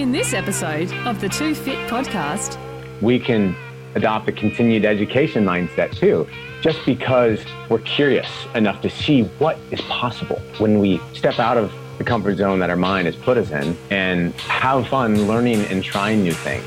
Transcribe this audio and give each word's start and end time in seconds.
In 0.00 0.12
this 0.12 0.32
episode 0.32 0.90
of 1.04 1.20
the 1.20 1.28
Two 1.28 1.54
Fit 1.54 1.76
podcast, 1.86 2.56
we 3.02 3.18
can 3.18 3.54
adopt 3.94 4.30
a 4.30 4.32
continued 4.32 4.86
education 4.86 5.44
mindset 5.44 5.94
too, 5.94 6.26
just 6.62 6.78
because 6.86 7.44
we're 7.68 7.80
curious 7.80 8.26
enough 8.54 8.80
to 8.80 8.88
see 8.88 9.24
what 9.38 9.58
is 9.70 9.82
possible 9.82 10.40
when 10.56 10.78
we 10.78 11.02
step 11.12 11.38
out 11.38 11.58
of 11.58 11.70
the 11.98 12.04
comfort 12.04 12.38
zone 12.38 12.60
that 12.60 12.70
our 12.70 12.76
mind 12.76 13.08
has 13.08 13.16
put 13.16 13.36
us 13.36 13.50
in 13.50 13.76
and 13.90 14.32
have 14.40 14.88
fun 14.88 15.28
learning 15.28 15.66
and 15.66 15.84
trying 15.84 16.22
new 16.22 16.32
things. 16.32 16.64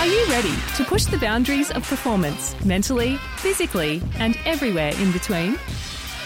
Are 0.00 0.06
you 0.06 0.26
ready 0.30 0.56
to 0.78 0.84
push 0.84 1.04
the 1.04 1.18
boundaries 1.18 1.70
of 1.70 1.86
performance 1.86 2.56
mentally, 2.64 3.18
physically, 3.36 4.02
and 4.18 4.36
everywhere 4.44 4.94
in 4.98 5.12
between? 5.12 5.60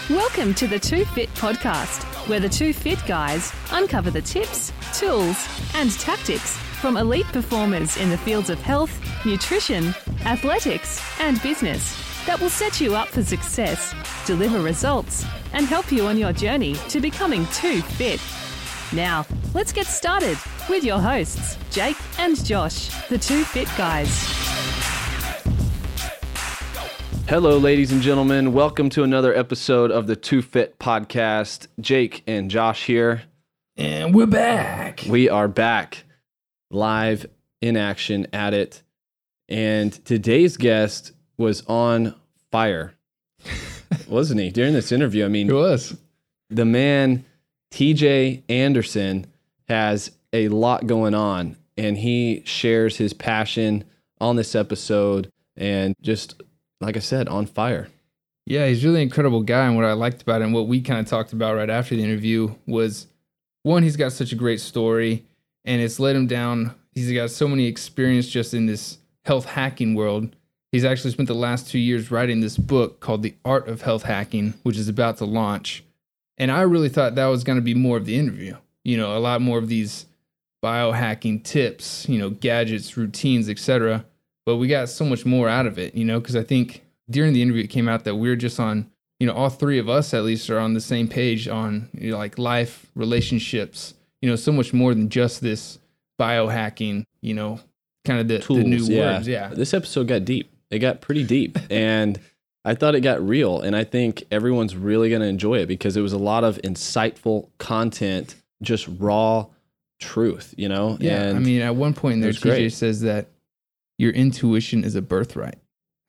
Welcome 0.09 0.55
to 0.55 0.65
the 0.65 0.79
Two 0.79 1.05
Fit 1.05 1.31
podcast, 1.35 2.11
where 2.27 2.39
the 2.39 2.49
two 2.49 2.73
fit 2.73 2.99
guys 3.07 3.51
uncover 3.71 4.11
the 4.11 4.21
tips, 4.21 4.71
tools, 4.93 5.47
and 5.75 5.91
tactics 5.99 6.57
from 6.81 6.97
elite 6.97 7.25
performers 7.27 7.97
in 7.97 8.09
the 8.09 8.17
fields 8.17 8.49
of 8.49 8.61
health, 8.61 8.91
nutrition, 9.25 9.93
athletics, 10.25 11.01
and 11.19 11.41
business 11.41 11.95
that 12.25 12.39
will 12.39 12.49
set 12.49 12.81
you 12.81 12.95
up 12.95 13.07
for 13.07 13.23
success, 13.23 13.93
deliver 14.25 14.59
results, 14.61 15.25
and 15.53 15.65
help 15.65 15.91
you 15.91 16.05
on 16.07 16.17
your 16.17 16.33
journey 16.33 16.75
to 16.89 16.99
becoming 16.99 17.45
too 17.47 17.81
fit. 17.81 18.19
Now, 18.93 19.25
let's 19.53 19.71
get 19.71 19.87
started 19.87 20.37
with 20.69 20.83
your 20.83 20.99
hosts, 20.99 21.57
Jake 21.71 21.97
and 22.19 22.43
Josh, 22.43 22.89
the 23.07 23.17
two 23.17 23.43
fit 23.43 23.69
guys. 23.77 24.54
Hello, 27.27 27.57
ladies 27.57 27.91
and 27.91 28.01
gentlemen. 28.01 28.53
Welcome 28.53 28.89
to 28.91 29.03
another 29.03 29.35
episode 29.35 29.89
of 29.91 30.05
the 30.07 30.15
Two 30.15 30.41
Fit 30.41 30.77
podcast. 30.77 31.67
Jake 31.79 32.23
and 32.27 32.51
Josh 32.51 32.85
here. 32.85 33.23
And 33.77 34.13
we're 34.13 34.27
back. 34.27 35.03
We 35.09 35.27
are 35.29 35.47
back 35.47 36.03
live 36.69 37.25
in 37.61 37.77
action 37.77 38.27
at 38.31 38.53
it. 38.53 38.83
And 39.49 39.91
today's 40.05 40.57
guest 40.57 41.13
was 41.37 41.63
on 41.67 42.15
fire, 42.51 42.93
wasn't 44.07 44.41
he? 44.41 44.51
During 44.51 44.73
this 44.73 44.91
interview, 44.91 45.25
I 45.25 45.27
mean, 45.27 45.49
It 45.49 45.53
was. 45.53 45.97
the 46.49 46.65
man, 46.65 47.25
TJ 47.73 48.43
Anderson, 48.49 49.25
has 49.67 50.11
a 50.31 50.47
lot 50.49 50.85
going 50.85 51.15
on 51.15 51.57
and 51.77 51.97
he 51.97 52.43
shares 52.45 52.97
his 52.97 53.13
passion 53.13 53.83
on 54.21 54.35
this 54.35 54.53
episode 54.55 55.29
and 55.57 55.95
just, 56.01 56.41
like 56.81 56.97
I 56.97 56.99
said, 56.99 57.27
on 57.27 57.45
fire. 57.45 57.89
Yeah, 58.45 58.67
he's 58.67 58.85
really 58.85 59.01
incredible 59.01 59.41
guy. 59.41 59.65
And 59.65 59.75
what 59.75 59.85
I 59.85 59.93
liked 59.93 60.21
about 60.21 60.41
him, 60.41 60.53
what 60.53 60.67
we 60.67 60.81
kind 60.81 60.99
of 60.99 61.07
talked 61.07 61.33
about 61.33 61.55
right 61.55 61.69
after 61.69 61.95
the 61.95 62.03
interview 62.03 62.53
was 62.67 63.07
one, 63.63 63.83
he's 63.83 63.97
got 63.97 64.11
such 64.11 64.31
a 64.31 64.35
great 64.35 64.61
story 64.61 65.25
and 65.63 65.81
it's 65.81 65.99
led 65.99 66.15
him 66.15 66.27
down. 66.27 66.75
He's 66.93 67.11
got 67.11 67.31
so 67.31 67.47
many 67.47 67.65
experience 67.65 68.27
just 68.27 68.53
in 68.53 68.67
this 68.67 68.99
health 69.23 69.45
hacking 69.45 69.95
world. 69.95 70.35
He's 70.71 70.85
actually 70.85 71.11
spent 71.11 71.27
the 71.27 71.33
last 71.33 71.69
two 71.69 71.79
years 71.79 72.11
writing 72.11 72.41
this 72.41 72.57
book 72.57 72.99
called 72.99 73.23
The 73.23 73.35
Art 73.43 73.67
of 73.67 73.81
Health 73.81 74.03
Hacking, 74.03 74.53
which 74.63 74.77
is 74.77 74.87
about 74.87 75.17
to 75.17 75.25
launch. 75.25 75.83
And 76.37 76.51
I 76.51 76.61
really 76.61 76.89
thought 76.89 77.15
that 77.15 77.27
was 77.27 77.43
going 77.43 77.57
to 77.57 77.61
be 77.61 77.73
more 77.73 77.97
of 77.97 78.05
the 78.05 78.17
interview. 78.17 78.57
You 78.83 78.97
know, 78.97 79.17
a 79.17 79.19
lot 79.19 79.41
more 79.41 79.57
of 79.57 79.67
these 79.67 80.05
biohacking 80.63 81.43
tips, 81.43 82.07
you 82.09 82.19
know, 82.19 82.29
gadgets, 82.29 82.97
routines, 82.97 83.49
etc. 83.49 84.05
But 84.45 84.57
we 84.57 84.67
got 84.67 84.89
so 84.89 85.05
much 85.05 85.25
more 85.25 85.49
out 85.49 85.65
of 85.65 85.79
it, 85.79 85.95
you 85.95 86.05
know, 86.05 86.19
because 86.19 86.35
I 86.35 86.43
think 86.43 86.83
during 87.09 87.33
the 87.33 87.41
interview 87.41 87.63
it 87.63 87.69
came 87.69 87.87
out 87.89 88.03
that 88.03 88.15
we 88.15 88.29
are 88.29 88.35
just 88.35 88.59
on, 88.59 88.91
you 89.19 89.27
know, 89.27 89.33
all 89.33 89.49
three 89.49 89.79
of 89.79 89.89
us 89.89 90.13
at 90.13 90.23
least 90.23 90.49
are 90.49 90.59
on 90.59 90.73
the 90.73 90.81
same 90.81 91.07
page 91.07 91.47
on 91.47 91.89
you 91.93 92.11
know, 92.11 92.17
like 92.17 92.37
life, 92.37 92.85
relationships, 92.95 93.93
you 94.21 94.29
know, 94.29 94.35
so 94.35 94.51
much 94.51 94.73
more 94.73 94.93
than 94.93 95.09
just 95.09 95.41
this 95.41 95.79
biohacking, 96.19 97.05
you 97.21 97.33
know, 97.33 97.59
kind 98.05 98.19
of 98.19 98.27
the, 98.27 98.39
Tools, 98.39 98.59
the 98.59 98.65
new 98.65 98.83
yeah. 98.83 99.15
words. 99.15 99.27
Yeah. 99.27 99.49
This 99.49 99.73
episode 99.73 100.07
got 100.07 100.25
deep. 100.25 100.51
It 100.69 100.79
got 100.79 101.01
pretty 101.01 101.23
deep. 101.23 101.57
and 101.69 102.19
I 102.63 102.75
thought 102.75 102.95
it 102.95 103.01
got 103.01 103.25
real. 103.25 103.61
And 103.61 103.75
I 103.75 103.83
think 103.83 104.23
everyone's 104.31 104.75
really 104.75 105.09
going 105.09 105.21
to 105.21 105.27
enjoy 105.27 105.59
it 105.59 105.67
because 105.67 105.97
it 105.97 106.01
was 106.01 106.13
a 106.13 106.17
lot 106.17 106.43
of 106.43 106.57
insightful 106.63 107.49
content, 107.57 108.35
just 108.61 108.87
raw 108.99 109.47
truth, 109.99 110.53
you 110.57 110.69
know? 110.69 110.97
Yeah. 110.99 111.21
And 111.21 111.37
I 111.37 111.39
mean, 111.39 111.61
at 111.61 111.75
one 111.75 111.93
point 111.93 112.15
in 112.15 112.21
there, 112.21 112.31
TJ 112.31 112.41
great. 112.41 112.73
says 112.73 113.01
that 113.01 113.27
your 113.97 114.11
intuition 114.11 114.83
is 114.83 114.95
a 114.95 115.01
birthright. 115.01 115.55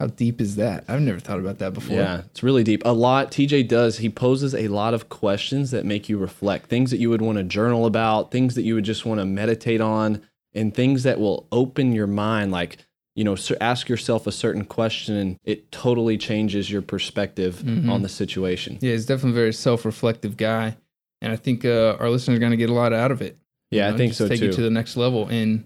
How 0.01 0.09
deep 0.09 0.41
is 0.43 0.57
that? 0.57 0.85
I've 0.89 1.01
never 1.01 1.19
thought 1.21 1.39
about 1.39 1.59
that 1.59 1.73
before. 1.73 1.97
Yeah, 1.97 2.23
it's 2.27 2.43
really 2.43 2.63
deep. 2.63 2.83
A 2.85 2.93
lot 2.93 3.31
TJ 3.31 3.67
does, 3.67 3.99
he 3.99 4.11
poses 4.11 4.55
a 4.55 4.69
lot 4.69 4.93
of 4.93 5.09
questions 5.09 5.71
that 5.71 5.87
make 5.87 6.09
you 6.11 6.19
reflect, 6.19 6.69
things 6.69 6.91
that 6.91 6.99
you 6.99 7.09
would 7.09 7.23
want 7.23 7.39
to 7.39 7.45
journal 7.45 7.87
about, 7.87 8.31
things 8.31 8.55
that 8.57 8.63
you 8.63 8.75
would 8.75 8.85
just 8.85 9.07
want 9.07 9.21
to 9.21 9.25
meditate 9.25 9.81
on, 9.81 10.21
and 10.53 10.75
things 10.75 11.03
that 11.05 11.19
will 11.19 11.47
open 11.51 11.93
your 11.93 12.07
mind 12.07 12.53
like 12.53 12.79
you 13.15 13.25
know, 13.25 13.35
ask 13.63 13.89
yourself 13.89 14.27
a 14.27 14.31
certain 14.33 14.63
question 14.63 15.17
and 15.17 15.39
it 15.43 15.73
totally 15.73 16.19
changes 16.19 16.71
your 16.71 16.83
perspective 16.83 17.63
Mhm. 17.65 17.89
on 17.91 18.03
the 18.03 18.11
situation. 18.11 18.77
Yeah, 18.83 18.93
he's 18.93 19.07
definitely 19.07 19.31
a 19.31 19.41
very 19.41 19.53
self-reflective 19.55 20.37
guy, 20.37 20.77
and 21.23 21.33
I 21.33 21.37
think 21.37 21.65
uh, 21.65 21.97
our 21.99 22.11
listeners 22.11 22.37
are 22.37 22.41
going 22.41 22.51
to 22.51 22.59
get 22.59 22.69
a 22.69 22.75
lot 22.75 22.93
out 22.93 23.11
of 23.11 23.23
it. 23.23 23.39
you 23.71 23.79
Yeah, 23.79 23.89
I 23.89 23.97
think 23.97 24.13
so 24.13 24.29
take 24.29 24.41
too. 24.41 24.51
it 24.51 24.53
to 24.57 24.61
the 24.61 24.69
next 24.69 24.99
level, 24.99 25.27
and 25.29 25.65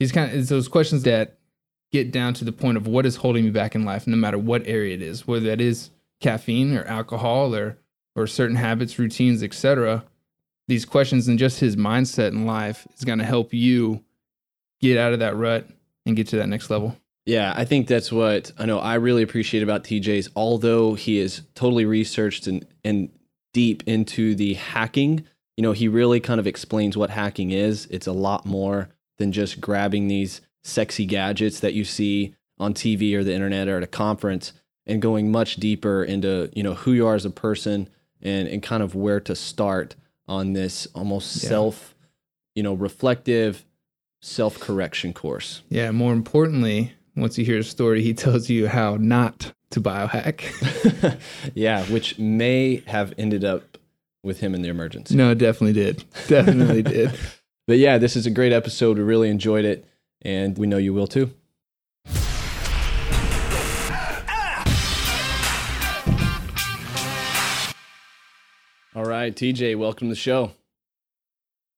he's 0.00 0.10
kind 0.10 0.28
of 0.28 0.36
it's 0.36 0.48
those 0.48 0.66
questions 0.66 1.04
that 1.04 1.37
get 1.92 2.10
down 2.10 2.34
to 2.34 2.44
the 2.44 2.52
point 2.52 2.76
of 2.76 2.86
what 2.86 3.06
is 3.06 3.16
holding 3.16 3.44
me 3.44 3.50
back 3.50 3.74
in 3.74 3.84
life, 3.84 4.06
no 4.06 4.16
matter 4.16 4.38
what 4.38 4.66
area 4.66 4.94
it 4.94 5.02
is, 5.02 5.26
whether 5.26 5.46
that 5.46 5.60
is 5.60 5.90
caffeine 6.20 6.76
or 6.76 6.84
alcohol 6.84 7.54
or 7.54 7.78
or 8.16 8.26
certain 8.26 8.56
habits, 8.56 8.98
routines, 8.98 9.42
etc. 9.42 10.04
These 10.66 10.84
questions 10.84 11.28
and 11.28 11.38
just 11.38 11.60
his 11.60 11.76
mindset 11.76 12.28
in 12.28 12.46
life 12.46 12.86
is 12.96 13.04
going 13.04 13.20
to 13.20 13.24
help 13.24 13.54
you 13.54 14.04
get 14.80 14.98
out 14.98 15.12
of 15.12 15.20
that 15.20 15.36
rut 15.36 15.68
and 16.04 16.16
get 16.16 16.26
to 16.28 16.36
that 16.36 16.48
next 16.48 16.68
level. 16.68 16.96
Yeah, 17.26 17.52
I 17.54 17.64
think 17.64 17.86
that's 17.86 18.10
what 18.10 18.52
I 18.58 18.66
know 18.66 18.78
I 18.78 18.94
really 18.94 19.22
appreciate 19.22 19.62
about 19.62 19.84
TJ's. 19.84 20.30
Although 20.34 20.94
he 20.94 21.18
is 21.18 21.42
totally 21.54 21.84
researched 21.84 22.46
and, 22.46 22.66
and 22.84 23.10
deep 23.52 23.82
into 23.86 24.34
the 24.34 24.54
hacking, 24.54 25.26
you 25.56 25.62
know, 25.62 25.72
he 25.72 25.88
really 25.88 26.20
kind 26.20 26.40
of 26.40 26.46
explains 26.46 26.96
what 26.96 27.10
hacking 27.10 27.50
is. 27.50 27.86
It's 27.90 28.06
a 28.06 28.12
lot 28.12 28.46
more 28.46 28.88
than 29.18 29.32
just 29.32 29.60
grabbing 29.60 30.08
these 30.08 30.40
sexy 30.62 31.06
gadgets 31.06 31.60
that 31.60 31.74
you 31.74 31.84
see 31.84 32.34
on 32.58 32.74
TV 32.74 33.14
or 33.14 33.22
the 33.24 33.32
internet 33.34 33.68
or 33.68 33.76
at 33.76 33.82
a 33.82 33.86
conference 33.88 34.52
and 34.86 35.00
going 35.02 35.30
much 35.30 35.56
deeper 35.56 36.02
into, 36.02 36.50
you 36.54 36.62
know, 36.62 36.74
who 36.74 36.92
you 36.92 37.06
are 37.06 37.14
as 37.14 37.24
a 37.24 37.30
person 37.30 37.88
and, 38.22 38.48
and 38.48 38.62
kind 38.62 38.82
of 38.82 38.94
where 38.94 39.20
to 39.20 39.34
start 39.36 39.94
on 40.26 40.52
this 40.54 40.86
almost 40.94 41.42
Yeah. 41.42 41.48
self, 41.50 41.94
you 42.54 42.62
know, 42.62 42.74
reflective 42.74 43.64
self 44.20 44.58
correction 44.58 45.12
course. 45.12 45.62
Yeah, 45.68 45.90
more 45.92 46.12
importantly, 46.12 46.92
once 47.16 47.38
you 47.38 47.44
hear 47.44 47.56
his 47.58 47.68
story, 47.68 48.02
he 48.02 48.14
tells 48.14 48.48
you 48.50 48.66
how 48.68 48.96
not 48.98 49.52
to 49.70 49.80
biohack. 49.80 50.42
yeah, 51.54 51.84
which 51.84 52.18
may 52.18 52.82
have 52.86 53.12
ended 53.18 53.44
up 53.44 53.78
with 54.24 54.40
him 54.40 54.54
in 54.54 54.62
the 54.62 54.68
emergency. 54.68 55.14
no, 55.14 55.30
it 55.30 55.38
definitely 55.38 55.72
did. 55.74 56.04
Definitely 56.26 56.82
did. 56.94 57.12
But 57.66 57.78
yeah, 57.78 57.98
this 57.98 58.16
is 58.16 58.26
a 58.26 58.30
great 58.30 58.52
episode. 58.52 58.96
We 58.98 59.04
really 59.04 59.28
enjoyed 59.30 59.64
it, 59.64 59.84
and 60.22 60.56
we 60.58 60.66
know 60.66 60.78
you 60.78 60.92
will 60.92 61.06
too. 61.06 61.30
All 68.94 69.04
right, 69.04 69.32
TJ, 69.34 69.76
welcome 69.76 70.08
to 70.08 70.12
the 70.12 70.16
show. 70.16 70.52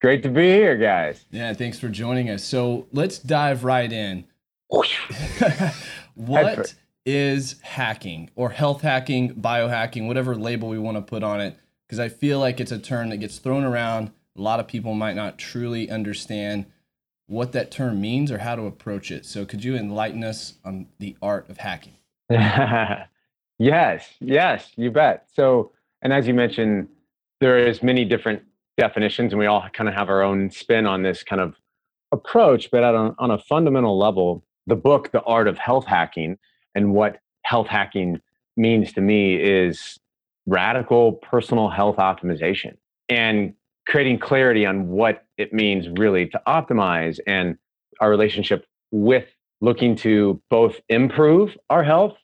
Great 0.00 0.22
to 0.22 0.30
be 0.30 0.48
here, 0.48 0.78
guys. 0.78 1.26
Yeah, 1.30 1.52
thanks 1.52 1.78
for 1.78 1.90
joining 1.90 2.30
us. 2.30 2.42
So 2.42 2.86
let's 2.92 3.18
dive 3.18 3.64
right 3.64 3.92
in. 3.92 4.24
what 6.14 6.74
is 7.04 7.60
hacking 7.60 8.30
or 8.36 8.48
health 8.48 8.80
hacking, 8.80 9.34
biohacking, 9.34 10.06
whatever 10.06 10.34
label 10.34 10.68
we 10.70 10.78
want 10.78 10.96
to 10.96 11.02
put 11.02 11.22
on 11.22 11.42
it? 11.42 11.58
Because 11.86 11.98
I 11.98 12.08
feel 12.08 12.38
like 12.38 12.60
it's 12.60 12.72
a 12.72 12.78
term 12.78 13.10
that 13.10 13.18
gets 13.18 13.38
thrown 13.38 13.64
around. 13.64 14.12
A 14.38 14.40
lot 14.40 14.58
of 14.60 14.66
people 14.66 14.94
might 14.94 15.16
not 15.16 15.36
truly 15.36 15.90
understand 15.90 16.64
what 17.30 17.52
that 17.52 17.70
term 17.70 18.00
means 18.00 18.32
or 18.32 18.38
how 18.38 18.56
to 18.56 18.62
approach 18.62 19.10
it. 19.10 19.24
So 19.24 19.44
could 19.44 19.64
you 19.64 19.76
enlighten 19.76 20.24
us 20.24 20.54
on 20.64 20.88
the 20.98 21.16
art 21.22 21.48
of 21.48 21.58
hacking? 21.58 21.94
yes, 22.30 24.08
yes, 24.20 24.72
you 24.76 24.90
bet. 24.90 25.28
So, 25.32 25.70
and 26.02 26.12
as 26.12 26.26
you 26.26 26.34
mentioned, 26.34 26.88
there 27.40 27.56
is 27.56 27.82
many 27.82 28.04
different 28.04 28.42
definitions, 28.76 29.32
and 29.32 29.38
we 29.38 29.46
all 29.46 29.64
kind 29.72 29.88
of 29.88 29.94
have 29.94 30.08
our 30.08 30.22
own 30.22 30.50
spin 30.50 30.86
on 30.86 31.02
this 31.02 31.22
kind 31.22 31.40
of 31.40 31.54
approach. 32.10 32.68
But 32.70 32.82
a, 32.82 33.14
on 33.18 33.30
a 33.30 33.38
fundamental 33.38 33.96
level, 33.96 34.44
the 34.66 34.76
book, 34.76 35.12
The 35.12 35.22
Art 35.22 35.46
of 35.46 35.56
Health 35.56 35.86
Hacking, 35.86 36.36
and 36.74 36.92
what 36.94 37.20
health 37.42 37.68
hacking 37.68 38.20
means 38.56 38.92
to 38.94 39.00
me 39.00 39.36
is 39.36 40.00
radical 40.46 41.12
personal 41.12 41.68
health 41.68 41.96
optimization 41.96 42.76
and 43.08 43.54
creating 43.90 44.20
clarity 44.20 44.64
on 44.64 44.86
what 44.86 45.24
it 45.36 45.52
means 45.52 45.88
really 45.98 46.28
to 46.28 46.40
optimize 46.46 47.18
and 47.26 47.56
our 48.00 48.08
relationship 48.08 48.64
with 48.92 49.24
looking 49.60 49.96
to 49.96 50.40
both 50.48 50.80
improve 50.88 51.56
our 51.70 51.82
health 51.82 52.14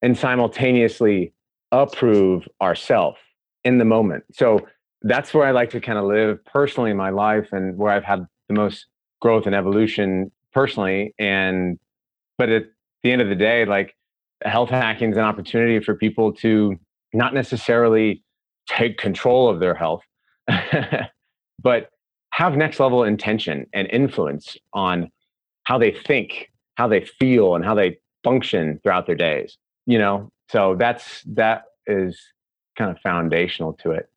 and 0.00 0.16
simultaneously 0.16 1.32
approve 1.72 2.46
ourself 2.62 3.16
in 3.64 3.78
the 3.78 3.84
moment. 3.84 4.22
So 4.32 4.60
that's 5.02 5.34
where 5.34 5.44
I 5.44 5.50
like 5.50 5.70
to 5.70 5.80
kind 5.80 5.98
of 5.98 6.04
live 6.04 6.38
personally 6.44 6.92
in 6.92 6.96
my 6.96 7.10
life 7.10 7.48
and 7.50 7.76
where 7.76 7.92
I've 7.92 8.04
had 8.04 8.24
the 8.48 8.54
most 8.54 8.86
growth 9.20 9.46
and 9.46 9.56
evolution 9.56 10.30
personally. 10.52 11.14
And, 11.18 11.80
but 12.38 12.48
at 12.48 12.66
the 13.02 13.10
end 13.10 13.22
of 13.22 13.28
the 13.28 13.34
day, 13.34 13.64
like 13.64 13.92
health 14.44 14.70
hacking 14.70 15.10
is 15.10 15.16
an 15.16 15.24
opportunity 15.24 15.84
for 15.84 15.96
people 15.96 16.32
to 16.34 16.76
not 17.12 17.34
necessarily 17.34 18.22
take 18.68 18.98
control 18.98 19.48
of 19.48 19.58
their 19.58 19.74
health, 19.74 20.02
but 21.62 21.90
have 22.32 22.56
next 22.56 22.80
level 22.80 23.04
intention 23.04 23.66
and 23.72 23.88
influence 23.90 24.56
on 24.72 25.10
how 25.64 25.78
they 25.78 25.90
think, 25.90 26.50
how 26.76 26.88
they 26.88 27.04
feel, 27.04 27.54
and 27.54 27.64
how 27.64 27.74
they 27.74 27.98
function 28.24 28.78
throughout 28.82 29.06
their 29.06 29.14
days. 29.14 29.58
You 29.86 29.98
know, 29.98 30.30
so 30.48 30.76
that's 30.78 31.22
that 31.26 31.64
is 31.86 32.18
kind 32.76 32.90
of 32.90 32.98
foundational 33.00 33.72
to 33.74 33.90
it. 33.90 34.08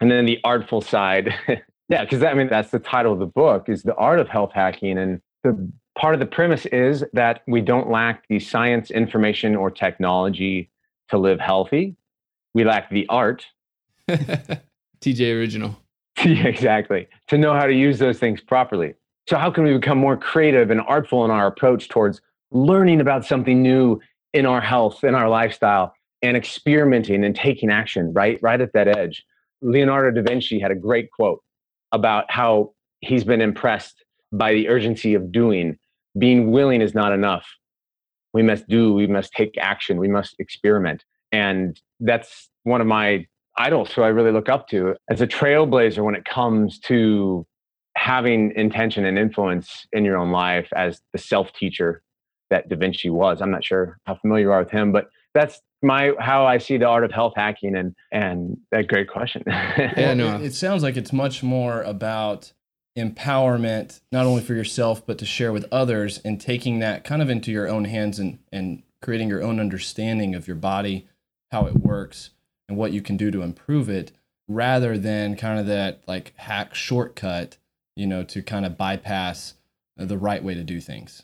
And 0.00 0.10
then 0.10 0.26
the 0.26 0.38
artful 0.44 0.80
side, 0.80 1.34
yeah, 1.88 2.04
because 2.04 2.22
I 2.22 2.34
mean 2.34 2.48
that's 2.48 2.70
the 2.70 2.78
title 2.78 3.12
of 3.12 3.18
the 3.18 3.26
book 3.26 3.68
is 3.68 3.82
the 3.82 3.94
art 3.94 4.20
of 4.20 4.28
health 4.28 4.52
hacking, 4.54 4.98
and 4.98 5.20
the 5.44 5.70
part 5.96 6.14
of 6.14 6.20
the 6.20 6.26
premise 6.26 6.66
is 6.66 7.04
that 7.12 7.42
we 7.46 7.60
don't 7.60 7.90
lack 7.90 8.26
the 8.28 8.38
science, 8.38 8.90
information, 8.90 9.56
or 9.56 9.70
technology 9.70 10.70
to 11.10 11.18
live 11.18 11.40
healthy. 11.40 11.96
We 12.54 12.64
lack 12.64 12.90
the 12.90 13.06
art. 13.08 13.46
TJ 15.00 15.34
original. 15.34 15.76
yeah, 16.24 16.46
exactly. 16.46 17.08
To 17.28 17.38
know 17.38 17.52
how 17.52 17.66
to 17.66 17.72
use 17.74 17.98
those 17.98 18.18
things 18.18 18.40
properly. 18.40 18.94
So, 19.28 19.36
how 19.36 19.50
can 19.50 19.64
we 19.64 19.74
become 19.74 19.98
more 19.98 20.16
creative 20.16 20.70
and 20.70 20.80
artful 20.80 21.24
in 21.24 21.30
our 21.30 21.46
approach 21.46 21.88
towards 21.88 22.20
learning 22.50 23.00
about 23.00 23.24
something 23.24 23.62
new 23.62 24.00
in 24.32 24.46
our 24.46 24.60
health, 24.60 25.04
in 25.04 25.14
our 25.14 25.28
lifestyle, 25.28 25.94
and 26.22 26.36
experimenting 26.36 27.24
and 27.24 27.36
taking 27.36 27.70
action 27.70 28.12
right, 28.12 28.38
right 28.42 28.60
at 28.60 28.72
that 28.72 28.88
edge? 28.88 29.24
Leonardo 29.60 30.10
da 30.10 30.28
Vinci 30.28 30.58
had 30.58 30.70
a 30.70 30.74
great 30.74 31.10
quote 31.10 31.42
about 31.92 32.30
how 32.30 32.72
he's 33.00 33.24
been 33.24 33.40
impressed 33.40 34.04
by 34.32 34.52
the 34.52 34.68
urgency 34.68 35.14
of 35.14 35.30
doing. 35.30 35.76
Being 36.18 36.50
willing 36.50 36.80
is 36.80 36.94
not 36.94 37.12
enough. 37.12 37.46
We 38.32 38.42
must 38.42 38.68
do, 38.68 38.92
we 38.92 39.06
must 39.06 39.32
take 39.32 39.56
action, 39.58 39.98
we 39.98 40.08
must 40.08 40.36
experiment. 40.38 41.04
And 41.32 41.80
that's 42.00 42.48
one 42.64 42.80
of 42.80 42.86
my 42.86 43.26
idols 43.58 43.92
who 43.92 44.02
I 44.02 44.08
really 44.08 44.32
look 44.32 44.48
up 44.48 44.68
to 44.68 44.94
as 45.10 45.20
a 45.20 45.26
trailblazer 45.26 46.02
when 46.02 46.14
it 46.14 46.24
comes 46.24 46.78
to 46.80 47.46
having 47.96 48.52
intention 48.54 49.04
and 49.04 49.18
influence 49.18 49.86
in 49.92 50.04
your 50.04 50.16
own 50.16 50.30
life 50.30 50.68
as 50.74 51.00
the 51.12 51.18
self 51.18 51.52
teacher 51.52 52.02
that 52.50 52.68
Da 52.68 52.76
Vinci 52.76 53.10
was. 53.10 53.42
I'm 53.42 53.50
not 53.50 53.64
sure 53.64 53.98
how 54.06 54.14
familiar 54.14 54.46
you 54.46 54.52
are 54.52 54.60
with 54.60 54.70
him, 54.70 54.92
but 54.92 55.08
that's 55.34 55.60
my 55.82 56.12
how 56.18 56.46
I 56.46 56.58
see 56.58 56.76
the 56.76 56.86
art 56.86 57.04
of 57.04 57.12
health 57.12 57.34
hacking 57.36 57.76
and 57.76 57.94
and 58.12 58.56
a 58.72 58.82
great 58.82 59.08
question. 59.08 59.42
yeah, 59.48 60.14
no. 60.14 60.36
It, 60.36 60.46
it 60.46 60.54
sounds 60.54 60.82
like 60.82 60.96
it's 60.96 61.12
much 61.12 61.42
more 61.42 61.82
about 61.82 62.52
empowerment, 62.96 64.00
not 64.10 64.26
only 64.26 64.42
for 64.42 64.54
yourself, 64.54 65.04
but 65.06 65.18
to 65.18 65.26
share 65.26 65.52
with 65.52 65.66
others 65.70 66.18
and 66.24 66.40
taking 66.40 66.80
that 66.80 67.04
kind 67.04 67.22
of 67.22 67.30
into 67.30 67.52
your 67.52 67.68
own 67.68 67.84
hands 67.84 68.18
and 68.18 68.38
and 68.52 68.82
creating 69.02 69.28
your 69.28 69.42
own 69.42 69.60
understanding 69.60 70.34
of 70.34 70.48
your 70.48 70.56
body, 70.56 71.08
how 71.52 71.66
it 71.66 71.74
works, 71.74 72.30
and 72.68 72.76
what 72.76 72.92
you 72.92 73.02
can 73.02 73.16
do 73.16 73.30
to 73.30 73.42
improve 73.42 73.88
it, 73.88 74.12
rather 74.46 74.98
than 74.98 75.36
kind 75.36 75.58
of 75.58 75.66
that 75.66 76.02
like 76.06 76.32
hack 76.36 76.74
shortcut, 76.74 77.56
you 77.96 78.06
know, 78.06 78.22
to 78.24 78.42
kind 78.42 78.64
of 78.66 78.76
bypass 78.76 79.54
the 79.96 80.18
right 80.18 80.42
way 80.42 80.54
to 80.54 80.62
do 80.62 80.80
things. 80.80 81.22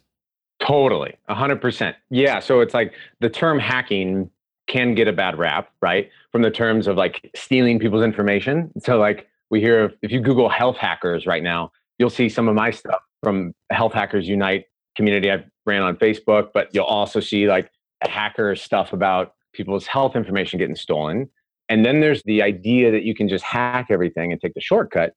Totally, 0.60 1.16
a 1.28 1.34
hundred 1.34 1.60
percent. 1.60 1.96
Yeah. 2.10 2.40
So 2.40 2.60
it's 2.60 2.74
like 2.74 2.92
the 3.20 3.28
term 3.28 3.58
hacking 3.58 4.30
can 4.66 4.94
get 4.94 5.06
a 5.08 5.12
bad 5.12 5.38
rap, 5.38 5.70
right? 5.82 6.10
From 6.32 6.42
the 6.42 6.50
terms 6.50 6.86
of 6.86 6.96
like 6.96 7.30
stealing 7.36 7.78
people's 7.78 8.02
information. 8.02 8.72
So 8.82 8.98
like 8.98 9.28
we 9.50 9.60
hear 9.60 9.92
if 10.02 10.10
you 10.10 10.20
Google 10.20 10.48
health 10.48 10.76
hackers 10.76 11.26
right 11.26 11.42
now, 11.42 11.70
you'll 11.98 12.10
see 12.10 12.28
some 12.28 12.48
of 12.48 12.54
my 12.54 12.70
stuff 12.70 13.00
from 13.22 13.54
Health 13.70 13.92
Hackers 13.92 14.26
Unite 14.26 14.66
community 14.96 15.30
I 15.30 15.44
ran 15.66 15.82
on 15.82 15.96
Facebook, 15.96 16.50
but 16.54 16.68
you'll 16.72 16.84
also 16.84 17.20
see 17.20 17.46
like 17.46 17.70
hacker 18.00 18.54
stuff 18.56 18.92
about 18.92 19.34
people's 19.54 19.86
health 19.86 20.16
information 20.16 20.58
getting 20.58 20.76
stolen. 20.76 21.28
And 21.68 21.84
then 21.84 22.00
there's 22.00 22.22
the 22.24 22.42
idea 22.42 22.90
that 22.90 23.04
you 23.04 23.14
can 23.14 23.28
just 23.28 23.44
hack 23.44 23.86
everything 23.90 24.32
and 24.32 24.40
take 24.40 24.54
the 24.54 24.60
shortcut 24.60 25.14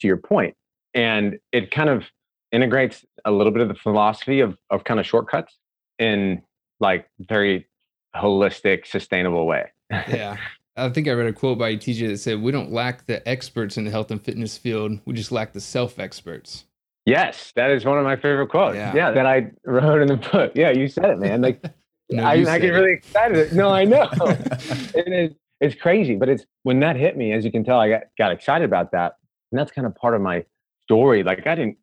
to 0.00 0.06
your 0.06 0.18
point. 0.18 0.54
And 0.94 1.38
it 1.52 1.70
kind 1.70 1.88
of 1.88 2.04
integrates 2.52 3.04
a 3.24 3.30
little 3.30 3.52
bit 3.52 3.62
of 3.62 3.68
the 3.68 3.74
philosophy 3.74 4.40
of, 4.40 4.56
of 4.70 4.84
kind 4.84 5.00
of 5.00 5.06
shortcuts 5.06 5.56
in 5.98 6.42
like 6.80 7.08
very 7.20 7.66
holistic, 8.14 8.86
sustainable 8.86 9.46
way. 9.46 9.72
yeah. 9.90 10.36
I 10.78 10.90
think 10.90 11.08
I 11.08 11.12
read 11.12 11.26
a 11.26 11.32
quote 11.32 11.58
by 11.58 11.74
TJ 11.76 12.08
that 12.08 12.18
said, 12.18 12.42
We 12.42 12.52
don't 12.52 12.70
lack 12.70 13.06
the 13.06 13.26
experts 13.26 13.78
in 13.78 13.84
the 13.84 13.90
health 13.90 14.10
and 14.10 14.22
fitness 14.22 14.58
field. 14.58 15.00
We 15.06 15.14
just 15.14 15.32
lack 15.32 15.54
the 15.54 15.60
self 15.60 15.98
experts. 15.98 16.64
Yes, 17.06 17.52
that 17.56 17.70
is 17.70 17.84
one 17.84 17.98
of 17.98 18.04
my 18.04 18.16
favorite 18.16 18.48
quotes. 18.48 18.76
Yeah. 18.76 18.94
yeah. 18.94 19.10
that 19.12 19.24
I 19.24 19.50
wrote 19.64 20.02
in 20.02 20.08
the 20.08 20.16
book. 20.16 20.52
Yeah, 20.54 20.72
you 20.72 20.88
said 20.88 21.06
it, 21.06 21.18
man. 21.18 21.40
Like, 21.40 21.64
no, 22.10 22.24
I, 22.24 22.32
I, 22.32 22.58
get 22.58 22.70
really 22.70 22.92
excited. 22.92 23.52
No, 23.52 23.70
I 23.70 23.84
know. 23.84 24.08
it 24.20 25.12
is, 25.12 25.36
it's 25.60 25.74
crazy, 25.74 26.14
but 26.16 26.28
it's 26.28 26.44
when 26.62 26.80
that 26.80 26.96
hit 26.96 27.16
me, 27.16 27.32
as 27.32 27.44
you 27.44 27.50
can 27.50 27.64
tell, 27.64 27.80
I 27.80 27.88
got, 27.88 28.02
got 28.18 28.32
excited 28.32 28.64
about 28.64 28.92
that. 28.92 29.14
And 29.50 29.58
that's 29.58 29.72
kind 29.72 29.86
of 29.86 29.94
part 29.94 30.14
of 30.14 30.20
my 30.20 30.44
story. 30.84 31.22
Like, 31.22 31.46
I 31.46 31.54
didn't 31.54 31.78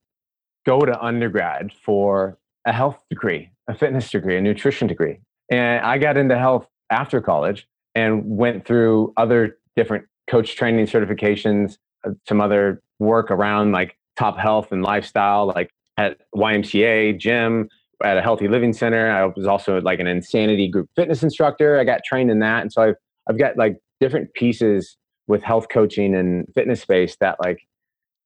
go 0.66 0.80
to 0.80 1.00
undergrad 1.02 1.72
for 1.74 2.38
a 2.66 2.72
health 2.72 3.04
degree, 3.10 3.52
a 3.68 3.76
fitness 3.76 4.10
degree, 4.10 4.38
a 4.38 4.42
nutrition 4.42 4.88
degree. 4.88 5.20
And 5.50 5.86
I 5.86 5.98
got 5.98 6.18
into 6.18 6.38
health 6.38 6.68
after 6.90 7.22
college 7.22 7.68
and 7.96 8.24
went 8.26 8.66
through 8.66 9.14
other 9.18 9.58
different 9.76 10.06
coach 10.30 10.56
training 10.56 10.86
certifications, 10.86 11.78
uh, 12.08 12.12
some 12.28 12.40
other 12.40 12.82
work 13.00 13.30
around 13.32 13.72
like 13.72 13.98
top 14.16 14.38
health 14.38 14.72
and 14.72 14.84
lifestyle, 14.84 15.48
like 15.48 15.72
at 15.98 16.18
YMCA, 16.36 17.20
gym, 17.20 17.70
at 18.04 18.18
a 18.18 18.22
healthy 18.22 18.48
living 18.48 18.74
center. 18.74 19.10
I 19.10 19.26
was 19.26 19.48
also 19.48 19.80
like 19.82 20.00
an 20.00 20.08
insanity 20.08 20.68
group 20.68 20.90
fitness 20.96 21.24
instructor. 21.24 21.80
I 21.80 21.84
got 21.84 22.02
trained 22.04 22.32
in 22.32 22.40
that. 22.40 22.62
And 22.62 22.72
so 22.72 22.82
I've, 22.82 22.96
I've 23.30 23.38
got 23.38 23.58
like 23.58 23.78
different 24.00 24.34
pieces 24.34 24.98
with 25.28 25.42
health 25.42 25.68
coaching 25.70 26.14
and 26.16 26.46
fitness 26.54 26.82
space 26.82 27.16
that 27.22 27.38
like, 27.42 27.60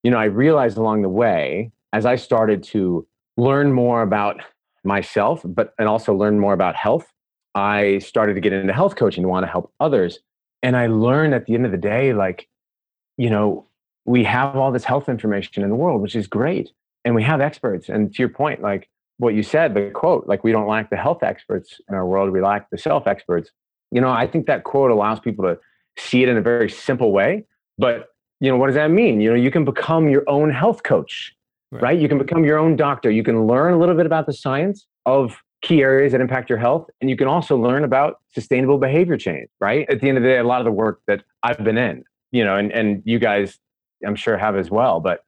you 0.03 0.12
know, 0.12 0.18
I 0.18 0.25
realized 0.25 0.77
along 0.77 1.03
the 1.03 1.09
way 1.09 1.71
as 1.94 2.06
I 2.06 2.15
started 2.15 2.63
to 2.63 3.07
learn 3.38 3.71
more 3.71 4.01
about 4.01 4.41
myself, 4.83 5.41
but 5.45 5.74
and 5.77 5.88
also 5.88 6.13
learn 6.13 6.39
more 6.39 6.53
about 6.53 6.75
health, 6.75 7.12
I 7.56 8.00
started 8.00 8.33
to 8.33 8.41
get 8.41 8.53
into 8.53 8.74
health 8.74 8.95
coaching 8.95 9.24
to 9.24 9.29
want 9.29 9.45
to 9.45 9.51
help 9.51 9.71
others. 9.79 10.19
And 10.63 10.75
I 10.75 10.88
learned 10.88 11.33
at 11.33 11.45
the 11.45 11.53
end 11.53 11.65
of 11.65 11.71
the 11.71 11.77
day, 11.77 12.13
like, 12.13 12.47
you 13.18 13.29
know, 13.29 13.68
we 14.06 14.24
have 14.24 14.56
all 14.56 14.71
this 14.71 14.83
health 14.83 15.09
information 15.09 15.63
in 15.63 15.69
the 15.69 15.75
world, 15.75 16.01
which 16.01 16.15
is 16.15 16.27
great. 16.27 16.71
And 17.06 17.13
we 17.13 17.24
have 17.24 17.41
experts. 17.41 17.89
And 17.89 18.13
to 18.13 18.21
your 18.21 18.29
point, 18.29 18.62
like 18.62 18.89
what 19.17 19.33
you 19.33 19.43
said, 19.43 19.74
the 19.74 19.89
quote, 19.91 20.27
like 20.27 20.43
we 20.43 20.51
don't 20.51 20.67
lack 20.67 20.89
the 20.89 20.97
health 20.97 21.24
experts 21.24 21.79
in 21.89 21.95
our 21.95 22.05
world, 22.05 22.31
we 22.31 22.41
lack 22.41 22.69
the 22.69 22.77
self 22.77 23.07
experts. 23.07 23.50
You 23.91 24.01
know, 24.01 24.09
I 24.09 24.27
think 24.27 24.47
that 24.47 24.63
quote 24.63 24.91
allows 24.91 25.19
people 25.19 25.45
to 25.45 25.57
see 25.97 26.24
it 26.24 26.29
in 26.29 26.38
a 26.38 26.41
very 26.41 26.69
simple 26.69 27.12
way. 27.12 27.45
But, 27.77 28.07
you 28.39 28.51
know, 28.51 28.57
what 28.57 28.67
does 28.67 28.75
that 28.75 28.91
mean? 28.91 29.21
You 29.21 29.31
know, 29.31 29.36
you 29.36 29.51
can 29.51 29.65
become 29.65 30.09
your 30.09 30.24
own 30.27 30.50
health 30.50 30.83
coach 30.83 31.33
right. 31.71 31.81
right? 31.81 32.00
You 32.00 32.07
can 32.07 32.17
become 32.17 32.43
your 32.43 32.57
own 32.57 32.75
doctor. 32.75 33.12
You 33.12 33.24
can 33.24 33.47
learn 33.47 33.74
a 33.74 33.77
little 33.77 33.95
bit 33.95 34.05
about 34.05 34.25
the 34.25 34.33
science 34.33 34.86
of 35.05 35.41
key 35.62 35.81
areas 35.81 36.12
that 36.12 36.21
impact 36.21 36.50
your 36.50 36.59
health. 36.59 36.88
And 37.01 37.09
you 37.09 37.17
can 37.17 37.27
also 37.27 37.57
learn 37.57 37.83
about 37.83 38.19
sustainable 38.33 38.77
behavior 38.77 39.17
change, 39.17 39.50
right? 39.59 39.89
At 39.89 40.01
the 40.01 40.09
end 40.09 40.17
of 40.17 40.24
the 40.24 40.29
day, 40.29 40.38
a 40.38 40.43
lot 40.43 40.62
of 40.62 40.65
the 40.65 40.71
work 40.71 41.01
that 41.07 41.24
I've 41.43 41.63
been 41.63 41.77
in, 41.77 42.03
you 42.31 42.43
know, 42.43 42.55
and, 42.55 42.71
and 42.71 43.01
you 43.05 43.19
guys, 43.19 43.59
I'm 44.05 44.15
sure 44.15 44.38
have 44.38 44.55
as 44.55 44.69
well. 44.69 45.00
But 45.00 45.24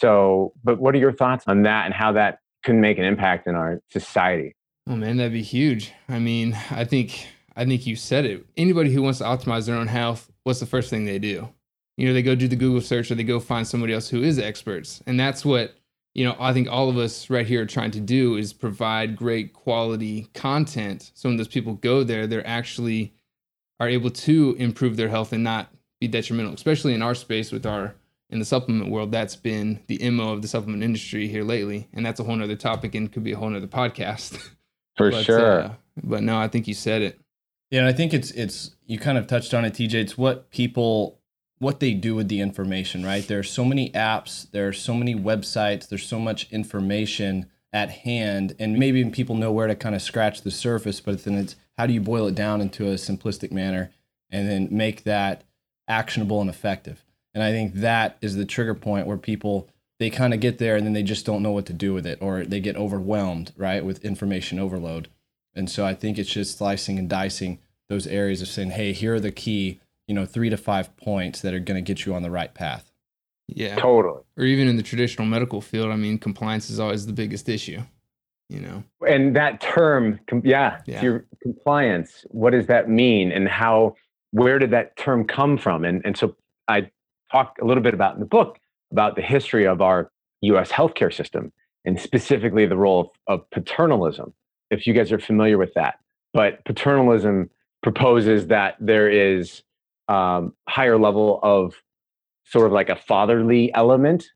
so, 0.00 0.52
but 0.62 0.78
what 0.78 0.94
are 0.94 0.98
your 0.98 1.12
thoughts 1.12 1.44
on 1.46 1.62
that 1.62 1.86
and 1.86 1.94
how 1.94 2.12
that 2.12 2.38
can 2.62 2.80
make 2.80 2.98
an 2.98 3.04
impact 3.04 3.46
in 3.46 3.54
our 3.54 3.80
society? 3.90 4.54
Oh 4.88 4.96
man, 4.96 5.16
that'd 5.16 5.32
be 5.32 5.42
huge. 5.42 5.92
I 6.08 6.18
mean, 6.18 6.56
I 6.70 6.84
think, 6.84 7.26
I 7.56 7.64
think 7.64 7.86
you 7.86 7.96
said 7.96 8.24
it. 8.24 8.44
Anybody 8.56 8.92
who 8.92 9.02
wants 9.02 9.18
to 9.18 9.24
optimize 9.24 9.66
their 9.66 9.76
own 9.76 9.86
health, 9.86 10.30
what's 10.44 10.60
the 10.60 10.66
first 10.66 10.90
thing 10.90 11.04
they 11.04 11.18
do? 11.18 11.48
You 11.96 12.08
know, 12.08 12.14
they 12.14 12.22
go 12.22 12.34
do 12.34 12.48
the 12.48 12.56
Google 12.56 12.80
search 12.80 13.10
or 13.10 13.14
they 13.14 13.22
go 13.22 13.38
find 13.38 13.66
somebody 13.66 13.92
else 13.92 14.08
who 14.08 14.22
is 14.22 14.38
experts. 14.38 15.02
And 15.06 15.20
that's 15.20 15.44
what 15.44 15.74
you 16.14 16.24
know, 16.24 16.36
I 16.38 16.52
think 16.52 16.68
all 16.70 16.90
of 16.90 16.98
us 16.98 17.30
right 17.30 17.46
here 17.46 17.62
are 17.62 17.66
trying 17.66 17.90
to 17.92 18.00
do 18.00 18.36
is 18.36 18.52
provide 18.52 19.16
great 19.16 19.52
quality 19.54 20.28
content. 20.34 21.10
So 21.14 21.28
when 21.28 21.38
those 21.38 21.48
people 21.48 21.74
go 21.74 22.04
there, 22.04 22.26
they're 22.26 22.46
actually 22.46 23.14
are 23.80 23.88
able 23.88 24.10
to 24.10 24.54
improve 24.58 24.96
their 24.96 25.08
health 25.08 25.32
and 25.32 25.42
not 25.42 25.72
be 26.00 26.08
detrimental, 26.08 26.52
especially 26.52 26.94
in 26.94 27.02
our 27.02 27.14
space 27.14 27.50
with 27.50 27.64
our 27.64 27.94
in 28.32 28.38
the 28.38 28.44
supplement 28.44 28.90
world. 28.90 29.12
That's 29.12 29.36
been 29.36 29.80
the 29.86 30.10
MO 30.10 30.32
of 30.32 30.42
the 30.42 30.48
supplement 30.48 30.82
industry 30.82 31.28
here 31.28 31.44
lately. 31.44 31.88
And 31.92 32.04
that's 32.04 32.18
a 32.18 32.24
whole 32.24 32.34
nother 32.34 32.56
topic 32.56 32.94
and 32.94 33.12
could 33.12 33.22
be 33.22 33.32
a 33.32 33.36
whole 33.36 33.50
nother 33.50 33.66
podcast. 33.66 34.36
For 34.96 35.10
but, 35.10 35.24
sure. 35.24 35.60
Uh, 35.60 35.72
but 36.02 36.22
no, 36.22 36.38
I 36.38 36.48
think 36.48 36.66
you 36.66 36.74
said 36.74 37.02
it. 37.02 37.20
Yeah, 37.70 37.86
I 37.86 37.92
think 37.92 38.12
it's 38.12 38.30
it's 38.32 38.72
you 38.84 38.98
kind 38.98 39.16
of 39.16 39.26
touched 39.26 39.54
on 39.54 39.64
it, 39.64 39.72
TJ. 39.72 39.94
It's 39.94 40.18
what 40.18 40.50
people 40.50 41.18
what 41.58 41.80
they 41.80 41.94
do 41.94 42.14
with 42.14 42.28
the 42.28 42.40
information, 42.40 43.04
right? 43.04 43.26
There 43.26 43.38
are 43.38 43.44
so 43.44 43.64
many 43.64 43.90
apps, 43.90 44.50
there 44.50 44.66
are 44.66 44.72
so 44.72 44.94
many 44.94 45.14
websites, 45.14 45.88
there's 45.88 46.04
so 46.04 46.18
much 46.18 46.50
information 46.52 47.46
at 47.72 47.88
hand, 47.88 48.56
and 48.58 48.76
maybe 48.78 49.04
people 49.10 49.36
know 49.36 49.52
where 49.52 49.68
to 49.68 49.76
kind 49.76 49.94
of 49.94 50.02
scratch 50.02 50.42
the 50.42 50.50
surface, 50.50 51.00
but 51.00 51.22
then 51.22 51.34
it's 51.34 51.54
how 51.78 51.86
do 51.86 51.92
you 51.92 52.00
boil 52.00 52.26
it 52.26 52.34
down 52.34 52.60
into 52.60 52.88
a 52.88 52.94
simplistic 52.94 53.52
manner 53.52 53.92
and 54.28 54.48
then 54.50 54.68
make 54.70 55.04
that 55.04 55.44
actionable 55.86 56.40
and 56.40 56.50
effective? 56.50 57.04
And 57.34 57.42
I 57.42 57.50
think 57.50 57.74
that 57.74 58.18
is 58.20 58.36
the 58.36 58.44
trigger 58.44 58.74
point 58.74 59.06
where 59.06 59.16
people 59.16 59.68
they 59.98 60.10
kind 60.10 60.34
of 60.34 60.40
get 60.40 60.58
there 60.58 60.74
and 60.74 60.84
then 60.84 60.94
they 60.94 61.02
just 61.02 61.24
don't 61.24 61.42
know 61.42 61.52
what 61.52 61.66
to 61.66 61.72
do 61.72 61.94
with 61.94 62.04
it 62.06 62.18
or 62.20 62.44
they 62.44 62.58
get 62.58 62.74
overwhelmed, 62.76 63.52
right, 63.56 63.84
with 63.84 64.04
information 64.04 64.58
overload. 64.58 65.06
And 65.54 65.70
so 65.70 65.86
I 65.86 65.94
think 65.94 66.18
it's 66.18 66.30
just 66.30 66.58
slicing 66.58 66.98
and 66.98 67.08
dicing 67.08 67.60
those 67.88 68.06
areas 68.06 68.42
of 68.42 68.48
saying, 68.48 68.70
"Hey, 68.70 68.92
here 68.92 69.14
are 69.14 69.20
the 69.20 69.30
key, 69.30 69.80
you 70.08 70.14
know, 70.14 70.26
3 70.26 70.50
to 70.50 70.56
5 70.56 70.96
points 70.96 71.40
that 71.42 71.54
are 71.54 71.60
going 71.60 71.82
to 71.82 71.86
get 71.86 72.04
you 72.04 72.14
on 72.14 72.22
the 72.22 72.30
right 72.30 72.52
path." 72.52 72.90
Yeah. 73.46 73.76
Totally. 73.76 74.22
Or 74.36 74.44
even 74.44 74.66
in 74.66 74.76
the 74.76 74.82
traditional 74.82 75.26
medical 75.26 75.60
field, 75.60 75.90
I 75.92 75.96
mean, 75.96 76.18
compliance 76.18 76.68
is 76.70 76.80
always 76.80 77.06
the 77.06 77.12
biggest 77.12 77.48
issue, 77.48 77.82
you 78.48 78.60
know. 78.60 78.82
And 79.06 79.36
that 79.36 79.60
term, 79.60 80.18
com- 80.26 80.42
yeah, 80.44 80.80
Yeah. 80.86 81.02
your 81.02 81.26
compliance, 81.42 82.24
what 82.30 82.50
does 82.50 82.66
that 82.66 82.88
mean 82.88 83.30
and 83.30 83.46
how 83.48 83.94
where 84.30 84.58
did 84.58 84.70
that 84.70 84.96
term 84.96 85.24
come 85.26 85.58
from? 85.58 85.84
And 85.84 86.00
and 86.04 86.16
so 86.16 86.34
I 86.66 86.90
talk 87.32 87.56
a 87.60 87.64
little 87.64 87.82
bit 87.82 87.94
about 87.94 88.14
in 88.14 88.20
the 88.20 88.26
book 88.26 88.58
about 88.92 89.16
the 89.16 89.22
history 89.22 89.66
of 89.66 89.80
our 89.80 90.10
US 90.42 90.70
healthcare 90.70 91.12
system 91.12 91.52
and 91.84 91.98
specifically 91.98 92.66
the 92.66 92.76
role 92.76 93.12
of, 93.26 93.40
of 93.40 93.50
paternalism, 93.50 94.32
if 94.70 94.86
you 94.86 94.92
guys 94.92 95.10
are 95.10 95.18
familiar 95.18 95.58
with 95.58 95.72
that. 95.74 95.98
But 96.32 96.64
paternalism 96.64 97.50
proposes 97.82 98.46
that 98.46 98.76
there 98.78 99.10
is 99.10 99.62
um, 100.08 100.54
higher 100.68 100.98
level 100.98 101.40
of 101.42 101.74
sort 102.44 102.66
of 102.66 102.72
like 102.72 102.88
a 102.88 102.96
fatherly 102.96 103.72
element 103.74 104.28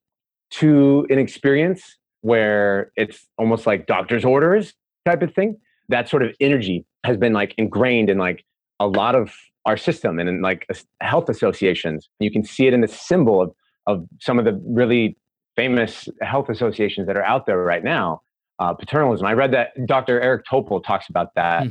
to 0.51 1.07
an 1.11 1.19
experience 1.19 1.99
where 2.23 2.91
it's 2.97 3.27
almost 3.39 3.67
like 3.67 3.87
doctor's 3.87 4.25
orders 4.25 4.75
type 5.05 5.23
of 5.23 5.35
thing. 5.35 5.57
That 5.89 6.09
sort 6.09 6.23
of 6.23 6.35
energy 6.41 6.85
has 7.05 7.17
been 7.17 7.33
like 7.33 7.55
ingrained 7.59 8.11
in 8.11 8.19
like 8.19 8.45
a 8.81 8.87
lot 8.87 9.15
of 9.15 9.33
our 9.67 9.77
system 9.77 10.19
and 10.19 10.29
in 10.29 10.41
like 10.41 10.67
health 11.01 11.29
associations. 11.29 12.09
You 12.21 12.31
can 12.31 12.45
see 12.45 12.67
it 12.67 12.73
in 12.73 12.81
the 12.81 12.89
symbol 12.89 13.43
of, 13.43 13.53
of 13.87 14.07
some 14.21 14.39
of 14.39 14.45
the 14.45 14.61
really 14.65 15.17
famous 15.57 16.09
health 16.23 16.49
associations 16.49 17.07
that 17.09 17.17
are 17.17 17.25
out 17.25 17.47
there 17.47 17.59
right 17.59 17.85
now. 17.85 18.23
Uh, 18.59 18.73
paternalism. 18.73 19.27
I 19.27 19.33
read 19.35 19.53
that 19.53 19.73
Dr. 19.87 20.19
Eric 20.21 20.47
Topol 20.51 20.83
talks 20.83 21.09
about 21.11 21.35
that 21.35 21.65
Hmm. 21.65 21.71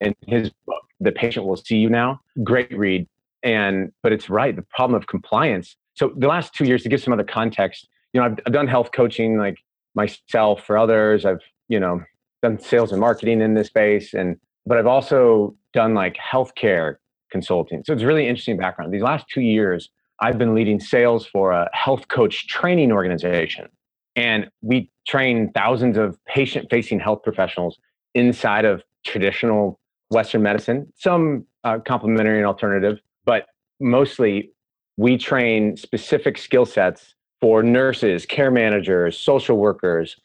in 0.00 0.14
his 0.28 0.50
book, 0.66 0.82
The 1.00 1.10
Patient 1.10 1.44
Will 1.44 1.56
See 1.56 1.78
You 1.78 1.90
Now. 1.90 2.20
Great 2.44 2.70
read. 2.76 3.08
And, 3.42 3.90
but 4.02 4.12
it's 4.12 4.30
right. 4.30 4.54
The 4.54 4.62
problem 4.62 4.96
of 4.96 5.06
compliance. 5.08 5.76
So 5.94 6.12
the 6.16 6.28
last 6.28 6.54
two 6.54 6.64
years, 6.66 6.82
to 6.84 6.88
give 6.88 7.02
some 7.02 7.12
other 7.12 7.24
context, 7.24 7.88
you 8.12 8.20
know, 8.20 8.26
I've, 8.26 8.38
I've 8.46 8.52
done 8.52 8.68
health 8.68 8.90
coaching 8.92 9.38
like 9.38 9.56
myself 9.94 10.64
for 10.64 10.78
others. 10.78 11.24
I've, 11.24 11.40
you 11.68 11.80
know, 11.80 12.02
done 12.42 12.58
sales 12.60 12.92
and 12.92 13.00
marketing 13.00 13.40
in 13.40 13.54
this 13.54 13.66
space. 13.68 14.14
And, 14.14 14.36
but 14.66 14.78
I've 14.78 14.86
also 14.86 15.56
done 15.74 15.94
like 15.94 16.16
healthcare 16.16 16.96
consulting. 17.30 17.82
So 17.84 17.92
it's 17.92 18.02
really 18.02 18.28
interesting 18.28 18.56
background. 18.56 18.92
These 18.92 19.02
last 19.02 19.26
two 19.32 19.40
years, 19.40 19.90
I've 20.20 20.38
been 20.38 20.54
leading 20.54 20.80
sales 20.80 21.26
for 21.26 21.52
a 21.52 21.68
health 21.72 22.08
coach 22.08 22.46
training 22.46 22.92
organization. 22.92 23.68
And 24.16 24.50
we 24.60 24.90
train 25.06 25.50
thousands 25.52 25.96
of 25.96 26.18
patient 26.26 26.66
facing 26.70 27.00
health 27.00 27.22
professionals 27.22 27.78
inside 28.14 28.64
of 28.64 28.82
traditional 29.06 29.78
Western 30.10 30.42
medicine, 30.42 30.92
some 30.96 31.46
uh, 31.64 31.78
complementary 31.78 32.38
and 32.38 32.46
alternative, 32.46 32.98
but 33.24 33.46
mostly 33.78 34.50
we 34.96 35.16
train 35.16 35.76
specific 35.76 36.36
skill 36.36 36.66
sets 36.66 37.14
for 37.40 37.62
nurses, 37.62 38.26
care 38.26 38.50
managers, 38.50 39.18
social 39.18 39.56
workers, 39.56 40.16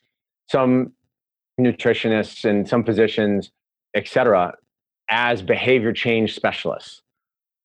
some 0.51 0.91
nutritionists, 1.61 2.43
and 2.43 2.67
some 2.67 2.83
physicians, 2.83 3.51
et 3.93 4.07
cetera, 4.07 4.53
as 5.09 5.41
behavior 5.41 5.93
change 5.93 6.35
specialists. 6.35 7.01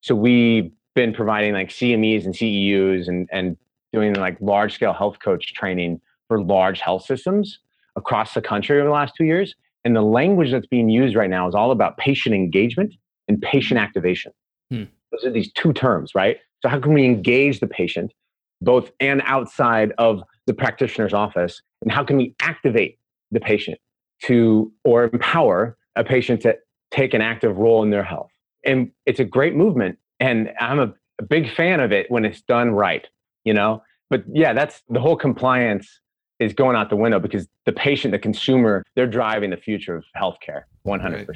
So 0.01 0.15
we've 0.15 0.71
been 0.95 1.13
providing 1.13 1.53
like 1.53 1.69
CMEs 1.69 2.25
and 2.25 2.33
CEUs 2.33 3.07
and, 3.07 3.29
and 3.31 3.57
doing 3.93 4.13
like 4.13 4.37
large 4.41 4.73
scale 4.73 4.93
health 4.93 5.19
coach 5.19 5.53
training 5.53 6.01
for 6.27 6.41
large 6.41 6.79
health 6.79 7.05
systems 7.05 7.59
across 7.95 8.33
the 8.33 8.41
country 8.41 8.77
over 8.77 8.87
the 8.87 8.93
last 8.93 9.13
two 9.15 9.25
years. 9.25 9.55
And 9.83 9.95
the 9.95 10.01
language 10.01 10.51
that's 10.51 10.67
being 10.67 10.89
used 10.89 11.15
right 11.15 11.29
now 11.29 11.47
is 11.47 11.55
all 11.55 11.71
about 11.71 11.97
patient 11.97 12.35
engagement 12.35 12.93
and 13.27 13.41
patient 13.41 13.79
activation. 13.79 14.31
Hmm. 14.69 14.83
Those 15.11 15.25
are 15.25 15.31
these 15.31 15.51
two 15.53 15.73
terms, 15.73 16.13
right? 16.15 16.37
So, 16.61 16.69
how 16.69 16.79
can 16.79 16.93
we 16.93 17.03
engage 17.03 17.59
the 17.59 17.67
patient 17.67 18.13
both 18.61 18.91
and 18.99 19.21
outside 19.25 19.91
of 19.97 20.21
the 20.45 20.53
practitioner's 20.53 21.13
office? 21.13 21.61
And 21.81 21.91
how 21.91 22.03
can 22.03 22.17
we 22.17 22.35
activate 22.41 22.99
the 23.31 23.39
patient 23.39 23.79
to 24.23 24.71
or 24.83 25.05
empower 25.05 25.77
a 25.95 26.03
patient 26.03 26.41
to 26.41 26.55
take 26.91 27.13
an 27.13 27.21
active 27.21 27.57
role 27.57 27.83
in 27.83 27.89
their 27.89 28.03
health? 28.03 28.31
And 28.63 28.91
it's 29.05 29.19
a 29.19 29.25
great 29.25 29.55
movement. 29.55 29.97
And 30.19 30.51
I'm 30.59 30.79
a, 30.79 30.93
a 31.19 31.23
big 31.23 31.53
fan 31.53 31.79
of 31.79 31.91
it 31.91 32.09
when 32.09 32.25
it's 32.25 32.41
done 32.41 32.71
right, 32.71 33.07
you 33.43 33.53
know? 33.53 33.83
But 34.09 34.23
yeah, 34.31 34.53
that's 34.53 34.83
the 34.89 34.99
whole 34.99 35.15
compliance 35.15 36.01
is 36.39 36.53
going 36.53 36.75
out 36.75 36.89
the 36.89 36.95
window 36.95 37.19
because 37.19 37.47
the 37.65 37.71
patient, 37.71 38.11
the 38.11 38.19
consumer, 38.19 38.83
they're 38.95 39.07
driving 39.07 39.51
the 39.51 39.57
future 39.57 39.95
of 39.95 40.03
healthcare 40.17 40.63
100%. 40.85 41.27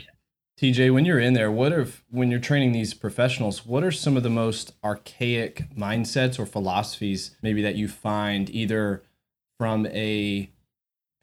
TJ, 0.59 0.93
when 0.93 1.03
you're 1.03 1.19
in 1.19 1.33
there, 1.33 1.51
what 1.51 1.73
are 1.73 1.85
when 2.09 2.31
you're 2.31 2.39
training 2.39 2.71
these 2.71 2.93
professionals, 2.93 3.65
what 3.65 3.83
are 3.83 3.91
some 3.91 4.15
of 4.15 4.23
the 4.23 4.29
most 4.29 4.73
archaic 4.83 5.65
mindsets 5.75 6.39
or 6.39 6.45
philosophies 6.45 7.35
maybe 7.41 7.61
that 7.61 7.75
you 7.75 7.89
find 7.89 8.49
either 8.49 9.03
from 9.59 9.85
a 9.87 10.49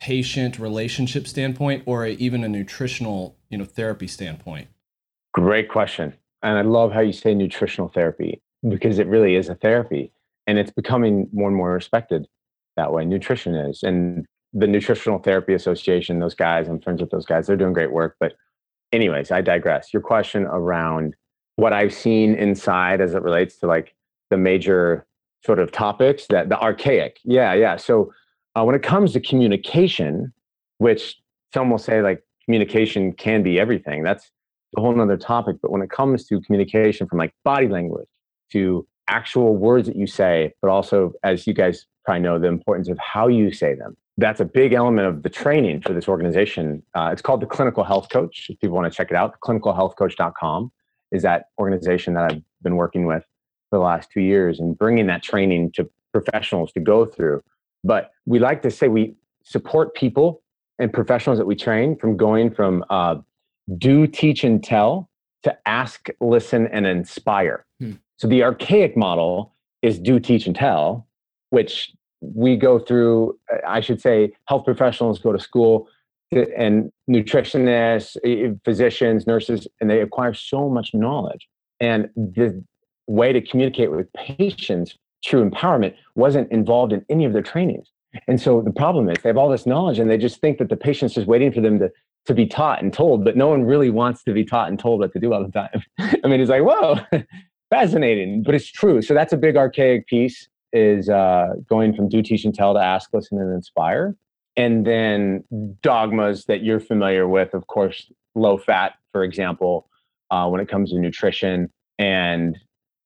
patient 0.01 0.59
relationship 0.59 1.27
standpoint 1.27 1.83
or 1.87 2.05
a, 2.05 2.11
even 2.13 2.45
a 2.45 2.49
nutritional, 2.49 3.37
you 3.53 3.59
know, 3.59 3.65
therapy 3.65 4.09
standpoint? 4.09 4.69
Great 5.35 5.69
question. 5.69 6.15
And 6.43 6.59
I 6.59 6.63
love 6.63 6.91
how 6.91 7.01
you 7.01 7.13
say 7.13 7.35
nutritional 7.35 7.89
therapy 7.89 8.43
because 8.69 8.99
it 8.99 9.07
really 9.07 9.37
is 9.37 9.49
a 9.49 9.55
therapy 9.55 10.13
and 10.47 10.59
it's 10.59 10.73
becoming 10.73 11.29
more 11.33 11.49
and 11.49 11.57
more 11.57 11.73
respected 11.73 12.27
that 12.77 12.93
way. 12.93 13.05
Nutrition 13.05 13.55
is. 13.55 13.83
And 13.83 14.27
the 14.53 14.67
Nutritional 14.67 15.19
Therapy 15.19 15.55
Association, 15.55 16.19
those 16.19 16.35
guys, 16.35 16.69
I'm 16.69 16.81
friends 16.81 17.01
with 17.01 17.11
those 17.11 17.27
guys, 17.27 17.47
they're 17.47 17.57
doing 17.57 17.73
great 17.73 17.93
work. 17.93 18.17
But, 18.19 18.35
anyways, 18.93 19.31
I 19.31 19.41
digress. 19.41 19.93
Your 19.93 20.03
question 20.03 20.45
around 20.45 21.15
what 21.57 21.73
I've 21.73 21.95
seen 21.95 22.35
inside 22.35 23.01
as 23.01 23.15
it 23.15 23.23
relates 23.23 23.57
to 23.59 23.67
like 23.67 23.95
the 24.31 24.37
major 24.37 25.07
sort 25.45 25.59
of 25.59 25.73
topics 25.73 26.27
that 26.31 26.49
the 26.49 26.61
archaic. 26.61 27.19
Yeah, 27.25 27.55
yeah. 27.55 27.77
So, 27.77 28.13
uh, 28.57 28.65
when 28.65 28.75
it 28.75 28.83
comes 28.83 29.13
to 29.13 29.21
communication, 29.21 30.33
which 30.79 31.17
some 31.55 31.71
will 31.71 31.79
say 31.79 32.03
like 32.03 32.23
communication 32.45 33.13
can 33.13 33.43
be 33.43 33.59
everything, 33.59 34.03
that's 34.03 34.31
a 34.77 34.81
whole 34.81 34.95
nother 34.95 35.17
topic. 35.17 35.57
But 35.63 35.71
when 35.71 35.83
it 35.83 35.91
comes 35.91 36.27
to 36.27 36.41
communication 36.41 37.07
from 37.07 37.19
like 37.19 37.33
body 37.45 37.69
language 37.69 38.09
to 38.53 38.87
actual 39.09 39.57
words 39.57 39.87
that 39.89 39.97
you 39.97 40.07
say, 40.07 40.53
but 40.63 40.71
also, 40.71 41.13
as 41.23 41.47
you 41.47 41.55
guys 41.55 41.87
probably 42.05 42.23
know, 42.23 42.39
the 42.39 42.49
importance 42.49 42.89
of 42.89 42.99
how 42.99 43.29
you 43.29 43.53
say 43.53 43.75
them. 43.75 43.97
That's 44.19 44.41
a 44.41 44.45
big 44.45 44.73
element 44.73 45.09
of 45.09 45.23
the 45.23 45.31
training 45.31 45.83
for 45.83 45.93
this 45.93 46.09
organization. 46.09 46.83
Uh, 46.95 47.11
it's 47.13 47.23
called 47.23 47.41
the 47.41 47.47
Clinical 47.47 47.85
Health 47.85 48.09
Coach. 48.11 48.47
If 48.49 48.61
people 48.61 48.77
want 48.77 48.93
to 48.93 48.97
check 48.97 49.11
it 49.11 49.17
out, 49.17 49.39
clinicalhealthcoach.com 49.41 50.71
is 51.13 51.23
that 51.23 51.47
organization 51.59 52.15
that 52.15 52.31
I've 52.31 52.43
been 52.63 52.77
working 52.77 53.07
with 53.07 53.25
for 53.71 53.79
the 53.79 53.85
last 53.85 54.11
two 54.13 54.21
years 54.21 54.61
and 54.61 54.77
bringing 54.77 55.07
that 55.07 55.23
training 55.23 55.73
to 55.73 55.89
professionals 56.13 56.73
to 56.73 56.81
go 56.81 57.07
through. 57.07 57.43
But 57.85 58.11
we 58.27 58.39
like 58.39 58.63
to 58.63 58.71
say 58.71 58.89
we 58.89 59.15
support 59.45 59.95
people 59.95 60.42
and 60.83 60.93
professionals 60.93 61.39
that 61.39 61.47
we 61.47 61.55
train 61.55 61.97
from 61.97 62.17
going 62.17 62.53
from 62.53 62.85
uh, 62.91 63.17
do, 63.79 64.07
teach, 64.07 64.43
and 64.43 64.63
tell 64.63 65.09
to 65.45 65.57
ask, 65.67 66.09
listen, 66.21 66.67
and 66.69 66.87
inspire. 66.87 67.65
Hmm. 67.81 67.93
So 68.17 68.27
the 68.27 68.43
archaic 68.43 68.97
model 68.97 69.55
is 69.81 69.99
do, 69.99 70.19
teach, 70.19 70.47
and 70.47 70.57
tell, 70.57 71.07
which 71.51 71.93
we 72.21 72.57
go 72.57 72.79
through. 72.79 73.39
I 73.67 73.81
should 73.81 74.01
say, 74.01 74.33
health 74.47 74.65
professionals 74.65 75.21
go 75.21 75.33
to 75.33 75.39
school 75.39 75.89
to- 76.33 76.53
and 76.59 76.93
nutritionists, 77.09 78.17
physicians, 78.65 79.27
nurses, 79.27 79.69
and 79.81 79.89
they 79.89 80.01
acquire 80.01 80.35
so 80.35 80.69
much 80.69 80.95
knowledge. 80.95 81.49
And 81.81 82.11
the 82.17 82.63
way 83.07 83.33
to 83.33 83.41
communicate 83.41 83.91
with 83.91 84.13
patients, 84.15 84.97
true 85.25 85.49
empowerment, 85.49 85.95
wasn't 86.15 86.51
involved 86.51 86.93
in 86.93 87.05
any 87.09 87.25
of 87.25 87.33
their 87.33 87.43
trainings. 87.43 87.89
And 88.29 88.41
so 88.41 88.61
the 88.61 88.73
problem 88.73 89.09
is 89.09 89.17
they 89.23 89.29
have 89.29 89.37
all 89.37 89.49
this 89.49 89.67
knowledge 89.67 89.99
and 89.99 90.11
they 90.11 90.19
just 90.19 90.41
think 90.41 90.59
that 90.59 90.69
the 90.69 90.77
patient's 90.77 91.15
just 91.15 91.27
waiting 91.27 91.53
for 91.53 91.61
them 91.61 91.79
to, 91.79 91.91
to 92.27 92.35
be 92.35 92.47
taught 92.47 92.83
and 92.83 92.93
told, 92.93 93.25
but 93.25 93.37
no 93.37 93.49
one 93.49 93.65
really 93.65 93.91
wants 93.91 94.23
to 94.25 94.33
be 94.33 94.45
taught 94.45 94.69
and 94.69 94.79
told 94.79 95.01
what 95.01 95.13
to 95.13 95.19
do 95.19 95.33
all 95.33 95.45
the 95.45 95.51
time. 95.51 95.83
I 95.99 96.29
mean, 96.29 96.41
it's 96.41 96.51
like, 96.51 96.63
whoa, 96.63 97.01
fascinating, 97.71 98.43
but 98.43 98.55
it's 98.55 98.71
true. 98.71 99.03
So 99.03 99.15
that's 99.15 99.33
a 99.33 99.37
big 99.37 99.57
archaic 99.57 100.07
piece 100.07 100.49
is 100.73 101.09
uh, 101.09 101.55
going 101.69 101.95
from 101.95 102.09
do, 102.09 102.23
teach, 102.23 102.45
and 102.45 102.55
tell 102.55 102.75
to 102.75 102.81
ask, 102.81 103.11
listen, 103.13 103.39
and 103.39 103.53
inspire. 103.55 104.17
And 104.57 104.87
then 104.87 105.45
dogmas 105.83 106.45
that 106.47 106.63
you're 106.63 106.81
familiar 106.81 107.29
with, 107.29 107.55
of 107.55 107.67
course, 107.67 108.11
low 108.35 108.59
fat, 108.59 108.95
for 109.11 109.25
example, 109.25 109.89
uh, 110.31 110.49
when 110.49 110.61
it 110.61 110.69
comes 110.69 110.91
to 110.91 110.99
nutrition. 110.99 111.71
And 111.99 112.59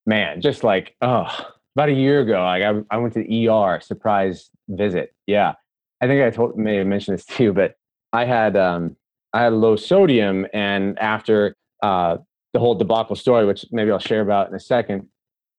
man, 0.06 0.40
just 0.40 0.64
like, 0.64 0.94
oh, 1.02 1.26
about 1.76 1.90
a 1.90 1.92
year 1.92 2.20
ago, 2.20 2.42
like 2.42 2.62
I, 2.62 2.72
I 2.90 2.96
went 2.96 3.12
to 3.12 3.22
the 3.22 3.48
ER, 3.50 3.80
surprise 3.82 4.48
visit. 4.66 5.14
Yeah. 5.26 5.52
I 6.00 6.06
think 6.06 6.22
I 6.22 6.30
told, 6.30 6.56
may 6.56 6.76
have 6.76 6.86
mentioned 6.86 7.18
this 7.18 7.26
too, 7.26 7.52
but 7.52 7.76
I 8.14 8.24
had, 8.24 8.56
um, 8.56 8.96
I 9.34 9.42
had 9.42 9.52
low 9.52 9.76
sodium. 9.76 10.46
And 10.54 10.98
after 10.98 11.54
uh, 11.82 12.16
the 12.54 12.60
whole 12.60 12.74
debacle 12.76 13.14
story, 13.14 13.44
which 13.44 13.66
maybe 13.72 13.90
I'll 13.90 13.98
share 13.98 14.22
about 14.22 14.48
in 14.48 14.54
a 14.54 14.60
second, 14.60 15.06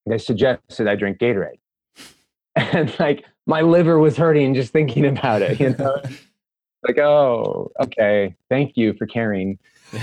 they 0.07 0.17
suggested 0.17 0.87
I 0.87 0.95
drink 0.95 1.19
Gatorade. 1.19 1.59
And 2.55 2.91
like 2.99 3.23
my 3.45 3.61
liver 3.61 3.99
was 3.99 4.17
hurting 4.17 4.55
just 4.55 4.73
thinking 4.73 5.05
about 5.05 5.43
it, 5.43 5.59
you 5.59 5.75
know? 5.77 6.01
like, 6.87 6.97
oh, 6.97 7.71
okay, 7.79 8.33
thank 8.49 8.75
you 8.75 8.93
for 8.93 9.05
caring. 9.05 9.59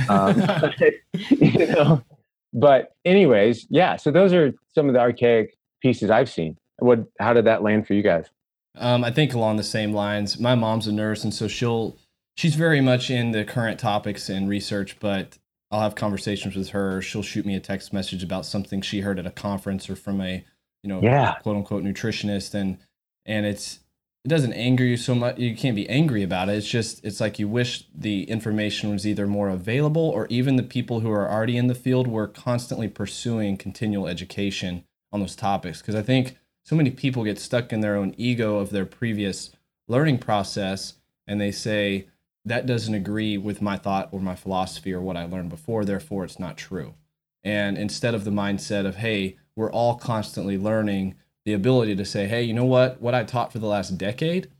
Um, 0.08 0.40
you 1.28 1.66
know, 1.66 2.04
but 2.52 2.92
anyways, 3.04 3.66
yeah. 3.68 3.96
So 3.96 4.12
those 4.12 4.32
are 4.32 4.54
some 4.76 4.86
of 4.86 4.94
the 4.94 5.00
archaic 5.00 5.53
pieces 5.84 6.10
I've 6.10 6.30
seen. 6.30 6.56
What? 6.78 7.06
How 7.20 7.34
did 7.34 7.44
that 7.44 7.62
land 7.62 7.86
for 7.86 7.92
you 7.94 8.02
guys? 8.02 8.30
Um, 8.76 9.04
I 9.04 9.12
think 9.12 9.34
along 9.34 9.56
the 9.56 9.62
same 9.62 9.92
lines. 9.92 10.40
My 10.40 10.56
mom's 10.56 10.88
a 10.88 10.92
nurse, 10.92 11.22
and 11.22 11.32
so 11.32 11.46
she'll 11.46 11.96
she's 12.36 12.56
very 12.56 12.80
much 12.80 13.10
in 13.10 13.30
the 13.30 13.44
current 13.44 13.78
topics 13.78 14.28
and 14.28 14.48
research. 14.48 14.98
But 14.98 15.38
I'll 15.70 15.82
have 15.82 15.94
conversations 15.94 16.56
with 16.56 16.70
her. 16.70 17.00
She'll 17.02 17.22
shoot 17.22 17.46
me 17.46 17.54
a 17.54 17.60
text 17.60 17.92
message 17.92 18.24
about 18.24 18.46
something 18.46 18.80
she 18.80 19.00
heard 19.00 19.18
at 19.18 19.26
a 19.26 19.30
conference 19.30 19.88
or 19.88 19.94
from 19.94 20.20
a 20.20 20.44
you 20.82 20.88
know 20.88 21.00
yeah. 21.02 21.34
quote 21.42 21.56
unquote 21.56 21.84
nutritionist, 21.84 22.54
and 22.54 22.78
and 23.26 23.46
it's 23.46 23.80
it 24.24 24.28
doesn't 24.28 24.54
anger 24.54 24.84
you 24.84 24.96
so 24.96 25.14
much. 25.14 25.38
You 25.38 25.54
can't 25.54 25.76
be 25.76 25.88
angry 25.88 26.22
about 26.22 26.48
it. 26.48 26.56
It's 26.56 26.66
just 26.66 27.04
it's 27.04 27.20
like 27.20 27.38
you 27.38 27.46
wish 27.46 27.84
the 27.94 28.24
information 28.24 28.90
was 28.90 29.06
either 29.06 29.26
more 29.26 29.50
available 29.50 30.08
or 30.08 30.26
even 30.30 30.56
the 30.56 30.62
people 30.62 31.00
who 31.00 31.10
are 31.10 31.30
already 31.30 31.58
in 31.58 31.66
the 31.66 31.74
field 31.74 32.08
were 32.08 32.26
constantly 32.26 32.88
pursuing 32.88 33.58
continual 33.58 34.08
education 34.08 34.84
on 35.14 35.20
those 35.20 35.36
topics. 35.36 35.80
Because 35.80 35.94
I 35.94 36.02
think 36.02 36.36
so 36.62 36.76
many 36.76 36.90
people 36.90 37.24
get 37.24 37.38
stuck 37.38 37.72
in 37.72 37.80
their 37.80 37.96
own 37.96 38.14
ego 38.18 38.58
of 38.58 38.70
their 38.70 38.84
previous 38.84 39.52
learning 39.88 40.18
process 40.18 40.94
and 41.26 41.40
they 41.40 41.52
say 41.52 42.06
that 42.44 42.66
doesn't 42.66 42.94
agree 42.94 43.38
with 43.38 43.62
my 43.62 43.78
thought 43.78 44.08
or 44.12 44.20
my 44.20 44.34
philosophy 44.34 44.92
or 44.92 45.00
what 45.00 45.16
I 45.16 45.24
learned 45.24 45.48
before, 45.48 45.84
therefore 45.84 46.24
it's 46.24 46.38
not 46.38 46.58
true. 46.58 46.94
And 47.42 47.78
instead 47.78 48.14
of 48.14 48.24
the 48.24 48.30
mindset 48.30 48.84
of, 48.84 48.96
hey, 48.96 49.36
we're 49.56 49.70
all 49.70 49.94
constantly 49.94 50.58
learning 50.58 51.14
the 51.44 51.54
ability 51.54 51.96
to 51.96 52.04
say, 52.04 52.26
hey, 52.26 52.42
you 52.42 52.52
know 52.52 52.64
what? 52.64 53.00
What 53.00 53.14
I 53.14 53.24
taught 53.24 53.52
for 53.52 53.58
the 53.58 53.66
last 53.66 53.96
decade 53.96 54.50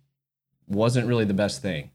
wasn't 0.67 1.07
really 1.07 1.25
the 1.25 1.35
best 1.35 1.61
thing. 1.61 1.91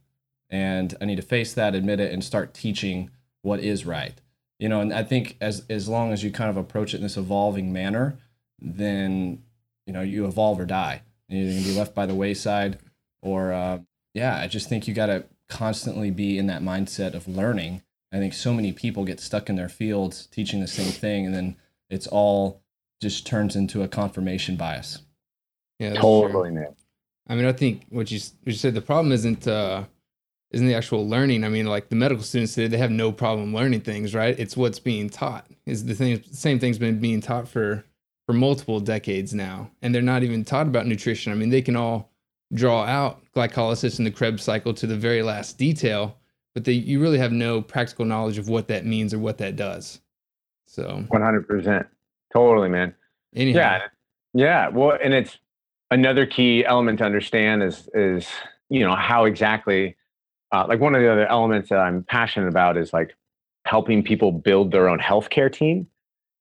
And 0.49 0.95
I 0.99 1.05
need 1.05 1.15
to 1.15 1.21
face 1.21 1.53
that, 1.53 1.75
admit 1.75 1.99
it, 1.99 2.11
and 2.11 2.23
start 2.23 2.53
teaching 2.53 3.11
what 3.41 3.59
is 3.59 3.85
right. 3.85 4.19
You 4.59 4.67
know, 4.67 4.81
and 4.81 4.93
I 4.93 5.03
think 5.03 5.37
as 5.39 5.63
as 5.69 5.87
long 5.87 6.11
as 6.11 6.23
you 6.23 6.31
kind 6.31 6.49
of 6.49 6.57
approach 6.57 6.93
it 6.93 6.97
in 6.97 7.03
this 7.03 7.17
evolving 7.17 7.71
manner, 7.71 8.17
then 8.61 9.43
you 9.85 9.93
know 9.93 10.01
you 10.01 10.25
evolve 10.25 10.59
or 10.59 10.65
die. 10.65 11.01
You're 11.27 11.51
gonna 11.51 11.65
be 11.65 11.77
left 11.77 11.93
by 11.93 12.05
the 12.05 12.15
wayside, 12.15 12.79
or 13.21 13.53
uh, 13.53 13.79
yeah, 14.13 14.37
I 14.37 14.47
just 14.47 14.69
think 14.69 14.87
you 14.87 14.93
got 14.93 15.07
to 15.07 15.25
constantly 15.47 16.11
be 16.11 16.37
in 16.37 16.47
that 16.47 16.61
mindset 16.61 17.13
of 17.13 17.27
learning. 17.27 17.81
I 18.11 18.17
think 18.17 18.33
so 18.33 18.53
many 18.53 18.71
people 18.71 19.05
get 19.05 19.19
stuck 19.19 19.49
in 19.49 19.55
their 19.55 19.69
fields 19.69 20.27
teaching 20.27 20.61
the 20.61 20.67
same 20.67 20.91
thing, 20.91 21.25
and 21.25 21.35
then 21.35 21.55
it's 21.89 22.07
all 22.07 22.61
just 23.01 23.25
turns 23.25 23.55
into 23.55 23.83
a 23.83 23.87
confirmation 23.87 24.55
bias. 24.55 24.99
Yeah, 25.77 25.93
totally, 25.93 26.51
man. 26.51 26.75
I 27.27 27.35
mean, 27.35 27.45
I 27.45 27.53
think 27.53 27.85
what 27.89 28.11
you 28.11 28.19
what 28.43 28.51
you 28.51 28.53
said 28.53 28.73
the 28.73 28.81
problem 28.81 29.11
isn't 29.11 29.47
uh, 29.47 29.83
isn't 30.51 30.67
the 30.67 30.73
actual 30.73 31.07
learning. 31.07 31.43
I 31.43 31.49
mean, 31.49 31.67
like 31.67 31.89
the 31.89 31.95
medical 31.95 32.23
students 32.23 32.55
today, 32.55 32.67
they 32.67 32.77
have 32.77 32.91
no 32.91 33.11
problem 33.11 33.53
learning 33.53 33.81
things, 33.81 34.15
right? 34.15 34.37
It's 34.37 34.57
what's 34.57 34.79
being 34.79 35.09
taught. 35.09 35.47
Is 35.65 35.85
the 35.85 35.93
thing 35.93 36.23
same 36.31 36.59
thing's 36.59 36.79
been 36.79 36.99
being 36.99 37.21
taught 37.21 37.47
for 37.47 37.85
for 38.29 38.33
multiple 38.33 38.79
decades 38.79 39.33
now, 39.33 39.71
and 39.81 39.93
they're 39.93 40.03
not 40.03 40.21
even 40.21 40.45
taught 40.45 40.67
about 40.67 40.86
nutrition. 40.86 41.31
I 41.31 41.36
mean, 41.36 41.50
they 41.50 41.63
can 41.63 41.75
all 41.75 42.12
draw 42.53 42.83
out 42.83 43.24
glycolysis 43.36 43.98
and 43.98 44.05
the 44.05 44.12
Krebs 44.12 44.43
cycle 44.43 44.71
to 44.71 44.86
the 44.86 44.95
very 44.95 45.24
last 45.24 45.57
detail, 45.57 46.15
but 46.53 46.63
they, 46.63 46.74
you 46.74 47.01
really 47.01 47.17
have 47.17 47.31
no 47.31 47.59
practical 47.59 48.05
knowledge 48.05 48.38
of 48.38 48.48
what 48.48 48.67
that 48.67 48.86
means 48.86 49.15
or 49.15 49.17
what 49.17 49.39
that 49.39 49.55
does. 49.55 50.01
So, 50.67 51.03
one 51.07 51.24
hundred 51.24 51.48
percent. 51.48 51.88
Totally, 52.31 52.69
man. 52.69 52.93
Anyhow. 53.36 53.57
Yeah. 53.57 53.81
Yeah. 54.36 54.67
Well, 54.67 54.95
and 55.03 55.15
it's 55.15 55.39
another 55.89 56.27
key 56.27 56.63
element 56.63 57.00
to 57.00 57.05
understand 57.05 57.63
is 57.63 57.89
is 57.95 58.27
you 58.69 58.81
know 58.81 58.95
how 58.95 59.25
exactly 59.25 59.95
uh, 60.51 60.67
like 60.67 60.79
one 60.79 60.93
of 60.93 61.01
the 61.01 61.12
other 61.12 61.25
elements 61.25 61.69
that 61.69 61.79
I'm 61.79 62.03
passionate 62.03 62.49
about 62.49 62.77
is 62.77 62.93
like 62.93 63.15
helping 63.65 64.03
people 64.03 64.32
build 64.32 64.71
their 64.71 64.88
own 64.88 64.99
healthcare 64.99 65.51
team 65.51 65.88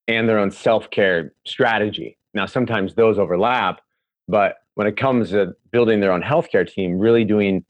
and 0.08 0.28
their 0.28 0.38
own 0.38 0.50
self-care 0.50 1.32
strategy. 1.46 2.18
Now 2.34 2.46
sometimes 2.46 2.94
those 2.94 3.18
overlap, 3.18 3.80
but 4.26 4.56
when 4.74 4.86
it 4.86 4.96
comes 4.96 5.30
to 5.30 5.54
building 5.70 6.00
their 6.00 6.12
own 6.12 6.22
healthcare 6.22 6.68
team, 6.68 6.98
really 6.98 7.24
doing 7.24 7.64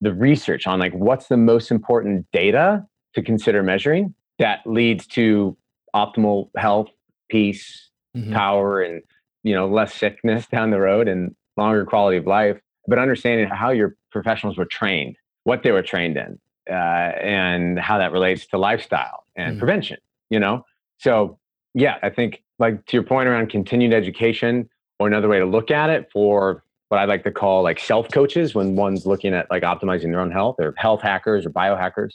the 0.00 0.12
research 0.12 0.66
on 0.66 0.80
like 0.80 0.92
what's 0.94 1.28
the 1.28 1.36
most 1.36 1.70
important 1.70 2.26
data 2.32 2.84
to 3.14 3.22
consider 3.22 3.62
measuring 3.62 4.14
that 4.38 4.60
leads 4.66 5.06
to 5.06 5.56
optimal 5.94 6.48
health 6.56 6.88
peace, 7.30 7.90
mm-hmm. 8.16 8.32
power, 8.32 8.82
and 8.82 9.02
you 9.42 9.54
know 9.54 9.68
less 9.68 9.94
sickness 9.94 10.46
down 10.46 10.70
the 10.70 10.80
road 10.80 11.08
and 11.08 11.34
longer 11.56 11.84
quality 11.84 12.16
of 12.16 12.26
life. 12.26 12.58
But 12.88 12.98
understanding 12.98 13.48
how 13.48 13.70
your 13.70 13.96
professionals 14.10 14.58
were 14.58 14.64
trained, 14.64 15.16
what 15.44 15.62
they 15.62 15.70
were 15.70 15.82
trained 15.82 16.16
in, 16.16 16.38
uh, 16.68 16.74
and 16.74 17.78
how 17.78 17.98
that 17.98 18.12
relates 18.12 18.46
to 18.48 18.58
lifestyle 18.58 19.24
and 19.36 19.52
mm-hmm. 19.52 19.58
prevention. 19.60 19.98
You 20.30 20.40
know, 20.40 20.64
so 20.98 21.38
yeah, 21.74 21.98
I 22.02 22.10
think 22.10 22.42
like 22.58 22.84
to 22.86 22.96
your 22.96 23.02
point 23.02 23.28
around 23.28 23.50
continued 23.50 23.92
education, 23.92 24.68
or 25.02 25.06
another 25.06 25.28
way 25.28 25.38
to 25.38 25.46
look 25.46 25.70
at 25.70 25.90
it 25.90 26.08
for 26.12 26.62
what 26.88 26.98
I 26.98 27.06
like 27.06 27.24
to 27.24 27.32
call 27.32 27.62
like 27.62 27.80
self 27.80 28.08
coaches 28.12 28.54
when 28.54 28.76
one's 28.76 29.06
looking 29.06 29.34
at 29.34 29.50
like 29.50 29.62
optimizing 29.62 30.10
their 30.10 30.20
own 30.20 30.30
health 30.30 30.56
or 30.58 30.74
health 30.76 31.02
hackers 31.02 31.44
or 31.44 31.50
biohackers, 31.50 32.10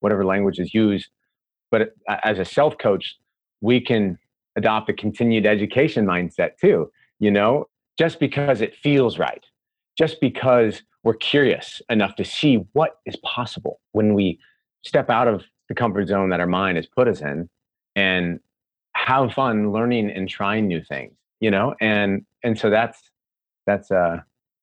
whatever 0.00 0.24
language 0.24 0.58
is 0.58 0.74
used. 0.74 1.08
But 1.70 1.94
uh, 2.08 2.16
as 2.24 2.38
a 2.38 2.44
self 2.44 2.76
coach, 2.78 3.16
we 3.60 3.80
can 3.80 4.18
adopt 4.56 4.90
a 4.90 4.92
continued 4.92 5.46
education 5.46 6.04
mindset 6.04 6.58
too. 6.60 6.90
You 7.20 7.30
know, 7.30 7.68
just 7.98 8.20
because 8.20 8.60
it 8.60 8.74
feels 8.74 9.18
right, 9.18 9.44
just 9.96 10.20
because 10.20 10.82
we're 11.04 11.14
curious 11.14 11.80
enough 11.88 12.16
to 12.16 12.24
see 12.24 12.56
what 12.72 12.98
is 13.06 13.16
possible 13.16 13.80
when 13.92 14.12
we 14.12 14.38
step 14.84 15.08
out 15.08 15.28
of 15.28 15.44
the 15.68 15.74
comfort 15.74 16.08
zone 16.08 16.30
that 16.30 16.40
our 16.40 16.46
mind 16.46 16.76
has 16.76 16.86
put 16.86 17.08
us 17.08 17.20
in 17.20 17.48
and 17.94 18.40
have 18.96 19.32
fun 19.32 19.72
learning 19.72 20.10
and 20.10 20.28
trying 20.28 20.66
new 20.66 20.82
things 20.82 21.12
you 21.40 21.50
know 21.50 21.74
and 21.80 22.24
and 22.42 22.58
so 22.58 22.70
that's 22.70 22.98
that's 23.66 23.90
uh 23.90 24.18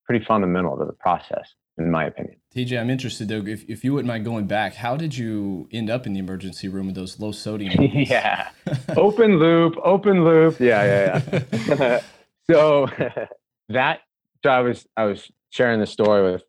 pretty 0.05 0.23
fundamental 0.23 0.77
to 0.77 0.85
the 0.85 0.93
process 0.93 1.53
in 1.77 1.89
my 1.89 2.05
opinion 2.05 2.37
TJ, 2.55 2.79
I'm 2.79 2.91
interested 2.91 3.27
though. 3.29 3.43
If, 3.47 3.67
if 3.67 3.83
you 3.83 3.93
wouldn't 3.93 4.07
mind 4.07 4.25
going 4.25 4.45
back, 4.45 4.75
how 4.75 4.95
did 4.95 5.17
you 5.17 5.67
end 5.71 5.89
up 5.89 6.05
in 6.05 6.13
the 6.13 6.19
emergency 6.19 6.67
room 6.67 6.85
with 6.85 6.95
those 6.95 7.19
low 7.19 7.31
sodium? 7.31 7.81
yeah, 7.93 8.49
open 8.95 9.39
loop, 9.39 9.75
open 9.83 10.23
loop. 10.23 10.59
Yeah, 10.59 11.21
yeah, 11.31 11.41
yeah. 11.67 12.01
so 12.51 12.87
that 13.69 14.01
so 14.43 14.51
I 14.51 14.59
was 14.59 14.85
I 14.95 15.05
was 15.05 15.31
sharing 15.49 15.79
the 15.79 15.87
story 15.87 16.31
with 16.31 16.43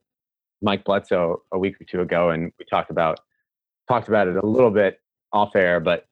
Mike 0.60 0.84
Bledsoe 0.84 1.42
a 1.52 1.58
week 1.58 1.80
or 1.80 1.84
two 1.84 2.02
ago, 2.02 2.28
and 2.28 2.52
we 2.58 2.66
talked 2.66 2.90
about 2.90 3.20
talked 3.88 4.08
about 4.08 4.28
it 4.28 4.36
a 4.36 4.46
little 4.46 4.70
bit 4.70 5.00
off 5.32 5.56
air. 5.56 5.80
But 5.80 6.04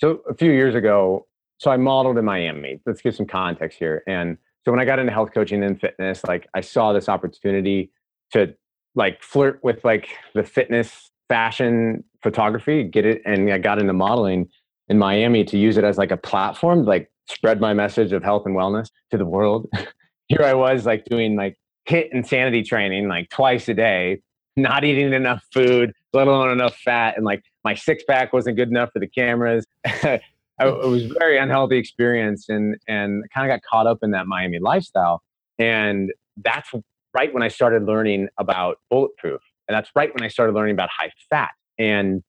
so 0.00 0.22
a 0.28 0.34
few 0.34 0.50
years 0.50 0.74
ago, 0.74 1.26
so 1.58 1.70
I 1.70 1.76
modeled 1.76 2.16
in 2.16 2.24
Miami. 2.24 2.80
Let's 2.86 3.02
give 3.02 3.14
some 3.14 3.26
context 3.26 3.78
here. 3.78 4.02
And 4.06 4.38
so 4.64 4.72
when 4.72 4.80
I 4.80 4.84
got 4.84 4.98
into 4.98 5.12
health 5.12 5.30
coaching 5.32 5.62
and 5.62 5.78
fitness, 5.78 6.24
like 6.24 6.48
I 6.54 6.62
saw 6.62 6.92
this 6.92 7.08
opportunity 7.08 7.90
to 8.32 8.54
like 8.94 9.22
flirt 9.22 9.60
with 9.62 9.84
like 9.84 10.08
the 10.34 10.42
fitness 10.42 11.10
fashion 11.28 12.02
photography, 12.22 12.82
get 12.84 13.04
it, 13.04 13.22
and 13.24 13.52
I 13.52 13.58
got 13.58 13.78
into 13.78 13.92
modeling 13.92 14.48
in 14.88 14.98
Miami 14.98 15.44
to 15.44 15.58
use 15.58 15.76
it 15.76 15.84
as 15.84 15.98
like 15.98 16.10
a 16.10 16.16
platform, 16.16 16.84
to 16.84 16.88
like 16.88 17.10
spread 17.28 17.60
my 17.60 17.74
message 17.74 18.12
of 18.12 18.22
health 18.22 18.44
and 18.46 18.56
wellness 18.56 18.90
to 19.10 19.18
the 19.18 19.26
world. 19.26 19.68
Here 20.28 20.42
I 20.42 20.54
was 20.54 20.86
like 20.86 21.04
doing 21.04 21.36
like 21.36 21.58
HIIT 21.88 22.08
insanity 22.12 22.62
training 22.62 23.08
like 23.08 23.30
twice 23.30 23.68
a 23.68 23.74
day, 23.74 24.22
not 24.56 24.84
eating 24.84 25.12
enough 25.12 25.44
food, 25.52 25.92
let 26.12 26.26
alone 26.26 26.50
enough 26.50 26.76
fat, 26.76 27.16
and 27.16 27.24
like 27.24 27.42
my 27.64 27.74
six 27.74 28.04
pack 28.04 28.32
wasn't 28.32 28.56
good 28.56 28.68
enough 28.68 28.90
for 28.92 28.98
the 28.98 29.06
cameras. 29.06 29.64
it 29.84 30.22
was 30.58 31.04
a 31.04 31.14
very 31.18 31.38
unhealthy 31.38 31.76
experience, 31.76 32.48
and 32.48 32.76
and 32.88 33.24
kind 33.34 33.50
of 33.50 33.54
got 33.54 33.62
caught 33.68 33.86
up 33.86 33.98
in 34.02 34.10
that 34.12 34.26
Miami 34.26 34.58
lifestyle, 34.58 35.22
and 35.58 36.12
that's 36.42 36.70
right 37.14 37.32
when 37.32 37.42
I 37.42 37.48
started 37.48 37.84
learning 37.84 38.28
about 38.38 38.78
bulletproof. 38.90 39.40
And 39.68 39.74
that's 39.76 39.90
right 39.94 40.12
when 40.14 40.22
I 40.22 40.28
started 40.28 40.54
learning 40.54 40.74
about 40.74 40.88
high 40.90 41.10
fat. 41.28 41.50
And 41.78 42.22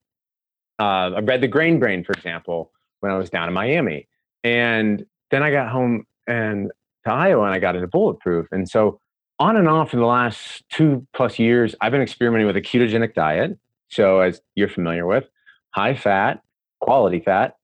uh, 0.80 1.12
I 1.16 1.20
read 1.20 1.42
The 1.42 1.48
Grain 1.48 1.80
Brain, 1.80 2.04
for 2.04 2.14
example, 2.14 2.72
when 3.00 3.12
I 3.12 3.18
was 3.18 3.30
down 3.30 3.48
in 3.48 3.54
Miami. 3.54 4.08
And 4.44 5.06
then 5.30 5.44
I 5.44 5.52
got 5.52 5.70
home 5.72 6.06
and 6.28 6.72
to 7.06 7.12
Iowa 7.12 7.46
and 7.46 7.54
I 7.54 7.60
got 7.60 7.76
into 7.76 7.88
bulletproof. 7.88 8.48
And 8.52 8.70
so 8.70 9.00
on 9.40 9.56
and 9.56 9.68
off 9.68 9.92
for 9.92 9.98
the 9.98 10.06
last 10.06 10.64
two 10.70 11.06
plus 11.14 11.40
years, 11.40 11.76
I've 11.82 11.92
been 11.92 12.02
experimenting 12.02 12.48
with 12.48 12.58
a 12.58 12.62
ketogenic 12.62 13.14
diet. 13.14 13.58
So 13.92 14.22
as 14.22 14.42
you're 14.56 14.70
familiar 14.70 15.06
with, 15.06 15.26
high 15.72 15.96
fat, 15.96 16.42
quality 16.80 17.20
fat, 17.20 17.58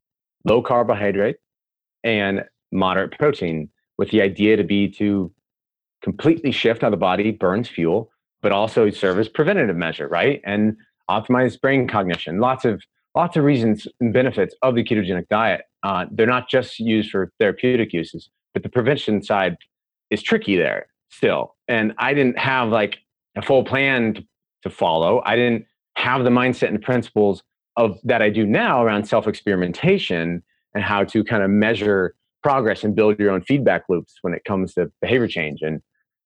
low 0.46 0.62
carbohydrate, 0.62 1.38
and 2.04 2.44
moderate 2.72 3.18
protein 3.18 3.70
with 3.98 4.12
the 4.12 4.22
idea 4.22 4.58
to 4.58 4.63
be 4.63 4.90
to 4.90 5.32
completely 6.02 6.52
shift 6.52 6.82
how 6.82 6.90
the 6.90 6.98
body 6.98 7.32
burns 7.32 7.68
fuel, 7.68 8.12
but 8.42 8.52
also 8.52 8.90
serve 8.90 9.20
as 9.20 9.28
preventative 9.28 9.76
measure, 9.76 10.08
right? 10.08 10.42
And 10.46 10.78
optimize 11.10 11.60
brain 11.60 11.88
cognition. 11.88 12.40
Lots 12.40 12.66
of 12.66 12.84
lots 13.16 13.36
of 13.36 13.44
reasons 13.44 13.88
and 14.00 14.13
benefits 14.13 14.54
of 14.62 14.76
the 14.76 14.84
ketogenic 14.84 15.28
diet. 15.28 15.62
Uh, 15.82 16.06
they're 16.12 16.28
not 16.28 16.50
just 16.50 16.80
used 16.80 17.10
for 17.10 17.32
therapeutic 17.40 17.94
uses. 17.94 18.30
but 18.54 18.63
the 18.63 18.70
prevention 18.70 19.24
side 19.24 19.58
is 20.10 20.22
tricky 20.22 20.56
there 20.56 20.88
still. 21.10 21.56
And 21.68 21.94
I 21.98 22.13
didn't 22.13 22.38
have 22.38 22.70
like 22.70 23.00
a 23.36 23.42
full 23.42 23.63
plan 23.63 24.16
to, 24.16 24.24
to 24.63 24.70
follow. 24.70 25.22
I 25.26 25.36
didn't 25.36 25.66
have 25.97 26.23
the 26.23 26.29
mindset 26.29 26.69
and 26.69 26.81
principles 26.81 27.43
of 27.75 27.99
that 28.03 28.21
I 28.21 28.29
do 28.29 28.45
now 28.45 28.83
around 28.83 29.05
self 29.05 29.27
experimentation 29.27 30.43
and 30.73 30.83
how 30.83 31.03
to 31.05 31.23
kind 31.23 31.43
of 31.43 31.49
measure 31.49 32.15
progress 32.43 32.83
and 32.83 32.95
build 32.95 33.19
your 33.19 33.31
own 33.31 33.41
feedback 33.41 33.83
loops 33.89 34.15
when 34.21 34.33
it 34.33 34.43
comes 34.45 34.75
to 34.75 34.91
behavior 35.01 35.27
change 35.27 35.62
and 35.62 35.81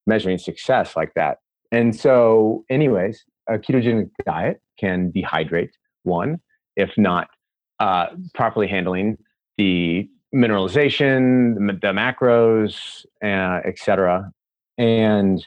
measuring 0.06 0.38
success 0.38 0.96
like 0.96 1.14
that. 1.16 1.38
And 1.72 1.96
so, 1.96 2.66
anyways, 2.70 3.24
a 3.50 3.58
ketogenic 3.58 4.10
diet 4.26 4.62
can 4.78 5.12
dehydrate 5.14 5.72
one, 6.04 6.42
if 6.76 6.98
not 6.98 7.30
uh, 7.80 8.08
properly 8.34 8.68
handling 8.68 9.18
the 9.58 10.10
mineralization, 10.36 11.56
the 11.56 11.94
macros, 11.94 13.06
uh, 13.24 13.62
etc. 13.66 14.32
And 14.78 15.46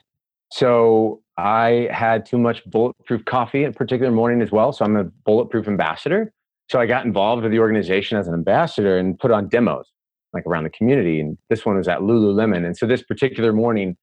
so 0.50 1.20
I 1.36 1.88
had 1.90 2.24
too 2.26 2.38
much 2.38 2.64
bulletproof 2.66 3.24
coffee 3.24 3.64
in 3.64 3.70
a 3.70 3.72
particular 3.72 4.12
morning 4.12 4.40
as 4.40 4.52
well. 4.52 4.72
So 4.72 4.84
I'm 4.84 4.96
a 4.96 5.04
bulletproof 5.04 5.66
ambassador. 5.66 6.32
So 6.70 6.80
I 6.80 6.86
got 6.86 7.04
involved 7.04 7.42
with 7.42 7.52
the 7.52 7.58
organization 7.58 8.18
as 8.18 8.28
an 8.28 8.34
ambassador 8.34 8.98
and 8.98 9.18
put 9.18 9.30
on 9.30 9.48
demos 9.48 9.90
like 10.32 10.46
around 10.46 10.64
the 10.64 10.70
community. 10.70 11.20
And 11.20 11.38
this 11.50 11.64
one 11.64 11.76
was 11.76 11.88
at 11.88 12.00
Lululemon. 12.00 12.64
And 12.64 12.76
so 12.76 12.86
this 12.86 13.02
particular 13.02 13.52
morning, 13.52 13.96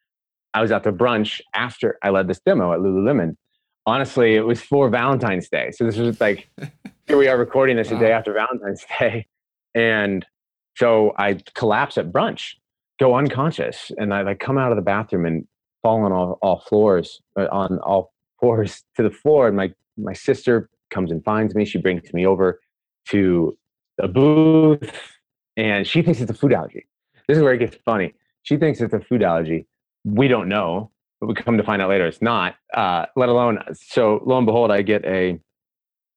I 0.53 0.61
was 0.61 0.71
at 0.71 0.83
the 0.83 0.91
brunch 0.91 1.41
after 1.53 1.97
I 2.01 2.09
led 2.09 2.27
this 2.27 2.39
demo 2.39 2.73
at 2.73 2.79
Lululemon. 2.79 3.35
Honestly, 3.85 4.35
it 4.35 4.45
was 4.45 4.61
for 4.61 4.89
Valentine's 4.89 5.49
Day. 5.49 5.71
So 5.71 5.85
this 5.85 5.97
was 5.97 6.19
like, 6.21 6.49
here 7.07 7.17
we 7.17 7.27
are 7.27 7.37
recording 7.37 7.77
this 7.77 7.91
wow. 7.91 7.97
a 7.97 7.99
day 7.99 8.11
after 8.11 8.33
Valentine's 8.33 8.85
Day. 8.99 9.27
And 9.73 10.25
so 10.75 11.13
I 11.17 11.39
collapse 11.55 11.97
at 11.97 12.11
brunch, 12.11 12.55
go 12.99 13.15
unconscious, 13.15 13.91
and 13.97 14.13
I 14.13 14.21
like 14.21 14.39
come 14.39 14.57
out 14.57 14.71
of 14.71 14.75
the 14.75 14.81
bathroom 14.81 15.25
and 15.25 15.47
fall 15.81 16.03
on 16.03 16.11
all, 16.11 16.37
all 16.41 16.59
floors, 16.61 17.21
uh, 17.37 17.47
on 17.51 17.79
all 17.79 18.13
fours 18.39 18.83
to 18.95 19.03
the 19.03 19.11
floor. 19.11 19.47
And 19.47 19.57
my 19.57 19.73
my 19.97 20.13
sister 20.13 20.69
comes 20.89 21.11
and 21.11 21.23
finds 21.23 21.53
me. 21.55 21.65
She 21.65 21.77
brings 21.77 22.13
me 22.13 22.25
over 22.25 22.59
to 23.09 23.57
a 23.99 24.07
booth, 24.07 24.91
and 25.57 25.85
she 25.85 26.01
thinks 26.01 26.21
it's 26.21 26.31
a 26.31 26.35
food 26.35 26.53
allergy. 26.53 26.87
This 27.27 27.37
is 27.37 27.43
where 27.43 27.53
it 27.53 27.59
gets 27.59 27.77
funny. 27.85 28.13
She 28.43 28.57
thinks 28.57 28.81
it's 28.81 28.93
a 28.93 28.99
food 28.99 29.23
allergy. 29.23 29.67
We 30.03 30.27
don't 30.27 30.49
know, 30.49 30.91
but 31.19 31.27
we 31.27 31.35
come 31.35 31.57
to 31.57 31.63
find 31.63 31.81
out 31.81 31.89
later 31.89 32.07
it's 32.07 32.21
not. 32.21 32.55
Uh, 32.73 33.05
let 33.15 33.29
alone, 33.29 33.59
so 33.73 34.21
lo 34.25 34.37
and 34.37 34.45
behold, 34.45 34.71
I 34.71 34.81
get 34.81 35.05
a 35.05 35.39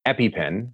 EpiPen 0.07 0.71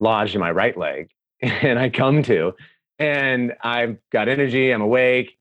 lodged 0.00 0.34
in 0.34 0.40
my 0.40 0.50
right 0.50 0.76
leg, 0.76 1.10
and 1.42 1.78
I 1.78 1.90
come 1.90 2.22
to, 2.24 2.52
and 2.98 3.52
I've 3.62 3.98
got 4.10 4.28
energy. 4.28 4.70
I'm 4.70 4.82
awake. 4.82 5.36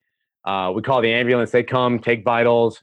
Uh, 0.45 0.71
we 0.75 0.81
call 0.81 1.01
the 1.01 1.11
ambulance. 1.11 1.51
They 1.51 1.63
come, 1.63 1.99
take 1.99 2.23
vitals. 2.23 2.81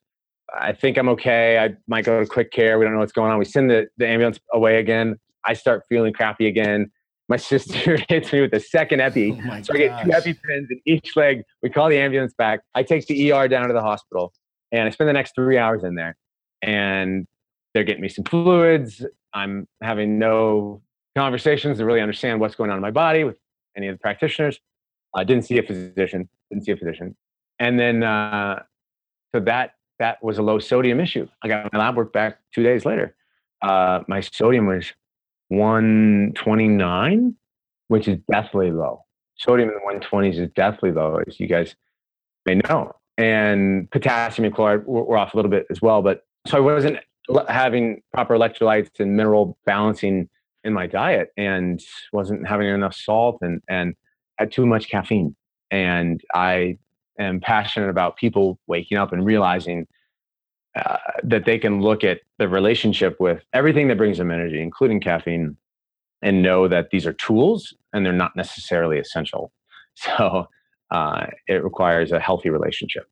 I 0.59 0.73
think 0.73 0.97
I'm 0.97 1.09
okay. 1.11 1.59
I 1.59 1.77
might 1.87 2.05
go 2.05 2.21
to 2.21 2.27
quick 2.27 2.51
care. 2.51 2.79
We 2.79 2.85
don't 2.85 2.95
know 2.95 3.01
what's 3.01 3.13
going 3.13 3.31
on. 3.31 3.39
We 3.39 3.45
send 3.45 3.71
the, 3.71 3.89
the 3.99 4.07
ambulance 4.07 4.41
away 4.53 4.79
again. 4.79 5.19
I 5.45 5.55
start 5.55 5.85
feeling 5.89 6.13
crappy 6.13 6.47
again. 6.47 6.91
My 7.29 7.37
sister 7.37 7.99
hits 8.09 8.33
me 8.33 8.41
with 8.41 8.53
a 8.55 8.61
second 8.61 9.01
epi. 9.01 9.41
Oh 9.41 9.63
so 9.63 9.75
I 9.75 9.79
get 9.79 10.05
two 10.05 10.11
EpiPens 10.11 10.67
in 10.71 10.81
each 10.87 11.17
leg. 11.17 11.43
We 11.63 11.71
call 11.71 11.89
the 11.89 11.99
ambulance 11.99 12.35
back. 12.35 12.61
I 12.75 12.83
take 12.83 13.07
the 13.07 13.33
ER 13.33 13.47
down 13.47 13.69
to 13.69 13.75
the 13.75 13.83
hospital 13.83 14.33
and 14.73 14.83
I 14.83 14.91
spend 14.91 15.09
the 15.09 15.13
next 15.13 15.35
three 15.35 15.59
hours 15.59 15.85
in 15.85 15.95
there. 15.95 16.17
And 16.63 17.27
they're 17.73 17.85
getting 17.85 18.03
me 18.03 18.09
some 18.09 18.25
fluids. 18.25 19.05
I'm 19.33 19.69
having 19.81 20.19
no 20.19 20.83
conversations 21.17 21.79
to 21.79 21.85
really 21.85 22.01
understand 22.01 22.41
what's 22.41 22.55
going 22.55 22.71
on 22.71 22.77
in 22.77 22.83
my 22.83 22.91
body 22.91 23.25
with 23.25 23.37
any 23.77 23.87
of 23.87 23.95
the 23.95 24.01
practitioners. 24.01 24.59
I 25.15 25.25
didn't 25.25 25.45
see 25.45 25.59
a 25.59 25.63
physician. 25.63 26.29
Didn't 26.51 26.65
see 26.65 26.73
a 26.73 26.77
physician. 26.77 27.17
And 27.61 27.79
then 27.79 28.03
uh, 28.03 28.63
so 29.33 29.41
that 29.41 29.75
that 29.99 30.23
was 30.25 30.39
a 30.39 30.43
low 30.43 30.59
sodium 30.59 30.99
issue. 30.99 31.29
I 31.43 31.49
got 31.49 31.73
my 31.73 31.79
lab 31.79 31.97
work 31.97 32.13
back 32.13 32.39
two 32.55 32.63
days 32.63 32.85
later. 32.85 33.15
Uh, 33.63 34.01
my 34.09 34.21
sodium 34.21 34.67
was 34.67 34.93
129, 35.49 37.37
which 37.89 38.09
is 38.09 38.19
deathly 38.31 38.73
low. 38.73 39.05
Sodium 39.37 39.69
in 39.69 39.75
the 39.75 40.01
120s 40.01 40.39
is 40.39 40.49
deathly 40.57 40.91
low, 40.91 41.21
as 41.27 41.39
you 41.39 41.47
guys 41.47 41.77
may 42.47 42.55
know. 42.55 42.93
And 43.19 43.91
potassium 43.91 44.47
and 44.47 44.55
chloride 44.55 44.87
were, 44.87 45.05
were 45.05 45.19
off 45.19 45.35
a 45.35 45.37
little 45.37 45.51
bit 45.51 45.67
as 45.71 45.83
well. 45.83 46.01
But 46.01 46.25
so 46.47 46.57
I 46.57 46.61
wasn't 46.61 46.99
having 47.49 48.03
proper 48.15 48.35
electrolytes 48.35 48.99
and 48.99 49.17
mineral 49.17 49.59
balancing 49.67 50.31
in 50.65 50.73
my 50.73 50.87
diet 50.87 51.29
and 51.37 51.83
wasn't 52.13 52.49
having 52.49 52.69
enough 52.69 52.95
salt 52.95 53.39
and, 53.43 53.61
and 53.69 53.95
had 54.39 54.51
too 54.51 54.65
much 54.65 54.89
caffeine. 54.89 55.37
And 55.71 56.23
I 56.35 56.79
am 57.21 57.41
passionate 57.41 57.89
about 57.89 58.17
people 58.17 58.59
waking 58.67 58.99
up 58.99 59.13
and 59.13 59.25
realizing 59.25 59.87
uh, 60.77 60.99
that 61.25 61.45
they 61.45 61.59
can 61.59 61.81
look 61.81 62.05
at 62.05 62.21
the 62.39 62.49
relationship 62.49 63.17
with 63.19 63.43
everything 63.53 63.89
that 63.89 63.97
brings 63.97 64.19
them 64.19 64.31
energy, 64.31 64.61
including 64.61 65.01
caffeine, 65.01 65.57
and 66.23 66.43
know 66.43 66.69
that 66.69 66.91
these 66.91 67.07
are 67.07 67.13
tools 67.15 67.75
and 67.93 68.05
they're 68.05 68.13
not 68.13 68.37
necessarily 68.37 68.99
essential. 68.99 69.53
So 69.97 70.47
uh, 70.91 71.27
it 71.47 71.63
requires 71.63 72.11
a 72.11 72.21
healthy 72.21 72.49
relationship. 72.49 73.07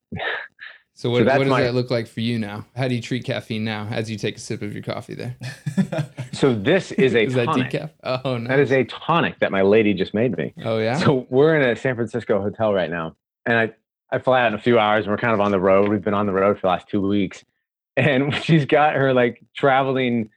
So 0.95 1.11
what, 1.11 1.19
so 1.19 1.25
what 1.27 1.39
does 1.39 1.49
my, 1.49 1.63
that 1.63 1.75
look 1.75 1.91
like 1.93 2.09
for 2.09 2.21
you 2.21 2.39
now? 2.39 2.67
How 2.75 2.89
do 2.89 2.95
you 2.95 3.01
treat 3.01 3.25
caffeine 3.25 3.63
now 3.63 3.87
as 3.91 4.11
you 4.11 4.17
take 4.17 4.37
a 4.37 4.41
sip 4.41 4.63
of 4.63 4.73
your 4.73 4.83
coffee 4.83 5.15
there? 5.15 5.37
so 6.33 6.55
this 6.55 6.91
is 6.93 7.15
a 7.15 7.23
is 7.27 7.35
tonic. 7.35 7.71
that 7.71 7.93
decaf? 8.03 8.21
Oh, 8.25 8.39
That 8.41 8.59
is 8.59 8.73
a 8.73 8.83
tonic 8.85 9.39
that 9.41 9.53
my 9.53 9.63
lady 9.63 9.93
just 9.93 10.15
made 10.15 10.37
me. 10.37 10.55
Oh 10.65 10.79
yeah. 10.79 10.97
So 10.99 11.27
we're 11.31 11.55
in 11.61 11.69
a 11.69 11.77
San 11.77 11.95
Francisco 11.95 12.41
hotel 12.41 12.73
right 12.73 12.91
now, 12.91 13.15
and 13.47 13.59
I 13.59 13.75
I 14.11 14.19
fly 14.19 14.43
out 14.43 14.49
in 14.49 14.55
a 14.55 14.61
few 14.61 14.79
hours, 14.79 15.05
and 15.05 15.11
we're 15.11 15.19
kind 15.19 15.35
of 15.35 15.41
on 15.41 15.51
the 15.51 15.61
road. 15.61 15.89
We've 15.89 16.03
been 16.03 16.15
on 16.15 16.27
the 16.27 16.33
road 16.33 16.57
for 16.57 16.63
the 16.63 16.69
last 16.69 16.89
two 16.89 17.07
weeks, 17.07 17.45
and 17.97 18.35
she's 18.45 18.67
got 18.67 18.95
her 18.95 19.13
like 19.13 19.43
traveling 19.57 20.31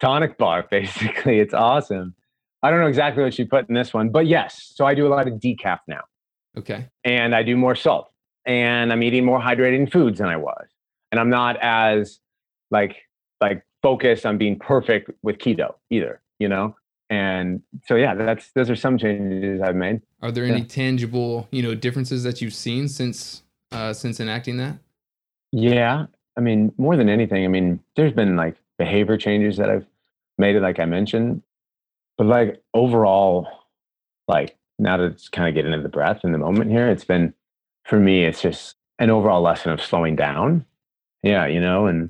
tonic 0.00 0.38
bar. 0.38 0.66
Basically, 0.70 1.38
it's 1.38 1.54
awesome. 1.54 2.14
I 2.62 2.70
don't 2.70 2.80
know 2.80 2.86
exactly 2.86 3.24
what 3.24 3.34
she 3.34 3.44
put 3.44 3.68
in 3.68 3.74
this 3.74 3.92
one, 3.92 4.10
but 4.10 4.26
yes. 4.26 4.72
So 4.74 4.86
I 4.86 4.94
do 4.94 5.06
a 5.06 5.10
lot 5.10 5.26
of 5.26 5.34
decaf 5.34 5.80
now. 5.88 6.02
Okay. 6.56 6.86
And 7.02 7.34
I 7.34 7.42
do 7.42 7.56
more 7.56 7.74
salt 7.74 8.12
and 8.44 8.92
I'm 8.92 9.02
eating 9.02 9.24
more 9.24 9.40
hydrating 9.40 9.90
foods 9.90 10.18
than 10.18 10.28
I 10.28 10.36
was. 10.36 10.66
And 11.10 11.20
I'm 11.20 11.30
not 11.30 11.56
as 11.60 12.20
like 12.70 12.96
like 13.40 13.64
focused 13.82 14.24
on 14.24 14.38
being 14.38 14.58
perfect 14.58 15.10
with 15.22 15.38
keto 15.38 15.74
either, 15.90 16.20
you 16.38 16.48
know? 16.48 16.76
And 17.12 17.60
so 17.84 17.96
yeah, 17.96 18.14
that's 18.14 18.52
those 18.52 18.70
are 18.70 18.76
some 18.76 18.96
changes 18.96 19.60
I've 19.60 19.76
made. 19.76 20.00
Are 20.22 20.32
there 20.32 20.46
any 20.46 20.60
yeah. 20.60 20.66
tangible, 20.66 21.46
you 21.50 21.62
know, 21.62 21.74
differences 21.74 22.22
that 22.22 22.40
you've 22.40 22.54
seen 22.54 22.88
since 22.88 23.42
uh 23.70 23.92
since 23.92 24.18
enacting 24.18 24.56
that? 24.56 24.78
Yeah. 25.52 26.06
I 26.38 26.40
mean, 26.40 26.72
more 26.78 26.96
than 26.96 27.10
anything, 27.10 27.44
I 27.44 27.48
mean, 27.48 27.80
there's 27.96 28.14
been 28.14 28.34
like 28.36 28.56
behavior 28.78 29.18
changes 29.18 29.58
that 29.58 29.68
I've 29.68 29.84
made 30.38 30.56
it 30.56 30.62
like 30.62 30.80
I 30.80 30.86
mentioned. 30.86 31.42
But 32.16 32.28
like 32.28 32.62
overall, 32.72 33.46
like 34.26 34.56
now 34.78 34.96
to 34.96 35.14
kind 35.32 35.50
of 35.50 35.54
get 35.54 35.66
into 35.66 35.82
the 35.82 35.90
breath 35.90 36.20
in 36.24 36.32
the 36.32 36.38
moment 36.38 36.70
here, 36.70 36.88
it's 36.88 37.04
been 37.04 37.34
for 37.84 38.00
me, 38.00 38.24
it's 38.24 38.40
just 38.40 38.76
an 38.98 39.10
overall 39.10 39.42
lesson 39.42 39.70
of 39.70 39.82
slowing 39.82 40.16
down. 40.16 40.64
Yeah, 41.22 41.44
you 41.44 41.60
know, 41.60 41.88
and 41.88 42.08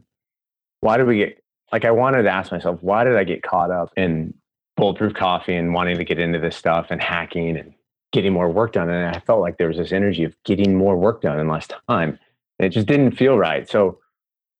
why 0.79 0.97
did 0.97 1.09
we 1.09 1.17
get 1.17 1.43
like 1.73 1.85
I 1.85 1.91
wanted 1.91 2.23
to 2.23 2.31
ask 2.31 2.53
myself, 2.53 2.79
why 2.83 3.03
did 3.03 3.17
I 3.17 3.25
get 3.25 3.43
caught 3.43 3.73
up 3.73 3.91
in 3.97 4.35
bulletproof 4.77 5.15
coffee 5.15 5.55
and 5.55 5.75
wanting 5.75 5.99
to 5.99 6.05
get 6.05 6.19
into 6.19 6.39
this 6.39 6.57
stuff 6.57 6.87
and 6.91 7.03
hacking 7.03 7.57
and 7.57 7.75
getting 8.13 8.33
more 8.33 8.51
work 8.51 8.73
done? 8.73 8.89
And 8.89 9.15
I 9.15 9.21
felt 9.21 9.41
like 9.41 9.59
there 9.59 9.69
was 9.69 9.77
this 9.77 9.93
energy 9.93 10.25
of 10.25 10.35
getting 10.45 10.75
more 10.75 10.97
work 10.97 11.23
done 11.23 11.39
in 11.39 11.49
less 11.49 11.69
time. 11.89 12.19
And 12.59 12.67
it 12.67 12.71
just 12.71 12.87
didn't 12.87 13.13
feel 13.13 13.37
right. 13.39 13.69
So 13.69 13.99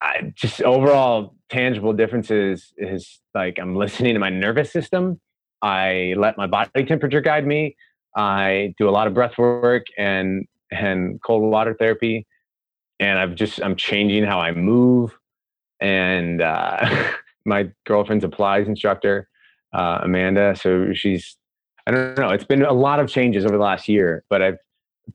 I 0.01 0.33
just 0.35 0.63
overall 0.63 1.35
tangible 1.49 1.93
differences 1.93 2.73
is 2.77 3.21
like 3.35 3.59
I'm 3.59 3.77
listening 3.77 4.15
to 4.15 4.21
my 4.21 4.31
nervous 4.31 4.73
system. 4.73 5.21
I 5.63 6.15
let 6.17 6.37
my 6.37 6.47
body 6.47 6.85
temperature 6.85 7.21
guide 7.21 7.47
me. 7.47 7.77
I 8.17 8.75
do 8.79 8.89
a 8.89 8.91
lot 8.91 9.07
of 9.07 9.15
breath 9.15 9.39
work 9.39 9.87
and 9.97 10.47
and 10.73 11.21
cold 11.23 11.43
water 11.51 11.75
therapy 11.79 12.27
and 12.99 13.19
i've 13.19 13.35
just 13.35 13.63
i'm 13.63 13.77
changing 13.77 14.25
how 14.25 14.41
i 14.41 14.51
move 14.53 15.17
and 15.81 16.41
uh, 16.41 17.13
my 17.45 17.69
girlfriend's 17.87 18.25
a 18.25 18.29
pilates 18.29 18.67
instructor 18.67 19.29
uh, 19.73 20.01
amanda. 20.03 20.55
So 20.57 20.93
she's 20.93 21.37
i 21.87 21.91
don't 21.91 22.19
know 22.19 22.31
it's 22.31 22.45
been 22.45 22.63
a 22.63 22.73
lot 22.73 23.01
of 23.01 23.09
changes 23.09 23.45
over 23.45 23.57
the 23.57 23.63
last 23.63 23.89
year 23.89 24.25
but 24.31 24.43
i've 24.43 24.59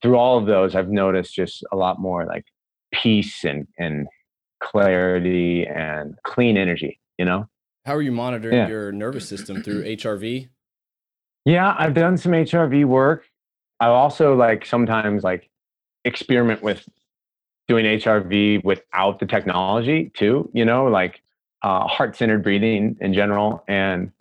through 0.02 0.17
all 0.17 0.38
of 0.38 0.46
those 0.46 0.76
i've 0.76 0.89
noticed 0.89 1.34
just 1.34 1.63
a 1.72 1.76
lot 1.76 2.00
more 2.00 2.26
like 2.26 2.46
peace 2.93 3.43
and 3.43 3.67
and 3.78 4.08
clarity 4.62 5.65
and 5.65 6.15
clean 6.24 6.58
energy 6.58 7.00
you 7.17 7.26
know? 7.26 7.48
How 7.86 7.96
are 7.96 8.02
you 8.02 8.12
monitoring 8.12 8.56
yeah. 8.56 8.67
your 8.67 8.91
nervous 8.91 9.28
system 9.28 9.63
through 9.63 9.84
hrv 9.84 10.50
yeah 11.46 11.76
i've 11.78 11.93
done 11.93 12.17
some 12.17 12.32
hrv 12.32 12.86
work. 12.86 13.26
I 13.80 13.88
also 13.88 14.36
like 14.36 14.65
sometimes 14.65 15.24
like 15.24 15.50
experiment 16.04 16.63
with 16.63 16.88
doing 17.67 17.86
HRV 17.86 18.63
without 18.63 19.20
the 19.20 19.26
technology 19.26 20.12
too, 20.15 20.50
you 20.54 20.65
know, 20.65 20.86
like 20.86 21.22
uh, 21.62 21.86
heart 21.86 22.15
centered 22.15 22.41
breathing 22.41 22.98
in 23.02 23.13
general 23.13 23.63
and 23.67 24.12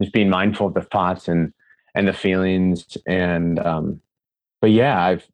just 0.00 0.12
being 0.12 0.30
mindful 0.30 0.68
of 0.68 0.74
the 0.74 0.82
thoughts 0.82 1.28
and, 1.28 1.52
and 1.94 2.06
the 2.08 2.12
feelings. 2.12 2.96
And, 3.06 3.58
um, 3.58 4.00
but 4.60 4.70
yeah, 4.70 5.02
I've, 5.02 5.26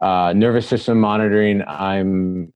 uh, 0.00 0.32
nervous 0.34 0.66
system 0.66 0.98
monitoring. 1.00 1.62
I'm 1.66 2.52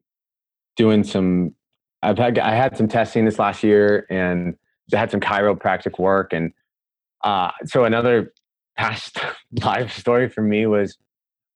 doing 0.76 1.04
some. 1.04 1.54
I've 2.02 2.18
had 2.18 2.38
I 2.38 2.54
had 2.54 2.76
some 2.76 2.88
testing 2.88 3.24
this 3.24 3.38
last 3.38 3.62
year, 3.62 4.06
and 4.10 4.56
I 4.92 4.96
had 4.96 5.10
some 5.10 5.20
chiropractic 5.20 5.98
work, 5.98 6.32
and 6.32 6.52
uh, 7.22 7.50
so 7.66 7.84
another 7.84 8.32
past 8.76 9.18
life 9.62 9.92
story 9.96 10.28
for 10.28 10.42
me 10.42 10.66
was, 10.66 10.96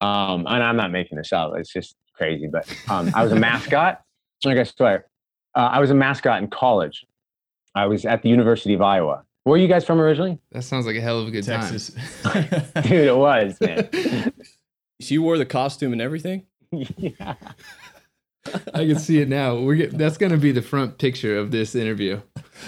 um, 0.01 0.47
and 0.47 0.63
I'm 0.63 0.77
not 0.77 0.91
making 0.91 1.19
this 1.19 1.33
up. 1.33 1.53
It's 1.57 1.73
just 1.73 1.97
crazy, 2.15 2.49
but 2.49 2.69
um, 2.89 3.11
I 3.15 3.23
was 3.23 3.33
a 3.33 3.37
mascot. 3.37 4.03
I 4.47 4.55
guess 4.55 4.73
Uh, 5.55 5.69
I 5.73 5.81
was 5.81 5.91
a 5.91 5.95
mascot 5.95 6.43
in 6.43 6.49
college. 6.49 7.05
I 7.75 7.87
was 7.87 8.05
at 8.05 8.23
the 8.23 8.29
University 8.29 8.75
of 8.75 8.83
Iowa. 8.83 9.25
Where 9.49 9.59
are 9.59 9.63
you 9.63 9.67
guys 9.67 9.87
from 9.87 9.99
originally? 9.99 10.39
That 10.53 10.63
sounds 10.63 10.85
like 10.85 10.97
a 10.97 11.01
hell 11.01 11.21
of 11.21 11.29
a 11.29 11.31
good 11.31 11.43
Texas. 11.43 11.89
Dude, 12.83 12.93
it 12.93 13.17
was, 13.17 13.59
man. 13.61 14.33
So 15.01 15.15
you 15.15 15.23
wore 15.23 15.39
the 15.39 15.47
costume 15.47 15.93
and 15.93 16.03
everything? 16.03 16.45
yeah. 16.73 17.35
I 18.75 18.85
can 18.85 18.99
see 18.99 19.21
it 19.21 19.29
now. 19.29 19.57
We're 19.57 19.77
get, 19.77 19.97
that's 19.97 20.19
going 20.19 20.33
to 20.33 20.39
be 20.39 20.51
the 20.51 20.61
front 20.61 20.99
picture 20.99 21.39
of 21.39 21.53
this 21.53 21.77
interview. 21.77 22.21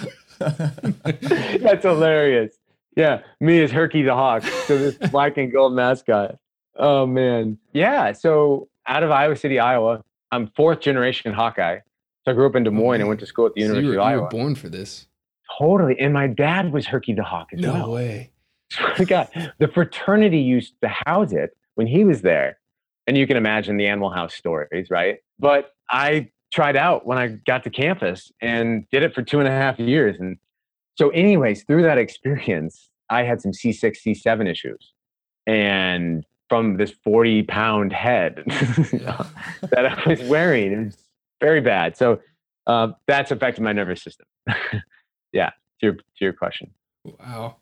That's 0.38 1.82
hilarious. 1.82 2.56
Yeah, 2.96 3.22
me 3.40 3.60
as 3.62 3.72
Herky 3.72 4.02
the 4.02 4.14
Hawk. 4.14 4.44
So 4.44 4.78
this 4.78 4.94
black 5.10 5.38
and 5.38 5.52
gold 5.52 5.74
mascot. 5.74 6.38
Oh 6.76 7.04
man. 7.04 7.58
Yeah. 7.72 8.12
So 8.12 8.68
out 8.86 9.02
of 9.02 9.10
Iowa 9.10 9.34
City, 9.34 9.58
Iowa, 9.58 10.04
I'm 10.30 10.46
fourth 10.54 10.78
generation 10.80 11.32
Hawkeye. 11.32 11.80
So 12.24 12.30
I 12.30 12.34
grew 12.34 12.46
up 12.46 12.54
in 12.54 12.62
Des 12.62 12.70
Moines 12.70 13.00
and 13.00 13.08
went 13.08 13.18
to 13.20 13.26
school 13.26 13.46
at 13.46 13.54
the 13.54 13.62
So 13.62 13.66
you, 13.66 13.72
University 13.74 13.96
were, 13.96 14.02
of 14.02 14.06
Iowa. 14.06 14.16
you 14.18 14.22
were 14.22 14.28
born 14.28 14.54
for 14.54 14.68
this. 14.68 15.08
Totally. 15.60 15.98
And 16.00 16.14
my 16.14 16.26
dad 16.26 16.72
was 16.72 16.86
Herky 16.86 17.12
the 17.12 17.22
Hawk 17.22 17.48
as 17.52 17.60
well. 17.60 17.88
No 17.88 17.90
way. 17.90 18.30
God, 19.06 19.28
the 19.58 19.68
fraternity 19.68 20.38
used 20.38 20.74
to 20.82 20.88
house 21.06 21.32
it 21.32 21.50
when 21.74 21.86
he 21.86 22.04
was 22.04 22.22
there. 22.22 22.58
And 23.06 23.16
you 23.16 23.26
can 23.26 23.36
imagine 23.36 23.76
the 23.76 23.86
Animal 23.86 24.10
House 24.10 24.34
stories, 24.34 24.90
right? 24.90 25.18
But 25.38 25.72
I 25.90 26.30
tried 26.52 26.76
out 26.76 27.06
when 27.06 27.18
I 27.18 27.28
got 27.28 27.64
to 27.64 27.70
campus 27.70 28.30
and 28.40 28.88
did 28.90 29.02
it 29.02 29.14
for 29.14 29.22
two 29.22 29.38
and 29.38 29.48
a 29.48 29.50
half 29.50 29.78
years. 29.78 30.16
And 30.18 30.38
so, 30.96 31.10
anyways, 31.10 31.64
through 31.64 31.82
that 31.82 31.98
experience, 31.98 32.88
I 33.10 33.24
had 33.24 33.40
some 33.42 33.52
C6, 33.52 33.96
C7 34.06 34.48
issues. 34.50 34.92
And 35.46 36.24
from 36.48 36.76
this 36.76 36.92
40 37.04 37.42
pound 37.44 37.92
head 37.92 38.42
that 38.46 39.86
I 39.86 40.08
was 40.08 40.22
wearing, 40.22 40.72
it 40.72 40.84
was 40.86 40.96
very 41.40 41.60
bad. 41.60 41.96
So, 41.96 42.20
uh, 42.66 42.88
that's 43.06 43.30
affected 43.30 43.62
my 43.62 43.72
nervous 43.72 44.02
system. 44.02 44.26
yeah, 45.32 45.50
to 45.80 45.86
your, 45.86 45.94
to 45.94 46.02
your 46.20 46.32
question. 46.32 46.70
Wow. 47.04 47.56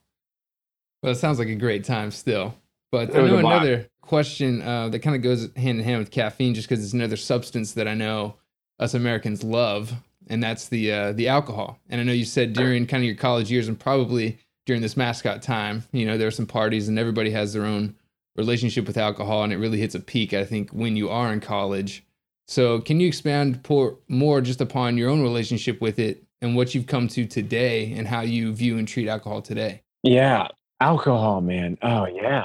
Well, 1.03 1.13
it 1.13 1.17
sounds 1.17 1.39
like 1.39 1.49
a 1.49 1.55
great 1.55 1.85
time 1.85 2.11
still. 2.11 2.55
But 2.91 3.15
I 3.15 3.21
know 3.21 3.39
another 3.39 3.89
question 4.01 4.63
uh, 4.63 4.89
that 4.89 5.01
kind 5.01 5.15
of 5.15 5.23
goes 5.23 5.51
hand 5.57 5.79
in 5.79 5.85
hand 5.85 5.99
with 5.99 6.11
caffeine, 6.11 6.55
just 6.55 6.69
because 6.69 6.83
it's 6.83 6.95
another 6.95 7.17
substance 7.17 7.73
that 7.75 7.87
I 7.87 7.95
know 7.95 8.37
us 8.79 8.95
Americans 8.95 9.45
love, 9.45 9.93
and 10.29 10.43
that's 10.43 10.69
the 10.69 10.91
uh, 10.93 11.13
the 11.13 11.29
alcohol. 11.29 11.79
And 11.91 12.01
I 12.01 12.05
know 12.05 12.13
you 12.13 12.25
said 12.25 12.55
during 12.55 12.87
kind 12.87 13.03
of 13.03 13.07
your 13.07 13.17
college 13.17 13.51
years, 13.51 13.69
and 13.69 13.79
probably 13.79 14.39
during 14.65 14.81
this 14.81 14.97
mascot 14.97 15.43
time, 15.43 15.85
you 15.93 16.07
know, 16.07 16.17
there 16.17 16.29
are 16.29 16.33
some 16.33 16.47
parties, 16.47 16.89
and 16.89 16.99
everybody 16.99 17.31
has 17.31 17.53
their 17.53 17.65
own 17.65 17.95
relationship 18.37 18.87
with 18.87 18.97
alcohol, 18.97 19.45
and 19.45 19.53
it 19.53 19.59
really 19.59 19.79
hits 19.79 19.95
a 19.95 20.01
peak, 20.01 20.33
I 20.33 20.45
think, 20.45 20.71
when 20.71 20.97
you 20.97 21.11
are 21.11 21.33
in 21.33 21.41
college. 21.41 22.05
So, 22.47 22.81
can 22.81 23.01
you 23.01 23.09
expand 23.09 23.67
more 24.09 24.41
just 24.41 24.63
upon 24.63 24.97
your 24.97 25.11
own 25.11 25.21
relationship 25.21 25.83
with 25.83 25.99
it 25.99 26.25
and 26.41 26.55
what 26.57 26.75
you've 26.75 26.87
come 26.87 27.09
to 27.09 27.27
today, 27.27 27.93
and 27.93 28.07
how 28.07 28.21
you 28.21 28.53
view 28.53 28.79
and 28.79 28.87
treat 28.87 29.09
alcohol 29.09 29.43
today? 29.43 29.83
Yeah, 30.03 30.49
alcohol, 30.81 31.41
man. 31.41 31.79
Oh, 31.83 32.07
yeah. 32.07 32.45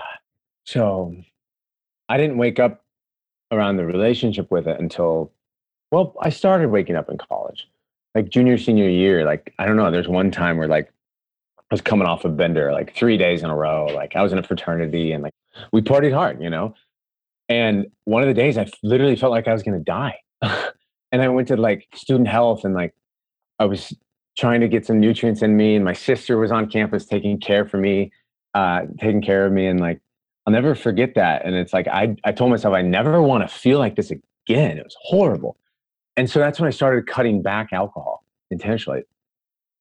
So 0.66 1.16
I 2.10 2.18
didn't 2.18 2.38
wake 2.38 2.60
up 2.60 2.84
around 3.52 3.78
the 3.78 3.86
relationship 3.86 4.50
with 4.52 4.68
it 4.68 4.80
until, 4.80 5.32
well, 5.92 6.16
I 6.22 6.30
started 6.30 6.70
waking 6.70 6.96
up 6.96 7.10
in 7.10 7.18
college, 7.18 7.68
like 8.16 8.30
junior, 8.30 8.58
senior 8.58 8.90
year. 8.90 9.26
Like, 9.26 9.54
I 9.60 9.66
don't 9.66 9.78
know, 9.78 9.92
there's 9.92 10.08
one 10.08 10.32
time 10.32 10.58
where 10.58 10.68
like 10.68 10.92
I 11.60 11.64
was 11.70 11.82
coming 11.82 12.08
off 12.08 12.26
a 12.26 12.30
bender 12.30 12.72
like 12.72 12.96
three 12.96 13.18
days 13.18 13.44
in 13.44 13.50
a 13.50 13.56
row. 13.56 13.86
Like, 13.86 14.16
I 14.16 14.24
was 14.24 14.32
in 14.32 14.40
a 14.40 14.44
fraternity 14.44 15.12
and 15.12 15.24
like 15.24 15.34
we 15.72 15.82
partied 15.82 16.14
hard, 16.14 16.42
you 16.42 16.50
know? 16.50 16.74
And 17.50 17.88
one 18.06 18.24
of 18.24 18.28
the 18.28 18.34
days 18.34 18.58
I 18.58 18.70
literally 18.82 19.16
felt 19.16 19.32
like 19.32 19.48
I 19.48 19.54
was 19.54 19.64
going 19.64 19.78
to 19.78 19.84
die. 19.84 20.18
and 20.42 21.22
I 21.22 21.28
went 21.28 21.50
to 21.50 21.58
like 21.58 21.88
student 21.94 22.28
health 22.28 22.66
and 22.66 22.74
like 22.74 22.94
I 23.64 23.66
was 23.66 23.94
trying 24.38 24.60
to 24.60 24.68
get 24.68 24.86
some 24.86 25.00
nutrients 25.00 25.42
in 25.42 25.56
me 25.56 25.76
and 25.76 25.86
my 25.86 25.94
sister 25.94 26.38
was 26.38 26.52
on 26.52 26.70
campus 26.70 27.06
taking 27.06 27.40
care 27.40 27.66
for 27.66 27.78
me 27.78 28.12
uh 28.56 28.82
taking 29.00 29.22
care 29.22 29.46
of 29.46 29.54
me 29.54 29.66
and 29.68 29.80
like 29.80 30.02
i'll 30.46 30.52
never 30.52 30.76
forget 30.76 31.16
that 31.16 31.46
and 31.46 31.56
it's 31.56 31.72
like 31.72 31.88
i 31.88 32.14
i 32.26 32.32
told 32.32 32.52
myself 32.52 32.74
i 32.74 32.82
never 32.82 33.22
want 33.22 33.48
to 33.48 33.48
feel 33.48 33.80
like 33.80 33.96
this 33.96 34.12
again 34.12 34.78
it 34.78 34.84
was 34.84 34.98
horrible. 35.02 35.56
And 36.18 36.30
so 36.30 36.40
that's 36.40 36.60
when 36.60 36.68
i 36.68 36.72
started 36.72 37.08
cutting 37.08 37.42
back 37.42 37.70
alcohol 37.72 38.26
intentionally 38.52 39.04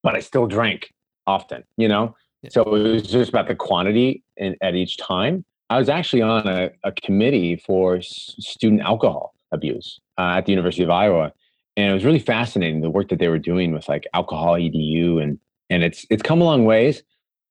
but 0.03 0.15
i 0.15 0.21
still 0.21 0.47
drank 0.47 0.95
often 1.27 1.65
you 1.77 1.89
know? 1.89 2.15
Yeah. 2.43 2.51
so 2.53 2.63
it 2.75 2.93
was 2.93 3.03
just 3.03 3.31
about 3.31 3.49
the 3.49 3.57
quantity 3.57 4.23
in, 4.37 4.57
at 4.63 4.75
each 4.75 4.97
time. 4.97 5.45
I 5.71 5.79
was 5.79 5.89
actually 5.89 6.23
on 6.23 6.47
a, 6.47 6.71
a 6.85 6.93
committee 6.93 7.57
for 7.57 7.97
s- 7.97 8.35
student 8.39 8.83
alcohol 8.83 9.35
abuse 9.51 9.99
uh, 10.19 10.37
at 10.37 10.47
the 10.47 10.53
university 10.53 10.85
of 10.85 10.91
iowa 10.91 11.33
and 11.77 11.91
it 11.91 11.95
was 11.95 12.05
really 12.05 12.19
fascinating 12.19 12.81
the 12.81 12.91
work 12.91 13.09
that 13.09 13.19
they 13.19 13.29
were 13.29 13.39
doing 13.39 13.73
with 13.73 13.89
like 13.89 14.07
AlcoholEdu 14.15 15.23
and 15.23 15.39
and 15.71 15.83
it's 15.83 16.07
it's 16.11 16.23
come 16.23 16.41
a 16.41 16.45
long 16.45 16.65
ways 16.65 17.03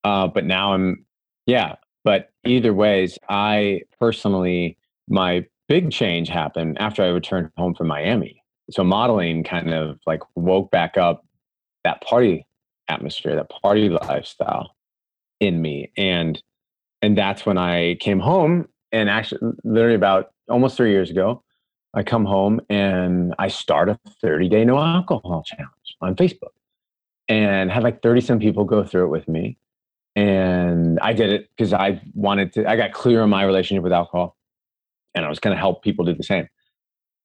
uh, 0.03 0.27
but 0.27 0.45
now 0.45 0.73
i'm 0.73 1.05
yeah 1.45 1.75
but 2.03 2.29
either 2.45 2.73
ways 2.73 3.17
i 3.29 3.81
personally 3.99 4.77
my 5.07 5.45
big 5.67 5.91
change 5.91 6.29
happened 6.29 6.77
after 6.79 7.03
i 7.03 7.07
returned 7.07 7.49
home 7.57 7.73
from 7.73 7.87
miami. 7.87 8.37
So 8.69 8.83
modeling 8.83 9.43
kind 9.43 9.73
of 9.73 9.99
like 10.07 10.21
woke 10.35 10.71
back 10.71 10.97
up 10.97 11.25
that 11.83 12.01
party 12.01 12.45
atmosphere 12.87 13.35
that 13.35 13.49
party 13.49 13.89
lifestyle 13.89 14.75
in 15.39 15.61
me 15.61 15.91
and 15.97 16.41
and 17.01 17.17
that's 17.17 17.45
when 17.45 17.57
i 17.57 17.95
came 17.95 18.19
home 18.19 18.67
and 18.91 19.09
actually 19.09 19.39
literally 19.63 19.95
about 19.95 20.31
almost 20.49 20.77
three 20.77 20.91
years 20.91 21.09
ago 21.09 21.43
I 21.93 22.03
come 22.03 22.25
home 22.25 22.61
and 22.69 23.35
I 23.37 23.49
start 23.49 23.89
a 23.89 23.99
30 24.21 24.49
day 24.49 24.65
no 24.65 24.79
alcohol 24.79 25.43
challenge 25.45 25.95
on 25.99 26.15
Facebook 26.15 26.53
and 27.27 27.71
had 27.71 27.83
like 27.83 28.01
30 28.01 28.21
some 28.21 28.39
people 28.39 28.63
go 28.63 28.83
through 28.83 29.05
it 29.05 29.09
with 29.09 29.27
me. 29.27 29.57
And 30.15 30.99
I 31.01 31.13
did 31.13 31.31
it 31.31 31.49
because 31.49 31.73
I 31.73 32.01
wanted 32.13 32.53
to, 32.53 32.69
I 32.69 32.75
got 32.75 32.91
clear 32.91 33.21
on 33.21 33.29
my 33.29 33.43
relationship 33.43 33.83
with 33.83 33.93
alcohol 33.93 34.37
and 35.15 35.25
I 35.25 35.29
was 35.29 35.39
going 35.39 35.55
to 35.55 35.59
help 35.59 35.83
people 35.83 36.05
do 36.05 36.13
the 36.13 36.23
same. 36.23 36.47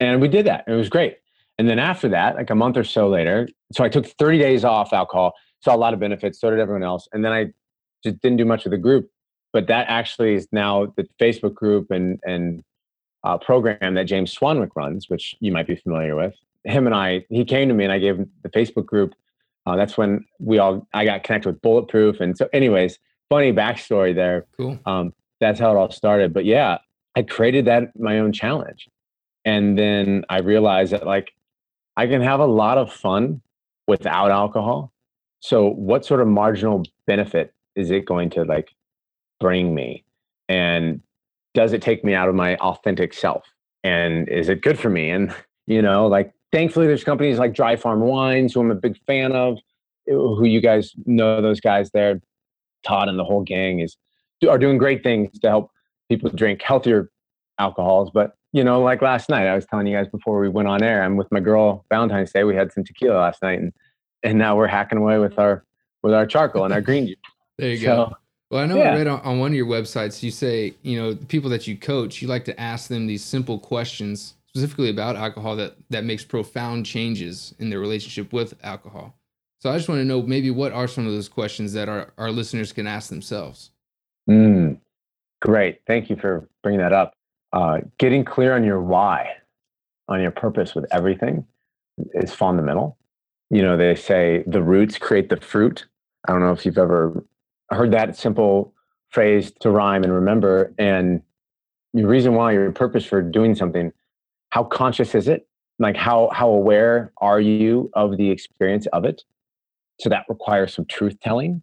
And 0.01 0.21
we 0.21 0.29
did 0.29 0.47
that. 0.47 0.65
It 0.67 0.73
was 0.73 0.89
great. 0.89 1.19
And 1.59 1.69
then 1.69 1.79
after 1.79 2.09
that, 2.11 2.37
like 2.37 2.51
a 2.51 2.55
month 2.55 2.77
or 2.77 2.85
so 2.85 3.09
later, 3.09 3.49
so 3.73 3.83
I 3.83 3.89
took 3.89 4.07
30 4.07 4.39
days 4.39 4.65
off 4.65 4.93
alcohol, 4.93 5.35
saw 5.65 5.75
a 5.75 5.79
lot 5.79 5.95
of 5.95 6.01
benefits, 6.01 6.41
so 6.41 6.51
did 6.51 6.59
everyone 6.59 6.83
else. 6.83 7.09
And 7.13 7.25
then 7.25 7.33
I 7.33 7.47
just 8.05 8.21
didn't 8.21 8.37
do 8.37 8.45
much 8.45 8.65
with 8.65 8.73
the 8.73 8.79
group. 8.79 9.11
But 9.53 9.69
that 9.69 9.87
actually 9.89 10.35
is 10.35 10.49
now 10.53 10.93
the 10.97 11.09
Facebook 11.21 11.55
group 11.55 11.91
and, 11.91 12.21
and 12.27 12.63
uh, 13.27 13.37
program 13.37 13.95
that 13.95 14.05
James 14.05 14.33
Swanwick 14.33 14.71
runs, 14.77 15.11
which 15.11 15.35
you 15.41 15.51
might 15.51 15.67
be 15.67 15.75
familiar 15.75 16.15
with. 16.15 16.35
Him 16.65 16.87
and 16.87 16.95
I, 16.95 17.27
he 17.29 17.45
came 17.45 17.69
to 17.69 17.75
me 17.75 17.83
and 17.83 17.93
I 17.93 17.99
gave 17.99 18.17
him 18.17 18.31
the 18.43 18.49
Facebook 18.49 18.87
group. 18.87 19.15
Uh, 19.67 19.75
that's 19.75 19.99
when 19.99 20.25
we 20.39 20.59
all, 20.59 20.87
I 20.95 21.05
got 21.05 21.25
connected 21.25 21.49
with 21.49 21.61
Bulletproof. 21.61 22.21
And 22.21 22.39
so, 22.39 22.49
anyways, 22.53 23.01
funny 23.29 23.53
backstory 23.53 24.15
there. 24.15 24.47
Cool. 24.57 24.79
Um, 24.87 25.13
that's 25.41 25.59
how 25.59 25.73
it 25.73 25.77
all 25.77 25.91
started. 25.91 26.33
But 26.33 26.45
yeah, 26.45 26.79
I 27.17 27.23
created 27.23 27.65
that 27.65 27.99
my 27.99 28.21
own 28.21 28.33
challenge. 28.33 28.89
And 29.45 29.77
then 29.77 30.25
I 30.29 30.39
realized 30.39 30.93
that 30.93 31.05
like 31.05 31.33
I 31.97 32.07
can 32.07 32.23
have 32.23 32.39
a 32.39 32.47
lot 32.47 32.79
of 32.79 32.93
fun 32.93 33.43
without 33.89 34.31
alcohol. 34.31 34.93
So 35.41 35.69
what 35.69 36.05
sort 36.05 36.21
of 36.21 36.29
marginal 36.29 36.85
benefit 37.07 37.53
is 37.75 37.91
it 37.91 38.05
going 38.05 38.31
to 38.31 38.45
like 38.45 38.71
bring 39.41 39.75
me? 39.75 40.05
And 40.49 41.01
does 41.57 41.73
it 41.73 41.81
take 41.81 42.05
me 42.05 42.13
out 42.13 42.29
of 42.29 42.35
my 42.35 42.55
authentic 42.57 43.15
self? 43.15 43.43
And 43.83 44.29
is 44.29 44.51
it 44.51 44.61
good 44.61 44.79
for 44.79 44.91
me? 44.91 45.11
And 45.11 45.35
you 45.67 45.81
know, 45.81 46.07
like 46.07 46.33
thankfully 46.53 46.87
there's 46.87 47.03
companies 47.03 47.39
like 47.39 47.55
Dry 47.55 47.77
Farm 47.77 48.01
Wines, 48.01 48.53
who 48.53 48.61
I'm 48.61 48.71
a 48.71 48.75
big 48.75 48.99
fan 49.07 49.33
of, 49.33 49.59
who 50.07 50.45
you 50.45 50.61
guys 50.61 50.93
know 51.07 51.41
those 51.41 51.59
guys 51.59 51.91
there. 51.93 52.21
Todd 52.85 53.09
and 53.09 53.19
the 53.19 53.25
whole 53.25 53.43
gang 53.43 53.81
is 53.81 53.97
are 54.47 54.59
doing 54.59 54.77
great 54.77 55.03
things 55.03 55.39
to 55.41 55.49
help 55.49 55.71
people 56.11 56.31
drink 56.31 56.61
healthier 56.63 57.11
alcohols. 57.59 58.11
But 58.13 58.37
you 58.53 58.63
know, 58.63 58.83
like 58.83 59.01
last 59.01 59.31
night, 59.31 59.47
I 59.47 59.55
was 59.55 59.65
telling 59.65 59.87
you 59.87 59.97
guys 59.97 60.09
before 60.09 60.39
we 60.39 60.51
went 60.51 60.69
on 60.69 60.83
air, 60.83 61.03
I'm 61.03 61.17
with 61.17 61.33
my 61.33 61.41
girl 61.41 61.87
Valentine's 61.89 62.33
Day. 62.33 62.45
We 62.45 62.55
had 62.55 62.71
some 62.71 62.85
tequila 62.85 63.17
last 63.17 63.43
night, 63.43 63.61
and 63.61 63.73
and 64.23 64.39
now 64.39 64.57
we're 64.57 64.67
hacking 64.67 64.99
away 64.99 65.19
with 65.19 65.39
our 65.39 65.65
with 66.03 66.13
our 66.13 66.27
charcoal 66.27 66.65
and 66.65 66.75
our 66.75 66.83
green 66.83 67.07
juice. 67.07 67.17
There 67.57 67.71
you 67.71 67.81
go. 67.81 68.15
So 68.51 68.57
Well, 68.57 68.65
I 68.65 68.67
know 68.67 68.77
Yeah. 68.79 68.93
I 68.93 68.97
read 68.97 69.07
on, 69.07 69.21
on 69.21 69.39
one 69.39 69.51
of 69.53 69.57
your 69.57 69.67
websites, 69.67 70.23
you 70.23 70.31
say, 70.31 70.75
you 70.83 70.99
know, 71.01 71.13
the 71.15 71.27
people 71.27 71.51
that 71.51 71.67
you 71.67 71.77
coach, 71.77 72.23
you 72.23 72.29
like 72.29 72.45
to 72.47 72.61
ask 72.61 72.89
them 72.89 73.07
these 73.07 73.25
simple 73.25 73.59
questions 73.59 74.35
specifically 74.49 74.89
about 74.91 75.17
alcohol 75.17 75.57
that, 75.57 75.75
that 75.91 76.05
makes 76.05 76.25
profound 76.25 76.87
changes 76.87 77.55
in 77.59 77.71
their 77.71 77.81
relationship 77.81 78.33
with 78.33 78.55
alcohol. 78.63 79.15
So 79.61 79.71
I 79.71 79.77
just 79.77 79.89
want 79.89 80.01
to 80.01 80.05
know 80.05 80.23
maybe 80.23 80.51
what 80.51 80.73
are 80.73 80.87
some 80.89 81.07
of 81.07 81.13
those 81.13 81.29
questions 81.29 81.73
that 81.73 81.89
our, 81.89 82.13
our 82.19 82.31
listeners 82.31 82.73
can 82.73 82.87
ask 82.87 83.11
themselves? 83.11 83.71
Mm, 84.31 84.79
great. 85.43 85.81
Thank 85.87 86.09
you 86.09 86.17
for 86.17 86.49
bringing 86.63 86.81
that 86.81 86.93
up. 86.93 87.15
uh, 87.53 87.79
getting 87.99 88.25
clear 88.25 88.55
on 88.55 88.65
your 88.65 88.81
why, 88.81 89.29
on 90.09 90.21
your 90.21 90.31
purpose 90.31 90.75
with 90.75 90.85
everything 90.93 91.45
is 92.15 92.33
fundamental. 92.35 92.97
You 93.51 93.63
know, 93.63 93.77
they 93.77 93.95
say 93.95 94.45
the 94.47 94.63
roots 94.63 94.99
create 94.99 95.31
the 95.31 95.37
fruit. 95.39 95.87
I 96.29 96.33
don't 96.33 96.41
know 96.43 96.53
if 96.53 96.67
you've 96.67 96.79
ever 96.79 97.25
heard 97.75 97.93
that 97.93 98.17
simple 98.17 98.73
phrase 99.11 99.53
to 99.61 99.71
rhyme 99.71 100.05
and 100.05 100.13
remember. 100.13 100.73
And 100.79 101.23
the 101.95 102.07
reason 102.07 102.35
why 102.35 102.53
your 102.53 102.71
purpose 102.73 103.05
for 103.05 103.23
doing 103.23 103.55
something, 103.55 103.93
how 104.51 104.65
conscious 104.65 105.15
is 105.15 105.29
it? 105.29 105.49
Like 105.79 105.97
how 105.97 106.31
how 106.33 106.49
aware 106.49 107.13
are 107.19 107.41
you 107.41 107.91
of 107.95 108.17
the 108.17 108.31
experience 108.31 108.87
of 108.93 109.05
it? 109.05 109.25
So 110.01 110.09
that 110.09 110.25
requires 110.29 110.75
some 110.75 110.87
truth 110.87 111.19
telling. 111.21 111.63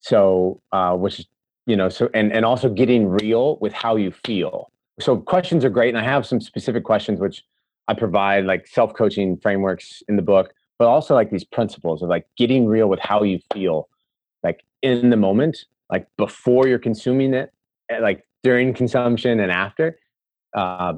So 0.00 0.60
uh, 0.72 0.94
which 0.94 1.24
you 1.66 1.76
know 1.76 1.88
so 1.88 2.10
and 2.12 2.32
and 2.32 2.44
also 2.44 2.68
getting 2.68 3.08
real 3.08 3.58
with 3.60 3.72
how 3.72 3.96
you 3.96 4.12
feel. 4.24 4.70
So 5.00 5.16
questions 5.16 5.64
are 5.64 5.70
great, 5.70 5.94
and 5.94 5.98
I 5.98 6.04
have 6.04 6.26
some 6.26 6.40
specific 6.40 6.84
questions 6.84 7.20
which 7.20 7.44
I 7.88 7.94
provide 7.94 8.44
like 8.44 8.66
self 8.66 8.94
coaching 8.94 9.36
frameworks 9.38 10.02
in 10.08 10.16
the 10.16 10.22
book, 10.22 10.52
but 10.78 10.88
also 10.88 11.14
like 11.14 11.30
these 11.30 11.44
principles 11.44 12.02
of 12.02 12.08
like 12.08 12.26
getting 12.36 12.66
real 12.66 12.88
with 12.88 13.00
how 13.00 13.22
you 13.22 13.38
feel, 13.52 13.88
in 14.82 15.10
the 15.10 15.16
moment, 15.16 15.64
like 15.90 16.06
before 16.16 16.66
you're 16.66 16.78
consuming 16.78 17.34
it, 17.34 17.52
like 18.00 18.24
during 18.42 18.74
consumption 18.74 19.40
and 19.40 19.50
after. 19.50 19.98
Uh, 20.56 20.94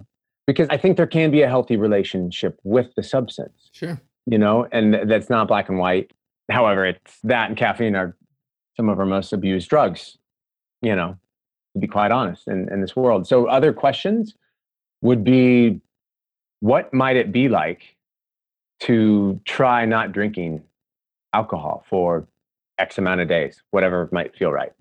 because 0.46 0.66
I 0.70 0.78
think 0.78 0.96
there 0.96 1.06
can 1.06 1.30
be 1.30 1.42
a 1.42 1.48
healthy 1.48 1.76
relationship 1.76 2.58
with 2.64 2.94
the 2.96 3.02
substance. 3.02 3.70
Sure. 3.72 4.00
You 4.26 4.38
know, 4.38 4.66
and 4.72 5.10
that's 5.10 5.28
not 5.28 5.48
black 5.48 5.68
and 5.68 5.78
white. 5.78 6.12
However, 6.50 6.86
it's 6.86 7.18
that 7.24 7.48
and 7.48 7.56
caffeine 7.56 7.94
are 7.94 8.16
some 8.76 8.88
of 8.88 8.98
our 8.98 9.06
most 9.06 9.32
abused 9.32 9.68
drugs, 9.68 10.16
you 10.80 10.96
know, 10.96 11.16
to 11.74 11.80
be 11.80 11.86
quite 11.86 12.10
honest, 12.10 12.48
in, 12.48 12.72
in 12.72 12.80
this 12.80 12.96
world. 12.96 13.26
So, 13.26 13.46
other 13.46 13.72
questions 13.72 14.34
would 15.02 15.24
be 15.24 15.80
what 16.60 16.92
might 16.94 17.16
it 17.16 17.30
be 17.32 17.48
like 17.48 17.96
to 18.80 19.40
try 19.44 19.84
not 19.84 20.12
drinking 20.12 20.62
alcohol 21.34 21.84
for 21.88 22.26
X 22.78 22.98
amount 22.98 23.20
of 23.20 23.28
days, 23.28 23.62
whatever 23.70 24.08
might 24.12 24.36
feel 24.36 24.50
right? 24.50 24.72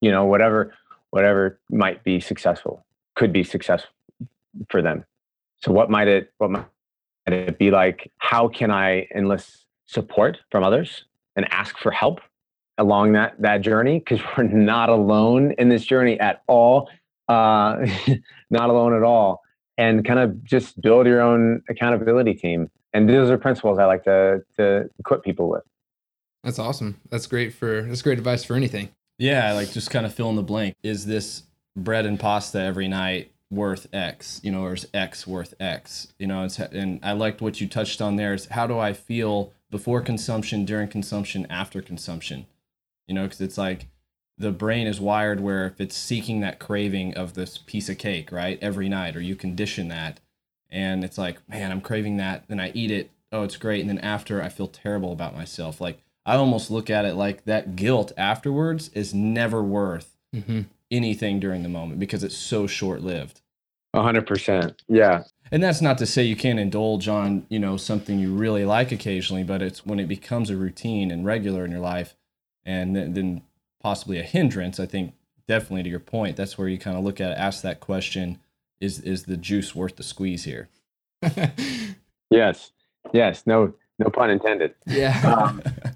You 0.00 0.10
know, 0.10 0.24
whatever 0.24 0.74
whatever 1.10 1.58
might 1.70 2.04
be 2.04 2.20
successful, 2.20 2.84
could 3.16 3.32
be 3.32 3.42
successful 3.44 3.90
for 4.70 4.82
them. 4.82 5.04
So 5.62 5.72
what 5.72 5.90
might 5.90 6.08
it 6.08 6.32
what 6.38 6.50
might 6.50 6.64
it 7.26 7.58
be 7.58 7.70
like? 7.70 8.10
How 8.18 8.48
can 8.48 8.70
I 8.70 9.06
enlist 9.14 9.66
support 9.86 10.38
from 10.50 10.64
others 10.64 11.04
and 11.36 11.52
ask 11.52 11.76
for 11.78 11.90
help 11.90 12.20
along 12.78 13.12
that 13.12 13.40
that 13.40 13.60
journey? 13.60 13.98
Because 13.98 14.20
we're 14.36 14.44
not 14.44 14.88
alone 14.88 15.52
in 15.58 15.68
this 15.68 15.84
journey 15.84 16.18
at 16.18 16.42
all. 16.46 16.88
Uh, 17.28 17.86
not 18.50 18.70
alone 18.70 18.94
at 18.94 19.02
all. 19.02 19.40
And 19.78 20.04
kind 20.04 20.18
of 20.18 20.42
just 20.44 20.80
build 20.80 21.06
your 21.06 21.20
own 21.20 21.62
accountability 21.68 22.34
team. 22.34 22.70
And 22.92 23.08
those 23.08 23.30
are 23.30 23.38
principles 23.38 23.78
I 23.78 23.84
like 23.84 24.04
to 24.04 24.40
to 24.56 24.88
equip 24.98 25.22
people 25.22 25.48
with. 25.48 25.62
That's 26.42 26.58
awesome. 26.58 27.00
That's 27.10 27.26
great 27.26 27.54
for 27.54 27.82
that's 27.82 28.02
great 28.02 28.18
advice 28.18 28.44
for 28.44 28.54
anything. 28.54 28.90
Yeah, 29.18 29.52
like 29.52 29.70
just 29.72 29.90
kind 29.90 30.06
of 30.06 30.14
fill 30.14 30.30
in 30.30 30.36
the 30.36 30.42
blank. 30.42 30.74
Is 30.82 31.06
this 31.06 31.42
bread 31.76 32.06
and 32.06 32.18
pasta 32.18 32.60
every 32.60 32.88
night 32.88 33.30
worth 33.50 33.88
X, 33.92 34.40
you 34.42 34.50
know, 34.50 34.64
or 34.64 34.74
is 34.74 34.86
X 34.94 35.26
worth 35.26 35.54
X, 35.60 36.12
you 36.18 36.26
know, 36.26 36.48
and 36.72 37.00
I 37.02 37.12
liked 37.12 37.40
what 37.40 37.60
you 37.60 37.66
touched 37.66 38.00
on 38.00 38.16
there 38.16 38.32
is 38.32 38.46
how 38.46 38.66
do 38.66 38.78
I 38.78 38.92
feel 38.92 39.52
before 39.70 40.00
consumption, 40.00 40.64
during 40.64 40.88
consumption, 40.88 41.46
after 41.50 41.82
consumption, 41.82 42.46
you 43.08 43.14
know, 43.14 43.24
because 43.24 43.40
it's 43.40 43.58
like 43.58 43.86
the 44.38 44.52
brain 44.52 44.86
is 44.86 45.00
wired 45.00 45.40
where 45.40 45.66
if 45.66 45.80
it's 45.80 45.96
seeking 45.96 46.40
that 46.40 46.58
craving 46.58 47.14
of 47.14 47.34
this 47.34 47.58
piece 47.58 47.88
of 47.88 47.98
cake, 47.98 48.32
right, 48.32 48.58
every 48.62 48.88
night, 48.88 49.16
or 49.16 49.20
you 49.20 49.36
condition 49.36 49.88
that, 49.88 50.20
and 50.70 51.04
it's 51.04 51.18
like, 51.18 51.46
man, 51.48 51.72
I'm 51.72 51.80
craving 51.80 52.16
that, 52.18 52.44
then 52.48 52.60
I 52.60 52.70
eat 52.72 52.90
it, 52.90 53.10
oh, 53.32 53.42
it's 53.42 53.56
great, 53.56 53.80
and 53.80 53.90
then 53.90 53.98
after 53.98 54.40
I 54.40 54.48
feel 54.48 54.68
terrible 54.68 55.12
about 55.12 55.34
myself, 55.34 55.80
like 55.80 56.00
I 56.26 56.36
almost 56.36 56.70
look 56.70 56.90
at 56.90 57.04
it 57.04 57.14
like 57.14 57.44
that 57.44 57.76
guilt 57.76 58.12
afterwards 58.16 58.88
is 58.90 59.14
never 59.14 59.62
worth 59.62 60.16
mm-hmm 60.34 60.62
anything 60.90 61.38
during 61.40 61.62
the 61.62 61.68
moment 61.68 62.00
because 62.00 62.24
it's 62.24 62.36
so 62.36 62.66
short 62.66 63.02
lived. 63.02 63.40
A 63.94 64.02
hundred 64.02 64.26
percent. 64.26 64.82
Yeah. 64.88 65.24
And 65.52 65.62
that's 65.62 65.80
not 65.80 65.98
to 65.98 66.06
say 66.06 66.22
you 66.22 66.36
can't 66.36 66.60
indulge 66.60 67.08
on, 67.08 67.46
you 67.48 67.58
know, 67.58 67.76
something 67.76 68.18
you 68.18 68.32
really 68.32 68.64
like 68.64 68.92
occasionally, 68.92 69.42
but 69.42 69.62
it's 69.62 69.84
when 69.84 69.98
it 69.98 70.06
becomes 70.06 70.48
a 70.48 70.56
routine 70.56 71.10
and 71.10 71.26
regular 71.26 71.64
in 71.64 71.72
your 71.72 71.80
life 71.80 72.14
and 72.64 72.94
then, 72.94 73.14
then 73.14 73.42
possibly 73.82 74.18
a 74.18 74.22
hindrance, 74.22 74.78
I 74.78 74.86
think 74.86 75.14
definitely 75.48 75.82
to 75.84 75.88
your 75.88 75.98
point, 75.98 76.36
that's 76.36 76.56
where 76.56 76.68
you 76.68 76.78
kind 76.78 76.96
of 76.96 77.02
look 77.02 77.20
at 77.20 77.32
it, 77.32 77.38
ask 77.38 77.62
that 77.62 77.80
question, 77.80 78.38
is 78.80 79.00
is 79.00 79.24
the 79.24 79.36
juice 79.36 79.74
worth 79.74 79.96
the 79.96 80.02
squeeze 80.02 80.44
here? 80.44 80.68
yes. 82.30 82.70
Yes. 83.12 83.46
No 83.46 83.74
no 83.98 84.08
pun 84.08 84.30
intended. 84.30 84.74
Yeah. 84.86 85.20
Um, 85.22 85.62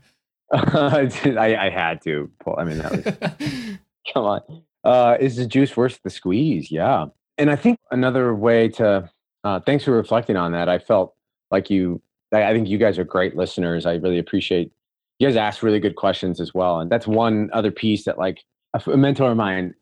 I, 0.53 1.57
I 1.59 1.71
had 1.71 2.03
to 2.03 2.31
pull 2.41 2.57
I 2.59 2.65
mean 2.65 2.79
that 2.79 2.93
was 2.93 3.79
come 4.13 4.25
on 4.25 4.63
uh, 4.85 5.17
is 5.19 5.37
the 5.37 5.47
juice 5.47 5.77
worth 5.77 6.01
the 6.03 6.11
squeeze? 6.11 6.71
Yeah. 6.71 7.07
And 7.39 7.51
I 7.51 7.57
think 7.57 7.79
another 7.91 8.35
way 8.35 8.69
to, 8.69 9.11
uh, 9.43 9.61
thanks 9.61 9.85
for 9.85 9.93
reflecting 9.93 10.37
on 10.37 10.53
that. 10.53 10.69
I 10.69 10.79
felt 10.79 11.15
like 11.51 11.71
you, 11.71 12.01
I 12.33 12.53
think 12.53 12.69
you 12.69 12.79
guys 12.79 12.99
are 12.99 13.05
great 13.05 13.37
listeners. 13.37 13.87
I 13.87 13.95
really 13.95 14.19
appreciate 14.19 14.73
you 15.19 15.29
guys 15.29 15.37
ask 15.37 15.63
really 15.63 15.81
good 15.81 15.97
questions 15.97 16.41
as 16.41 16.53
well. 16.53 16.81
And 16.81 16.91
that's 16.91 17.07
one 17.07 17.49
other 17.53 17.71
piece 17.71 18.05
that 18.05 18.19
like 18.19 18.43
a, 18.75 18.97
mentor 18.97 19.31
of 19.31 19.37
mine, 19.37 19.75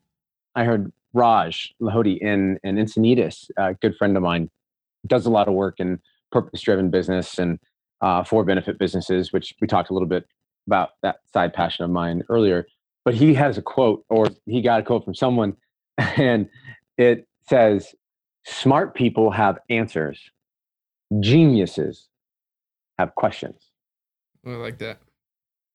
I 0.54 0.64
heard 0.64 0.92
Raj 1.14 1.74
Lahoti 1.80 2.18
in, 2.18 2.58
in 2.62 2.76
Encinitas, 2.76 3.50
a 3.56 3.74
good 3.74 3.96
friend 3.96 4.16
of 4.16 4.22
mine, 4.22 4.50
does 5.06 5.26
a 5.26 5.30
lot 5.30 5.48
of 5.48 5.54
work 5.54 5.80
in 5.80 5.98
purpose 6.30 6.60
driven 6.60 6.90
business 6.90 7.38
and 7.38 7.58
uh, 8.02 8.22
for 8.22 8.44
benefit 8.44 8.78
businesses, 8.78 9.32
which 9.32 9.54
we 9.60 9.66
talked 9.66 9.90
a 9.90 9.94
little 9.94 10.08
bit 10.08 10.26
about 10.66 10.90
that 11.02 11.16
side 11.32 11.52
passion 11.52 11.84
of 11.84 11.90
mine 11.90 12.22
earlier 12.28 12.66
but 13.04 13.14
he 13.14 13.34
has 13.34 13.58
a 13.58 13.62
quote 13.62 14.04
or 14.08 14.28
he 14.46 14.62
got 14.62 14.80
a 14.80 14.82
quote 14.82 15.04
from 15.04 15.14
someone 15.14 15.56
and 15.98 16.48
it 16.98 17.26
says 17.48 17.94
smart 18.46 18.94
people 18.94 19.30
have 19.30 19.58
answers. 19.68 20.30
Geniuses 21.20 22.08
have 22.98 23.14
questions. 23.14 23.70
I 24.46 24.50
like 24.50 24.78
that. 24.78 24.98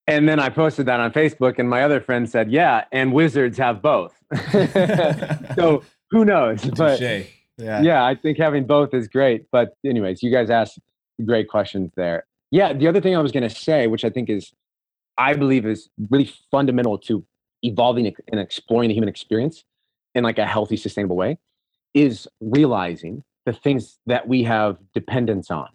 And 0.06 0.26
then 0.26 0.40
i 0.40 0.48
posted 0.48 0.86
that 0.86 1.00
on 1.00 1.12
facebook 1.12 1.58
and 1.58 1.68
my 1.68 1.82
other 1.82 2.00
friend 2.00 2.28
said 2.28 2.50
yeah 2.50 2.84
and 2.92 3.12
wizards 3.12 3.58
have 3.58 3.82
both. 3.82 4.14
So 5.54 5.82
who 6.10 6.24
knows? 6.24 6.64
But 6.76 7.00
yeah. 7.00 7.82
yeah 7.82 8.04
i 8.04 8.14
think 8.14 8.38
having 8.38 8.66
both 8.66 8.94
is 8.94 9.08
great 9.08 9.46
but 9.50 9.76
anyways 9.84 10.22
you 10.22 10.30
guys 10.30 10.48
asked 10.48 10.78
great 11.26 11.48
questions 11.48 11.92
there. 11.96 12.24
Yeah 12.50 12.72
the 12.72 12.86
other 12.86 13.00
thing 13.00 13.16
i 13.16 13.20
was 13.20 13.32
going 13.32 13.48
to 13.48 13.54
say 13.54 13.86
which 13.86 14.04
i 14.04 14.10
think 14.10 14.30
is 14.30 14.52
I 15.18 15.34
believe 15.34 15.66
is 15.66 15.88
really 16.10 16.32
fundamental 16.50 16.96
to 16.98 17.24
evolving 17.62 18.14
and 18.30 18.40
exploring 18.40 18.88
the 18.88 18.94
human 18.94 19.08
experience 19.08 19.64
in 20.14 20.24
like 20.24 20.38
a 20.38 20.46
healthy, 20.46 20.76
sustainable 20.76 21.16
way 21.16 21.38
is 21.94 22.28
realizing 22.40 23.24
the 23.44 23.52
things 23.52 23.98
that 24.06 24.28
we 24.28 24.42
have 24.44 24.78
dependence 24.94 25.50
on 25.50 25.68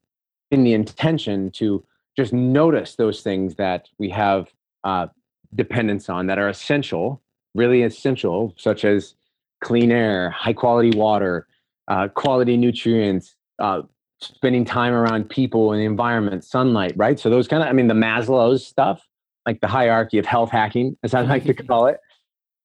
in 0.52 0.64
the 0.64 0.74
intention 0.74 1.52
to 1.52 1.84
just 2.16 2.32
notice 2.32 2.96
those 2.96 3.22
things 3.22 3.56
that 3.56 3.90
we 3.98 4.10
have 4.10 4.54
uh, 4.84 5.08
dependence 5.56 6.10
on 6.10 6.28
that 6.28 6.38
are 6.38 6.50
essential, 6.50 7.22
really 7.56 7.84
essential, 7.84 8.54
such 8.58 8.86
as 8.86 9.16
clean 9.62 9.92
air, 9.92 10.30
high 10.30 10.54
quality 10.54 10.96
water, 10.96 11.48
uh, 11.88 12.08
quality 12.10 12.56
nutrients, 12.56 13.36
uh, 13.60 13.82
spending 14.22 14.64
time 14.64 14.94
around 14.94 15.30
people 15.30 15.72
and 15.72 15.82
the 15.82 15.86
environment, 15.86 16.44
sunlight, 16.44 16.94
right? 16.96 17.20
So 17.20 17.30
those 17.30 17.48
kind 17.48 17.64
of, 17.64 17.70
I 17.70 17.74
mean, 17.74 17.88
the 17.88 17.94
Maslow's 17.94 18.66
stuff 18.66 19.08
like 19.46 19.62
the 19.62 19.68
hierarchy 19.68 20.18
of 20.18 20.26
health 20.26 20.50
hacking, 20.50 20.98
as 21.04 21.14
I 21.14 21.22
like 21.22 21.46
to 21.46 21.54
call 21.54 21.88
it, 21.88 22.00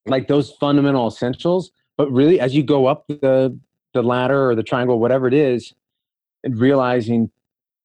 like 0.07 0.29
those 0.29 0.53
fundamental 0.53 1.07
essentials. 1.07 1.71
But 1.97 2.11
really, 2.13 2.41
as 2.41 2.55
you 2.55 2.63
go 2.63 2.87
up 2.87 3.07
the 3.09 3.59
the 3.95 4.03
ladder 4.03 4.51
or 4.51 4.55
the 4.55 4.63
triangle, 4.63 5.01
whatever 5.01 5.27
it 5.27 5.35
is, 5.35 5.75
and 6.45 6.59
realizing 6.59 7.31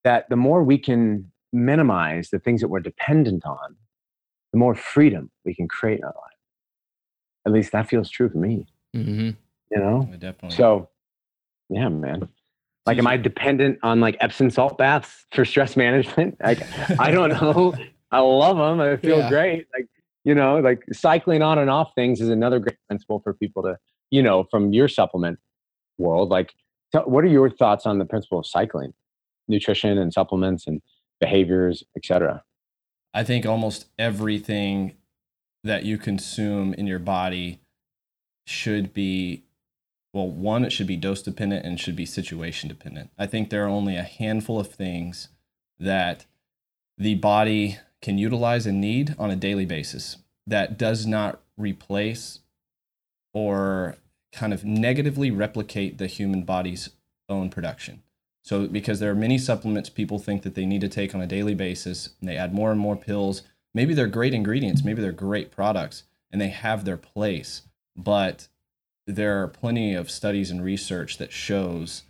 that 0.03 0.29
the 0.29 0.35
more 0.35 0.63
we 0.63 0.77
can 0.77 1.31
minimize 1.51 2.29
the 2.29 2.39
things 2.39 2.61
that 2.61 2.67
we're 2.67 2.79
dependent 2.79 3.45
on, 3.45 3.75
the 4.51 4.59
more 4.59 4.75
freedom 4.75 5.31
we 5.45 5.55
can 5.55 5.67
create 5.67 5.99
in 5.99 6.03
our 6.03 6.13
life. 6.13 6.37
At 7.45 7.51
least 7.51 7.71
that 7.71 7.87
feels 7.87 8.09
true 8.09 8.29
for 8.29 8.37
me. 8.37 8.67
Mm-hmm. 8.95 9.31
You 9.71 9.79
know, 9.79 10.07
yeah, 10.11 10.17
definitely. 10.17 10.55
So, 10.55 10.89
yeah, 11.69 11.89
man. 11.89 12.29
Like, 12.85 12.97
am 12.97 13.07
I 13.07 13.17
dependent 13.17 13.79
on 13.81 14.01
like 14.01 14.17
Epsom 14.19 14.49
salt 14.49 14.77
baths 14.77 15.25
for 15.31 15.45
stress 15.45 15.77
management? 15.77 16.37
Like, 16.43 16.61
I 16.99 17.11
don't 17.11 17.29
know. 17.41 17.73
I 18.13 18.19
love 18.19 18.57
them. 18.57 18.79
I 18.79 18.97
feel 18.97 19.19
yeah. 19.19 19.29
great. 19.29 19.67
Like, 19.73 19.87
you 20.23 20.35
know, 20.35 20.59
like 20.59 20.83
cycling 20.93 21.41
on 21.41 21.57
and 21.57 21.69
off 21.69 21.91
things 21.95 22.21
is 22.21 22.29
another 22.29 22.59
great 22.59 22.77
principle 22.87 23.19
for 23.19 23.33
people 23.33 23.63
to, 23.63 23.77
you 24.11 24.21
know, 24.21 24.45
from 24.49 24.71
your 24.71 24.87
supplement 24.87 25.39
world. 25.97 26.29
Like, 26.29 26.53
tell, 26.91 27.03
what 27.03 27.23
are 27.23 27.27
your 27.27 27.49
thoughts 27.49 27.85
on 27.85 27.99
the 27.99 28.05
principle 28.05 28.39
of 28.39 28.45
cycling, 28.45 28.93
nutrition 29.47 29.97
and 29.97 30.13
supplements 30.13 30.67
and 30.67 30.81
behaviors, 31.19 31.83
etc.? 31.97 32.43
I 33.13 33.23
think 33.23 33.45
almost 33.45 33.87
everything 33.99 34.93
that 35.63 35.83
you 35.83 35.97
consume 35.97 36.73
in 36.73 36.87
your 36.87 36.99
body 36.99 37.61
should 38.45 38.93
be 38.93 39.43
well, 40.13 40.29
one, 40.29 40.63
it 40.63 40.71
should 40.71 40.85
be 40.85 40.95
dose 40.95 41.23
dependent 41.23 41.65
and 41.65 41.79
should 41.79 41.95
be 41.95 42.05
situation 42.05 42.69
dependent. 42.69 43.09
I 43.17 43.25
think 43.25 43.49
there 43.49 43.65
are 43.65 43.69
only 43.69 43.97
a 43.97 44.03
handful 44.03 44.59
of 44.59 44.67
things 44.67 45.29
that 45.79 46.25
the 46.99 47.15
body 47.15 47.79
can 48.03 48.19
utilize 48.19 48.67
and 48.67 48.79
need 48.79 49.15
on 49.17 49.31
a 49.31 49.35
daily 49.35 49.65
basis 49.65 50.17
that 50.45 50.77
does 50.77 51.07
not 51.07 51.41
replace 51.57 52.39
or 53.33 53.95
kind 54.31 54.53
of 54.53 54.63
negatively 54.63 55.31
replicate 55.31 55.97
the 55.97 56.07
human 56.07 56.43
body's 56.43 56.89
own 57.29 57.49
production. 57.49 58.03
So, 58.43 58.67
because 58.67 58.99
there 58.99 59.09
are 59.09 59.15
many 59.15 59.37
supplements 59.37 59.89
people 59.89 60.19
think 60.19 60.43
that 60.43 60.53
they 60.53 60.65
need 60.65 60.81
to 60.81 60.89
take 60.89 61.15
on 61.15 61.21
a 61.21 61.27
daily 61.27 61.55
basis, 61.55 62.09
and 62.19 62.27
they 62.27 62.35
add 62.35 62.53
more 62.53 62.71
and 62.71 62.79
more 62.79 62.97
pills. 62.97 63.43
Maybe 63.73 63.93
they're 63.93 64.07
great 64.07 64.33
ingredients, 64.33 64.83
maybe 64.83 65.01
they're 65.01 65.13
great 65.13 65.49
products, 65.49 66.03
and 66.29 66.41
they 66.41 66.49
have 66.49 66.83
their 66.83 66.97
place. 66.97 67.61
But 67.95 68.49
there 69.07 69.41
are 69.41 69.47
plenty 69.47 69.95
of 69.95 70.11
studies 70.11 70.51
and 70.51 70.63
research 70.63 71.17
that 71.19 71.31
shows 71.31 72.03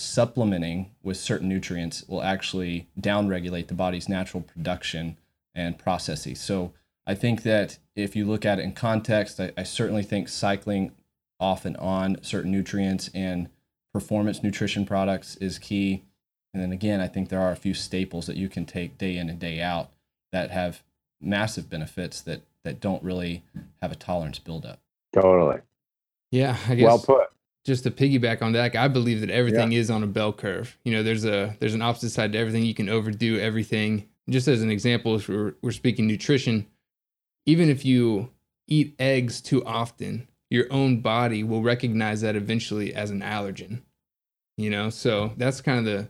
supplementing 0.00 0.90
with 1.02 1.16
certain 1.16 1.48
nutrients 1.48 2.04
will 2.06 2.22
actually 2.22 2.86
downregulate 3.00 3.66
the 3.66 3.74
body's 3.74 4.08
natural 4.08 4.42
production 4.42 5.18
and 5.54 5.78
processes. 5.78 6.40
So, 6.40 6.72
I 7.06 7.14
think 7.14 7.42
that 7.42 7.78
if 7.96 8.14
you 8.14 8.26
look 8.26 8.44
at 8.44 8.58
it 8.58 8.62
in 8.62 8.72
context, 8.72 9.40
I, 9.40 9.50
I 9.56 9.62
certainly 9.62 10.02
think 10.02 10.28
cycling 10.28 10.92
off 11.40 11.64
and 11.64 11.76
on 11.78 12.18
certain 12.22 12.52
nutrients 12.52 13.08
and 13.14 13.48
performance 13.94 14.42
nutrition 14.42 14.84
products 14.84 15.34
is 15.36 15.58
key. 15.58 16.04
And 16.52 16.62
then 16.62 16.70
again, 16.70 17.00
I 17.00 17.08
think 17.08 17.30
there 17.30 17.40
are 17.40 17.50
a 17.50 17.56
few 17.56 17.72
staples 17.72 18.26
that 18.26 18.36
you 18.36 18.48
can 18.48 18.66
take 18.66 18.98
day 18.98 19.16
in 19.16 19.30
and 19.30 19.38
day 19.38 19.60
out 19.60 19.90
that 20.32 20.50
have 20.50 20.82
massive 21.20 21.70
benefits 21.70 22.20
that 22.22 22.42
that 22.64 22.80
don't 22.80 23.02
really 23.02 23.42
have 23.80 23.90
a 23.90 23.96
tolerance 23.96 24.38
buildup. 24.38 24.80
Totally. 25.14 25.60
Yeah, 26.30 26.56
I 26.68 26.74
guess. 26.74 26.84
Well 26.84 26.98
put. 26.98 27.28
Just 27.68 27.82
to 27.82 27.90
piggyback 27.90 28.40
on 28.40 28.52
that, 28.52 28.74
I 28.74 28.88
believe 28.88 29.20
that 29.20 29.28
everything 29.28 29.72
yeah. 29.72 29.80
is 29.80 29.90
on 29.90 30.02
a 30.02 30.06
bell 30.06 30.32
curve. 30.32 30.78
You 30.84 30.92
know, 30.92 31.02
there's 31.02 31.26
a 31.26 31.54
there's 31.60 31.74
an 31.74 31.82
opposite 31.82 32.08
side 32.08 32.32
to 32.32 32.38
everything. 32.38 32.64
You 32.64 32.72
can 32.72 32.88
overdo 32.88 33.38
everything. 33.38 34.08
Just 34.30 34.48
as 34.48 34.62
an 34.62 34.70
example, 34.70 35.16
if 35.16 35.28
we're, 35.28 35.54
we're 35.60 35.72
speaking 35.72 36.06
nutrition, 36.06 36.66
even 37.44 37.68
if 37.68 37.84
you 37.84 38.30
eat 38.68 38.94
eggs 38.98 39.42
too 39.42 39.62
often, 39.66 40.28
your 40.48 40.64
own 40.72 41.02
body 41.02 41.44
will 41.44 41.60
recognize 41.60 42.22
that 42.22 42.36
eventually 42.36 42.94
as 42.94 43.10
an 43.10 43.20
allergen. 43.20 43.82
You 44.56 44.70
know, 44.70 44.88
so 44.88 45.34
that's 45.36 45.60
kind 45.60 45.78
of 45.78 45.84
the 45.84 46.08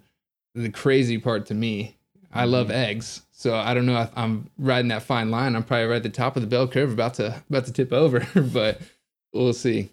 the 0.54 0.70
crazy 0.70 1.18
part 1.18 1.46
to 1.46 1.54
me. 1.54 1.96
I 2.32 2.44
love 2.44 2.68
mm-hmm. 2.68 2.76
eggs, 2.76 3.22
so 3.32 3.56
I 3.56 3.74
don't 3.74 3.86
know 3.86 4.00
if 4.02 4.12
I'm 4.14 4.48
riding 4.58 4.90
that 4.90 5.02
fine 5.02 5.32
line. 5.32 5.56
I'm 5.56 5.64
probably 5.64 5.86
right 5.86 5.96
at 5.96 6.04
the 6.04 6.08
top 6.08 6.36
of 6.36 6.42
the 6.42 6.48
bell 6.48 6.68
curve, 6.68 6.92
about 6.92 7.14
to 7.14 7.42
about 7.50 7.64
to 7.64 7.72
tip 7.72 7.92
over, 7.92 8.28
but 8.52 8.80
we'll 9.32 9.52
see. 9.52 9.90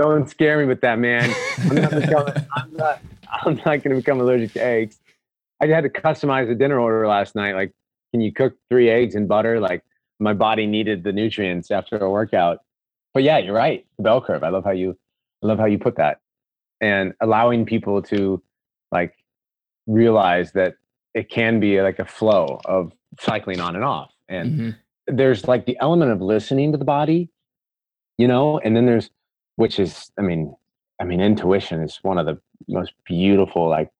Don't 0.00 0.30
scare 0.30 0.58
me 0.58 0.64
with 0.64 0.80
that, 0.80 0.98
man. 0.98 1.30
I'm 1.58 1.74
not, 1.74 1.90
becoming, 1.90 2.34
I'm 2.56 2.72
not, 2.72 3.02
I'm 3.30 3.54
not 3.56 3.64
going 3.64 3.90
to 3.90 3.96
become 3.96 4.18
allergic 4.18 4.54
to 4.54 4.64
eggs. 4.64 4.98
I 5.60 5.66
had 5.66 5.82
to 5.82 5.90
customize 5.90 6.50
a 6.50 6.54
dinner 6.54 6.80
order 6.80 7.06
last 7.06 7.34
night. 7.34 7.54
Like, 7.54 7.74
can 8.10 8.22
you 8.22 8.32
cook 8.32 8.54
three 8.70 8.88
eggs 8.88 9.14
in 9.14 9.26
butter? 9.26 9.60
Like, 9.60 9.84
my 10.18 10.32
body 10.32 10.66
needed 10.66 11.04
the 11.04 11.12
nutrients 11.12 11.70
after 11.70 11.98
a 11.98 12.08
workout. 12.08 12.60
But 13.12 13.24
yeah, 13.24 13.36
you're 13.36 13.54
right. 13.54 13.84
The 13.98 14.04
bell 14.04 14.22
curve. 14.22 14.42
I 14.42 14.48
love 14.48 14.64
how 14.64 14.70
you 14.70 14.96
I 15.42 15.46
love 15.46 15.58
how 15.58 15.66
you 15.66 15.78
put 15.78 15.96
that. 15.96 16.20
And 16.80 17.12
allowing 17.20 17.66
people 17.66 18.00
to 18.04 18.42
like 18.90 19.12
realize 19.86 20.52
that 20.52 20.76
it 21.12 21.28
can 21.28 21.60
be 21.60 21.82
like 21.82 21.98
a 21.98 22.06
flow 22.06 22.58
of 22.64 22.92
cycling 23.20 23.60
on 23.60 23.76
and 23.76 23.84
off. 23.84 24.12
And 24.30 24.50
mm-hmm. 24.50 25.14
there's 25.14 25.46
like 25.46 25.66
the 25.66 25.76
element 25.78 26.10
of 26.10 26.22
listening 26.22 26.72
to 26.72 26.78
the 26.78 26.86
body, 26.86 27.28
you 28.16 28.26
know, 28.26 28.58
and 28.60 28.74
then 28.74 28.86
there's 28.86 29.10
which 29.60 29.78
is 29.78 30.10
I 30.18 30.22
mean, 30.22 30.56
I 31.02 31.04
mean 31.04 31.20
intuition 31.20 31.82
is 31.82 31.98
one 32.00 32.16
of 32.16 32.24
the 32.24 32.38
most 32.66 32.94
beautiful 33.04 33.68
like 33.68 33.90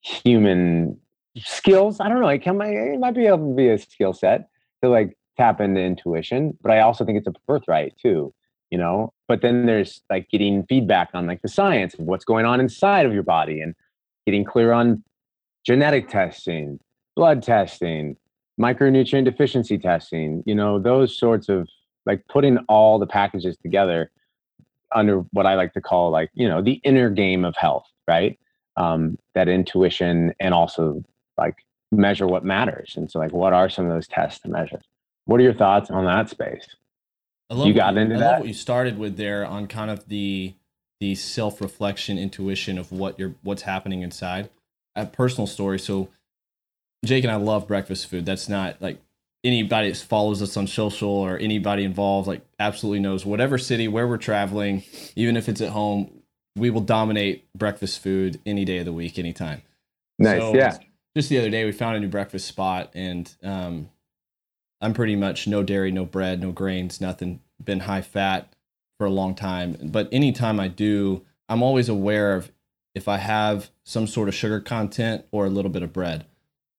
human 0.00 0.98
skills. 1.36 2.00
I 2.00 2.08
don't 2.08 2.22
know, 2.22 2.28
it 2.28 2.42
can 2.42 2.58
it 2.62 2.98
might 2.98 3.14
be 3.14 3.26
able 3.26 3.50
to 3.50 3.54
be 3.54 3.68
a 3.68 3.76
skill 3.76 4.14
set 4.14 4.48
to 4.82 4.88
like 4.88 5.18
tap 5.36 5.60
into 5.60 5.78
intuition, 5.78 6.56
but 6.62 6.72
I 6.72 6.80
also 6.80 7.04
think 7.04 7.18
it's 7.18 7.26
a 7.26 7.34
birthright 7.46 7.98
too, 7.98 8.32
you 8.70 8.78
know. 8.78 9.12
But 9.28 9.42
then 9.42 9.66
there's 9.66 10.00
like 10.08 10.30
getting 10.30 10.64
feedback 10.70 11.10
on 11.12 11.26
like 11.26 11.42
the 11.42 11.48
science 11.48 11.92
of 11.92 12.06
what's 12.06 12.24
going 12.24 12.46
on 12.46 12.58
inside 12.58 13.04
of 13.04 13.12
your 13.12 13.22
body 13.22 13.60
and 13.60 13.74
getting 14.24 14.42
clear 14.42 14.72
on 14.72 15.04
genetic 15.66 16.08
testing, 16.08 16.80
blood 17.14 17.42
testing, 17.42 18.16
micronutrient 18.58 19.26
deficiency 19.26 19.76
testing, 19.76 20.42
you 20.46 20.54
know, 20.54 20.78
those 20.78 21.14
sorts 21.14 21.50
of 21.50 21.68
like 22.06 22.24
putting 22.30 22.56
all 22.70 22.98
the 22.98 23.06
packages 23.06 23.58
together 23.58 24.10
under 24.92 25.18
what 25.32 25.46
I 25.46 25.54
like 25.54 25.72
to 25.74 25.80
call 25.80 26.10
like, 26.10 26.30
you 26.34 26.48
know, 26.48 26.62
the 26.62 26.80
inner 26.84 27.10
game 27.10 27.44
of 27.44 27.56
health, 27.56 27.86
right? 28.08 28.38
Um, 28.76 29.18
that 29.34 29.48
intuition 29.48 30.32
and 30.40 30.54
also 30.54 31.02
like 31.36 31.64
measure 31.92 32.26
what 32.26 32.44
matters. 32.44 32.94
And 32.96 33.10
so 33.10 33.18
like 33.18 33.32
what 33.32 33.52
are 33.52 33.68
some 33.68 33.86
of 33.86 33.92
those 33.92 34.08
tests 34.08 34.40
to 34.40 34.48
measure? 34.48 34.80
What 35.26 35.40
are 35.40 35.44
your 35.44 35.54
thoughts 35.54 35.90
on 35.90 36.04
that 36.06 36.28
space? 36.28 36.66
I 37.50 37.54
love 37.54 37.66
you 37.66 37.74
got 37.74 37.96
into 37.96 38.16
I 38.16 38.18
that. 38.18 38.24
love 38.24 38.38
what 38.40 38.48
you 38.48 38.54
started 38.54 38.98
with 38.98 39.16
there 39.16 39.44
on 39.44 39.66
kind 39.66 39.90
of 39.90 40.08
the 40.08 40.54
the 41.00 41.14
self 41.14 41.60
reflection, 41.60 42.18
intuition 42.18 42.78
of 42.78 42.92
what 42.92 43.18
you're 43.18 43.34
what's 43.42 43.62
happening 43.62 44.02
inside. 44.02 44.50
A 44.94 45.06
personal 45.06 45.46
story. 45.46 45.78
So 45.78 46.08
Jake 47.04 47.24
and 47.24 47.32
I 47.32 47.36
love 47.36 47.66
breakfast 47.66 48.06
food. 48.06 48.26
That's 48.26 48.48
not 48.48 48.80
like 48.80 49.00
anybody 49.42 49.90
that 49.90 49.96
follows 49.96 50.42
us 50.42 50.56
on 50.56 50.66
social 50.66 51.08
or 51.08 51.38
anybody 51.38 51.84
involved 51.84 52.28
like 52.28 52.42
absolutely 52.58 53.00
knows 53.00 53.24
whatever 53.24 53.58
city 53.58 53.88
where 53.88 54.06
we're 54.06 54.18
traveling, 54.18 54.82
even 55.16 55.36
if 55.36 55.48
it's 55.48 55.60
at 55.60 55.70
home, 55.70 56.22
we 56.56 56.70
will 56.70 56.80
dominate 56.80 57.50
breakfast 57.54 58.02
food 58.02 58.40
any 58.44 58.64
day 58.64 58.78
of 58.78 58.84
the 58.84 58.92
week, 58.92 59.18
anytime. 59.18 59.62
Nice, 60.18 60.40
so, 60.40 60.54
yeah. 60.54 60.76
Just 61.16 61.28
the 61.28 61.38
other 61.38 61.50
day, 61.50 61.64
we 61.64 61.72
found 61.72 61.96
a 61.96 62.00
new 62.00 62.08
breakfast 62.08 62.46
spot, 62.46 62.90
and 62.94 63.32
um, 63.42 63.88
I'm 64.80 64.94
pretty 64.94 65.16
much 65.16 65.46
no 65.46 65.62
dairy, 65.62 65.90
no 65.90 66.04
bread, 66.04 66.40
no 66.40 66.52
grains, 66.52 67.00
nothing. 67.00 67.40
Been 67.62 67.80
high 67.80 68.02
fat 68.02 68.54
for 68.98 69.06
a 69.06 69.10
long 69.10 69.34
time. 69.34 69.76
But 69.82 70.08
anytime 70.12 70.60
I 70.60 70.68
do, 70.68 71.24
I'm 71.48 71.62
always 71.62 71.88
aware 71.88 72.34
of 72.34 72.52
if 72.94 73.08
I 73.08 73.18
have 73.18 73.70
some 73.84 74.06
sort 74.06 74.28
of 74.28 74.34
sugar 74.34 74.60
content 74.60 75.24
or 75.30 75.46
a 75.46 75.50
little 75.50 75.70
bit 75.70 75.82
of 75.82 75.92
bread. 75.92 76.26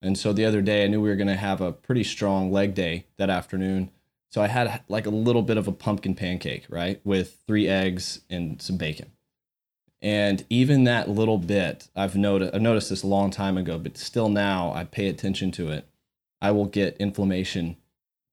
And 0.02 0.18
so 0.18 0.32
the 0.32 0.44
other 0.44 0.60
day, 0.60 0.84
I 0.84 0.88
knew 0.88 1.00
we 1.00 1.08
were 1.08 1.16
going 1.16 1.28
to 1.28 1.36
have 1.36 1.60
a 1.60 1.72
pretty 1.72 2.04
strong 2.04 2.50
leg 2.50 2.74
day 2.74 3.06
that 3.16 3.30
afternoon. 3.30 3.90
So 4.30 4.42
I 4.42 4.48
had 4.48 4.82
like 4.88 5.06
a 5.06 5.10
little 5.10 5.42
bit 5.42 5.56
of 5.56 5.68
a 5.68 5.72
pumpkin 5.72 6.14
pancake, 6.14 6.66
right? 6.68 7.00
With 7.04 7.38
three 7.46 7.68
eggs 7.68 8.22
and 8.28 8.60
some 8.60 8.76
bacon. 8.76 9.12
And 10.00 10.44
even 10.50 10.84
that 10.84 11.08
little 11.08 11.38
bit, 11.38 11.88
I've 11.94 12.16
noticed, 12.16 12.54
I've 12.54 12.62
noticed 12.62 12.90
this 12.90 13.04
a 13.04 13.06
long 13.06 13.30
time 13.30 13.56
ago, 13.56 13.78
but 13.78 13.96
still 13.96 14.28
now 14.28 14.72
I 14.74 14.84
pay 14.84 15.06
attention 15.06 15.52
to 15.52 15.68
it. 15.68 15.86
I 16.40 16.50
will 16.50 16.66
get 16.66 16.96
inflammation 16.96 17.76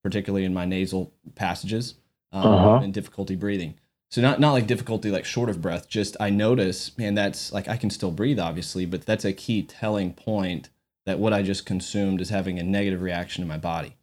particularly 0.04 0.46
in 0.46 0.54
my 0.54 0.66
nasal 0.66 1.14
passages 1.36 1.96
um, 2.32 2.46
uh-huh. 2.46 2.80
and 2.84 2.94
difficulty 2.94 3.36
breathing. 3.36 3.76
So 4.10 4.22
not 4.22 4.40
not 4.40 4.54
like 4.54 4.66
difficulty 4.66 5.12
like 5.12 5.26
short 5.26 5.50
of 5.50 5.62
breath. 5.62 5.88
Just 5.88 6.18
I 6.20 6.32
notice, 6.32 6.98
man, 6.98 7.14
that's 7.14 7.52
like 7.52 7.68
I 7.68 7.78
can 7.78 7.92
still 7.92 8.12
breathe, 8.12 8.40
obviously, 8.40 8.86
but 8.86 9.06
that's 9.06 9.26
a 9.26 9.34
key 9.34 9.62
telling 9.62 10.14
point 10.14 10.70
that 11.10 11.18
what 11.20 11.34
I 11.34 11.42
just 11.42 11.66
consumed 11.66 12.22
is 12.22 12.30
having 12.30 12.60
a 12.60 12.64
negative 12.64 13.02
reaction 13.02 13.42
in 13.42 13.48
my 13.48 13.58
body. 13.58 13.96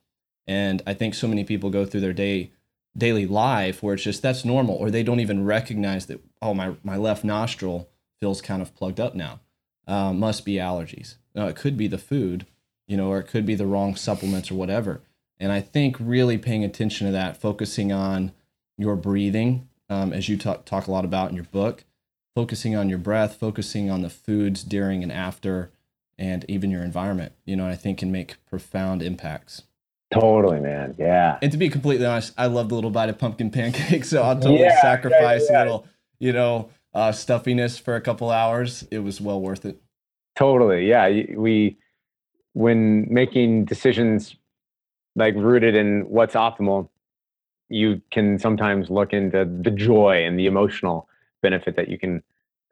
And 0.46 0.82
I 0.86 0.92
think 0.92 1.14
so 1.14 1.28
many 1.28 1.44
people 1.44 1.70
go 1.70 1.86
through 1.86 2.00
their 2.00 2.12
day 2.12 2.50
daily 2.96 3.26
life 3.26 3.82
where 3.82 3.94
it's 3.94 4.02
just 4.02 4.22
that's 4.22 4.44
normal, 4.44 4.74
or 4.74 4.90
they 4.90 5.04
don't 5.04 5.20
even 5.20 5.44
recognize 5.44 6.06
that 6.06 6.20
oh 6.42 6.52
my 6.52 6.74
my 6.82 6.96
left 6.96 7.24
nostril 7.24 7.88
feels 8.18 8.42
kind 8.42 8.60
of 8.60 8.74
plugged 8.74 8.98
up 8.98 9.14
now. 9.14 9.38
Uh, 9.86 10.12
must 10.12 10.44
be 10.44 10.54
allergies. 10.54 11.14
No, 11.32 11.46
it 11.46 11.54
could 11.54 11.76
be 11.76 11.86
the 11.86 11.98
food, 11.98 12.44
you 12.88 12.96
know, 12.96 13.08
or 13.08 13.20
it 13.20 13.28
could 13.28 13.46
be 13.46 13.54
the 13.54 13.66
wrong 13.66 13.94
supplements 13.94 14.50
or 14.50 14.56
whatever. 14.56 15.00
And 15.38 15.52
I 15.52 15.60
think 15.60 15.96
really 16.00 16.38
paying 16.38 16.64
attention 16.64 17.06
to 17.06 17.12
that, 17.12 17.36
focusing 17.36 17.92
on 17.92 18.32
your 18.76 18.96
breathing, 18.96 19.68
um, 19.88 20.12
as 20.12 20.28
you 20.28 20.36
talk, 20.36 20.64
talk 20.64 20.88
a 20.88 20.90
lot 20.90 21.04
about 21.04 21.30
in 21.30 21.36
your 21.36 21.44
book, 21.44 21.84
focusing 22.34 22.74
on 22.74 22.88
your 22.88 22.98
breath, 22.98 23.36
focusing 23.36 23.90
on 23.90 24.02
the 24.02 24.10
foods 24.10 24.64
during 24.64 25.04
and 25.04 25.12
after, 25.12 25.70
and 26.18 26.44
even 26.48 26.70
your 26.70 26.82
environment, 26.82 27.32
you 27.44 27.56
know, 27.56 27.66
I 27.66 27.76
think 27.76 27.98
can 27.98 28.10
make 28.10 28.36
profound 28.48 29.02
impacts. 29.02 29.62
Totally, 30.12 30.60
man. 30.60 30.94
Yeah. 30.98 31.38
And 31.42 31.50
to 31.52 31.58
be 31.58 31.68
completely 31.68 32.06
honest, 32.06 32.32
I 32.38 32.46
love 32.46 32.68
the 32.68 32.74
little 32.74 32.90
bite 32.90 33.08
of 33.08 33.18
pumpkin 33.18 33.50
pancake. 33.52 34.04
So 34.04 34.22
I'll 34.22 34.34
totally 34.34 34.60
yeah, 34.60 34.80
sacrifice 34.80 35.46
yeah, 35.48 35.52
yeah. 35.52 35.58
a 35.58 35.64
little, 35.64 35.86
you 36.18 36.32
know, 36.32 36.70
uh, 36.94 37.12
stuffiness 37.12 37.78
for 37.78 37.96
a 37.96 38.00
couple 38.00 38.30
hours. 38.30 38.86
It 38.90 39.00
was 39.00 39.20
well 39.20 39.40
worth 39.40 39.64
it. 39.64 39.80
Totally. 40.36 40.88
Yeah. 40.88 41.08
We, 41.36 41.76
when 42.52 43.06
making 43.12 43.66
decisions 43.66 44.36
like 45.16 45.34
rooted 45.34 45.74
in 45.74 46.02
what's 46.08 46.34
optimal, 46.34 46.88
you 47.68 48.00
can 48.12 48.38
sometimes 48.38 48.90
look 48.90 49.12
into 49.12 49.44
the 49.44 49.70
joy 49.70 50.24
and 50.24 50.38
the 50.38 50.46
emotional 50.46 51.08
benefit 51.42 51.76
that 51.76 51.88
you 51.88 51.98
can 51.98 52.22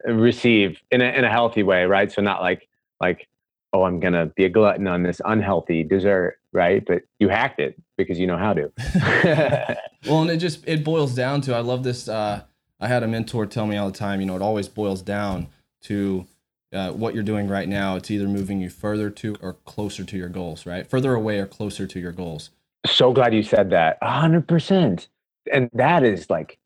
receive 0.07 0.79
in 0.91 1.01
a, 1.01 1.07
in 1.07 1.25
a 1.25 1.31
healthy 1.31 1.63
way, 1.63 1.85
right? 1.85 2.13
So 2.13 2.23
not 2.23 2.41
like 2.41 2.69
like 3.01 3.29
oh, 3.75 3.83
I'm 3.83 4.01
gonna 4.01 4.27
be 4.27 4.47
a 4.47 4.49
glutton 4.49 4.87
on 4.87 5.03
this 5.03 5.21
unhealthy 5.27 5.83
dessert, 5.83 6.39
right? 6.53 6.83
But 6.87 7.03
you 7.19 7.29
hacked 7.29 7.61
it 7.61 7.79
because 7.99 8.19
you 8.19 8.27
know 8.27 8.39
how 8.39 8.55
to. 8.55 8.73
well, 10.07 10.23
and 10.23 10.31
it 10.31 10.39
just 10.39 10.67
it 10.67 10.83
boils 10.83 11.15
down 11.15 11.43
to 11.43 11.55
I 11.55 11.61
love 11.61 11.85
this 11.85 12.09
uh, 12.09 12.45
I 12.81 12.89
had 12.89 13.03
a 13.03 13.09
mentor 13.09 13.47
tell 13.47 13.67
me 13.67 13.77
all 13.77 13.91
the 13.91 13.97
time, 13.97 14.21
you 14.21 14.27
know, 14.27 14.37
it 14.37 14.43
always 14.43 14.69
boils 14.69 15.03
down 15.03 15.49
to 15.83 16.27
uh, 16.73 16.91
what 16.91 17.15
you're 17.15 17.23
doing 17.23 17.49
right 17.49 17.69
now. 17.69 17.97
It's 17.97 18.11
either 18.11 18.29
moving 18.29 18.61
you 18.61 18.69
further 18.69 19.11
to 19.11 19.37
or 19.41 19.55
closer 19.65 20.05
to 20.05 20.17
your 20.17 20.29
goals, 20.29 20.67
right? 20.67 20.87
Further 20.87 21.15
away 21.15 21.39
or 21.39 21.47
closer 21.47 21.87
to 21.87 22.01
your 22.01 22.13
goals. 22.13 22.51
So 22.87 23.13
glad 23.13 23.33
you 23.33 23.43
said 23.43 23.71
that. 23.71 24.01
100%. 24.03 25.09
And 25.53 25.71
that 25.73 26.05
is 26.05 26.29
like, 26.29 26.59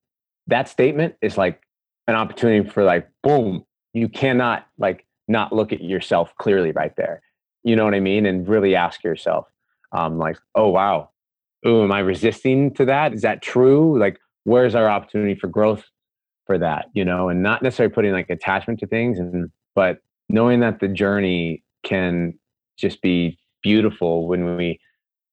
that 0.47 0.69
statement 0.69 1.15
is 1.21 1.37
like 1.37 1.63
an 2.07 2.15
opportunity 2.15 2.69
for 2.69 2.85
like, 2.85 3.09
boom, 3.23 3.65
you 3.93 4.09
cannot 4.09 4.67
like 4.79 5.05
not 5.29 5.53
look 5.53 5.73
at 5.73 5.83
yourself 5.83 6.33
clearly 6.39 6.73
right 6.73 6.95
there. 6.97 7.23
You 7.63 7.77
know 7.77 7.85
what 7.85 7.95
I 7.95 8.01
mean? 8.01 8.27
And 8.27 8.49
really 8.49 8.75
ask 8.75 9.05
yourself, 9.05 9.47
um, 9.93 10.19
like, 10.19 10.39
oh, 10.55 10.69
wow, 10.69 11.11
oh, 11.65 11.83
am 11.83 11.93
I 11.93 12.01
resisting 12.01 12.73
to 12.75 12.85
that? 12.87 13.13
Is 13.13 13.23
that 13.23 13.43
true? 13.43 13.99
Like, 13.99 14.19
where's 14.45 14.75
our 14.75 14.89
opportunity 14.89 15.35
for 15.35 15.49
growth 15.49 15.85
for 16.47 16.59
that? 16.59 16.87
You 16.95 17.05
know, 17.05 17.29
and 17.29 17.43
not 17.43 17.63
necessarily 17.63 17.93
putting 17.93 18.13
like 18.13 18.31
attachment 18.31 18.81
to 18.81 18.87
things, 18.87 19.19
and 19.19 19.51
but 19.75 19.99
knowing 20.29 20.61
that 20.61 20.81
the 20.81 20.89
journey 20.89 21.63
can 21.83 22.39
just 22.77 23.03
be 23.03 23.39
beautiful 23.63 24.27
when 24.29 24.57
we 24.57 24.79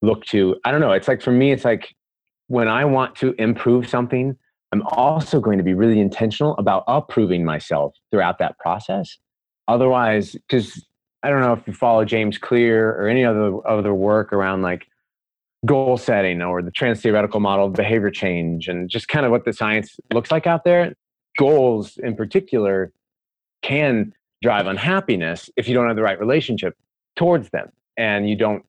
look 0.01 0.25
to. 0.25 0.55
I 0.65 0.71
don't 0.71 0.81
know. 0.81 0.91
It's 0.91 1.07
like 1.07 1.21
for 1.21 1.31
me, 1.31 1.51
it's 1.51 1.65
like 1.65 1.95
when 2.47 2.67
I 2.67 2.85
want 2.85 3.15
to 3.17 3.33
improve 3.37 3.87
something, 3.87 4.35
I'm 4.71 4.83
also 4.83 5.39
going 5.39 5.57
to 5.57 5.63
be 5.63 5.73
really 5.73 5.99
intentional 5.99 6.55
about 6.57 6.83
approving 6.87 7.45
myself 7.45 7.93
throughout 8.11 8.39
that 8.39 8.57
process. 8.59 9.17
Otherwise, 9.67 10.33
because 10.33 10.85
I 11.23 11.29
don't 11.29 11.41
know 11.41 11.53
if 11.53 11.65
you 11.65 11.73
follow 11.73 12.05
James 12.05 12.37
Clear 12.37 12.91
or 12.91 13.07
any 13.07 13.25
other 13.25 13.67
other 13.67 13.93
work 13.93 14.31
around 14.31 14.61
like 14.61 14.87
goal 15.65 15.97
setting 15.97 16.41
or 16.41 16.61
the 16.61 16.71
trans 16.71 17.01
theoretical 17.01 17.39
model 17.39 17.65
of 17.65 17.73
behavior 17.73 18.11
change 18.11 18.67
and 18.67 18.89
just 18.89 19.07
kind 19.07 19.25
of 19.25 19.31
what 19.31 19.45
the 19.45 19.53
science 19.53 19.97
looks 20.13 20.31
like 20.31 20.45
out 20.45 20.63
there. 20.63 20.93
Goals 21.37 21.97
in 21.97 22.15
particular 22.15 22.91
can 23.63 24.13
drive 24.43 24.67
unhappiness 24.67 25.49
if 25.57 25.67
you 25.67 25.73
don't 25.73 25.87
have 25.87 25.95
the 25.95 26.03
right 26.03 26.19
relationship 26.19 26.77
towards 27.15 27.49
them 27.49 27.69
and 27.97 28.29
you 28.29 28.35
don't 28.35 28.63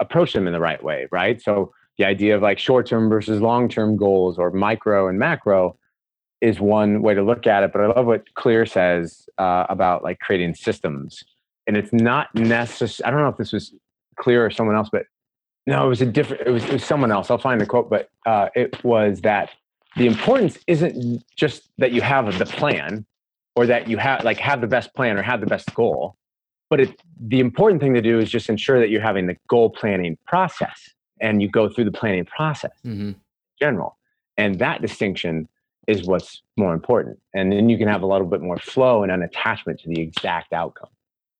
approach 0.00 0.32
them 0.32 0.46
in 0.46 0.52
the 0.52 0.60
right 0.60 0.82
way, 0.82 1.06
right? 1.12 1.40
So 1.40 1.72
the 1.98 2.04
idea 2.04 2.34
of 2.34 2.42
like 2.42 2.58
short 2.58 2.86
term 2.86 3.08
versus 3.08 3.40
long 3.40 3.68
term 3.68 3.96
goals 3.96 4.38
or 4.38 4.50
micro 4.50 5.08
and 5.08 5.18
macro 5.18 5.76
is 6.40 6.60
one 6.60 7.02
way 7.02 7.14
to 7.14 7.22
look 7.22 7.46
at 7.46 7.62
it. 7.62 7.72
But 7.72 7.82
I 7.82 7.86
love 7.86 8.06
what 8.06 8.34
Clear 8.34 8.66
says 8.66 9.28
uh, 9.38 9.66
about 9.68 10.02
like 10.02 10.18
creating 10.20 10.54
systems. 10.54 11.22
And 11.66 11.76
it's 11.76 11.92
not 11.92 12.34
necessary. 12.34 13.06
I 13.06 13.10
don't 13.10 13.20
know 13.20 13.28
if 13.28 13.36
this 13.36 13.52
was 13.52 13.74
Clear 14.16 14.44
or 14.44 14.50
someone 14.50 14.76
else, 14.76 14.88
but 14.90 15.06
no, 15.66 15.84
it 15.84 15.88
was 15.88 16.02
a 16.02 16.06
different. 16.06 16.46
It 16.46 16.50
was, 16.50 16.64
it 16.64 16.72
was 16.72 16.84
someone 16.84 17.12
else. 17.12 17.30
I'll 17.30 17.38
find 17.38 17.60
the 17.60 17.66
quote, 17.66 17.88
but 17.88 18.10
uh, 18.26 18.48
it 18.54 18.82
was 18.82 19.20
that 19.22 19.50
the 19.96 20.06
importance 20.06 20.58
isn't 20.66 21.24
just 21.36 21.70
that 21.78 21.92
you 21.92 22.00
have 22.00 22.38
the 22.38 22.46
plan 22.46 23.06
or 23.56 23.66
that 23.66 23.88
you 23.88 23.98
have 23.98 24.24
like 24.24 24.38
have 24.38 24.60
the 24.60 24.66
best 24.66 24.94
plan 24.94 25.16
or 25.16 25.22
have 25.22 25.40
the 25.40 25.46
best 25.46 25.72
goal, 25.74 26.16
but 26.70 26.80
it, 26.80 27.02
the 27.20 27.40
important 27.40 27.82
thing 27.82 27.94
to 27.94 28.00
do 28.00 28.18
is 28.18 28.30
just 28.30 28.48
ensure 28.48 28.78
that 28.78 28.90
you're 28.90 29.02
having 29.02 29.26
the 29.26 29.36
goal 29.48 29.70
planning 29.70 30.16
process 30.26 30.90
and 31.20 31.42
you 31.42 31.48
go 31.48 31.68
through 31.68 31.84
the 31.84 31.92
planning 31.92 32.24
process 32.24 32.72
mm-hmm. 32.84 33.08
in 33.08 33.16
general. 33.60 33.98
And 34.36 34.58
that 34.60 34.80
distinction 34.80 35.48
is 35.86 36.06
what's 36.06 36.42
more 36.56 36.74
important. 36.74 37.18
And 37.34 37.52
then 37.52 37.68
you 37.68 37.78
can 37.78 37.88
have 37.88 38.02
a 38.02 38.06
little 38.06 38.26
bit 38.26 38.40
more 38.40 38.58
flow 38.58 39.02
and 39.02 39.10
an 39.10 39.22
attachment 39.22 39.80
to 39.80 39.88
the 39.88 40.00
exact 40.00 40.52
outcome. 40.52 40.90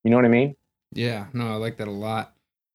You 0.03 0.11
know 0.11 0.17
what 0.17 0.25
I 0.25 0.29
mean? 0.29 0.55
Yeah, 0.93 1.27
no, 1.33 1.51
I 1.51 1.55
like 1.55 1.77
that 1.77 1.87
a 1.87 1.91
lot. 1.91 2.33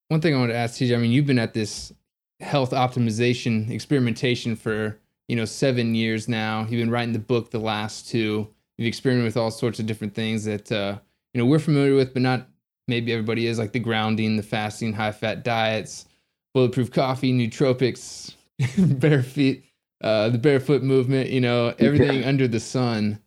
One 0.08 0.20
thing 0.20 0.34
I 0.34 0.38
want 0.38 0.50
to 0.50 0.56
ask 0.56 0.78
TJ, 0.78 0.94
I 0.94 0.98
mean, 0.98 1.10
you've 1.10 1.26
been 1.26 1.38
at 1.38 1.54
this 1.54 1.92
health 2.40 2.70
optimization 2.70 3.70
experimentation 3.70 4.56
for, 4.56 4.98
you 5.28 5.36
know, 5.36 5.44
seven 5.44 5.94
years 5.94 6.28
now. 6.28 6.60
You've 6.60 6.80
been 6.80 6.90
writing 6.90 7.12
the 7.12 7.18
book 7.18 7.50
the 7.50 7.58
last 7.58 8.08
two. 8.08 8.48
You've 8.78 8.88
experimented 8.88 9.26
with 9.26 9.36
all 9.36 9.50
sorts 9.50 9.80
of 9.80 9.86
different 9.86 10.14
things 10.14 10.44
that, 10.44 10.70
uh, 10.70 10.98
you 11.34 11.40
know, 11.40 11.46
we're 11.46 11.58
familiar 11.58 11.94
with, 11.94 12.12
but 12.12 12.22
not 12.22 12.48
maybe 12.88 13.12
everybody 13.12 13.46
is, 13.46 13.58
like 13.58 13.72
the 13.72 13.80
grounding, 13.80 14.36
the 14.36 14.42
fasting, 14.42 14.92
high 14.92 15.12
fat 15.12 15.44
diets, 15.44 16.06
bulletproof 16.54 16.90
coffee, 16.90 17.32
nootropics, 17.32 18.34
bare 18.98 19.22
feet, 19.22 19.65
uh, 20.02 20.28
the 20.28 20.38
barefoot 20.38 20.82
movement, 20.82 21.30
you 21.30 21.40
know, 21.40 21.74
everything 21.78 22.20
yeah. 22.20 22.28
under 22.28 22.46
the 22.46 22.60
sun. 22.60 23.18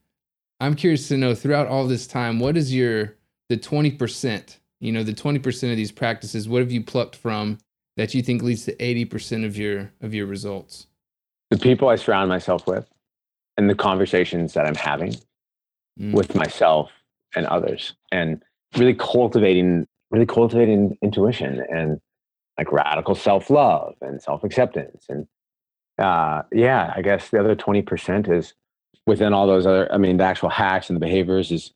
I'm 0.59 0.75
curious 0.75 1.07
to 1.07 1.17
know 1.17 1.33
throughout 1.33 1.67
all 1.67 1.87
this 1.87 2.05
time, 2.05 2.39
what 2.39 2.57
is 2.57 2.73
your 2.73 3.15
the 3.49 3.57
20%, 3.57 4.57
you 4.79 4.91
know, 4.91 5.03
the 5.03 5.13
20% 5.13 5.71
of 5.71 5.77
these 5.77 5.91
practices, 5.91 6.47
what 6.47 6.61
have 6.61 6.71
you 6.71 6.83
plucked 6.83 7.15
from 7.15 7.57
that 7.97 8.13
you 8.13 8.21
think 8.21 8.43
leads 8.43 8.65
to 8.65 8.75
80% 8.75 9.45
of 9.45 9.57
your 9.57 9.91
of 10.01 10.13
your 10.13 10.25
results? 10.25 10.87
The 11.49 11.57
people 11.57 11.89
I 11.89 11.95
surround 11.95 12.29
myself 12.29 12.67
with 12.67 12.87
and 13.57 13.69
the 13.69 13.75
conversations 13.75 14.53
that 14.53 14.65
I'm 14.65 14.75
having 14.75 15.15
mm. 15.99 16.13
with 16.13 16.35
myself 16.35 16.91
and 17.35 17.45
others 17.47 17.95
and 18.11 18.43
really 18.77 18.93
cultivating 18.93 19.87
really 20.11 20.25
cultivating 20.25 20.97
intuition 21.01 21.63
and 21.69 21.99
like 22.57 22.71
radical 22.71 23.15
self 23.15 23.49
love 23.49 23.95
and 24.01 24.21
self 24.21 24.43
acceptance. 24.43 25.05
And 25.09 25.27
uh, 25.99 26.43
yeah, 26.51 26.93
I 26.95 27.01
guess 27.01 27.29
the 27.29 27.39
other 27.39 27.55
20% 27.55 28.31
is 28.31 28.53
within 29.05 29.33
all 29.33 29.47
those 29.47 29.65
other, 29.65 29.91
I 29.91 29.97
mean, 29.97 30.17
the 30.17 30.23
actual 30.23 30.49
hacks 30.49 30.89
and 30.89 30.95
the 30.95 30.99
behaviors 30.99 31.51
is, 31.51 31.71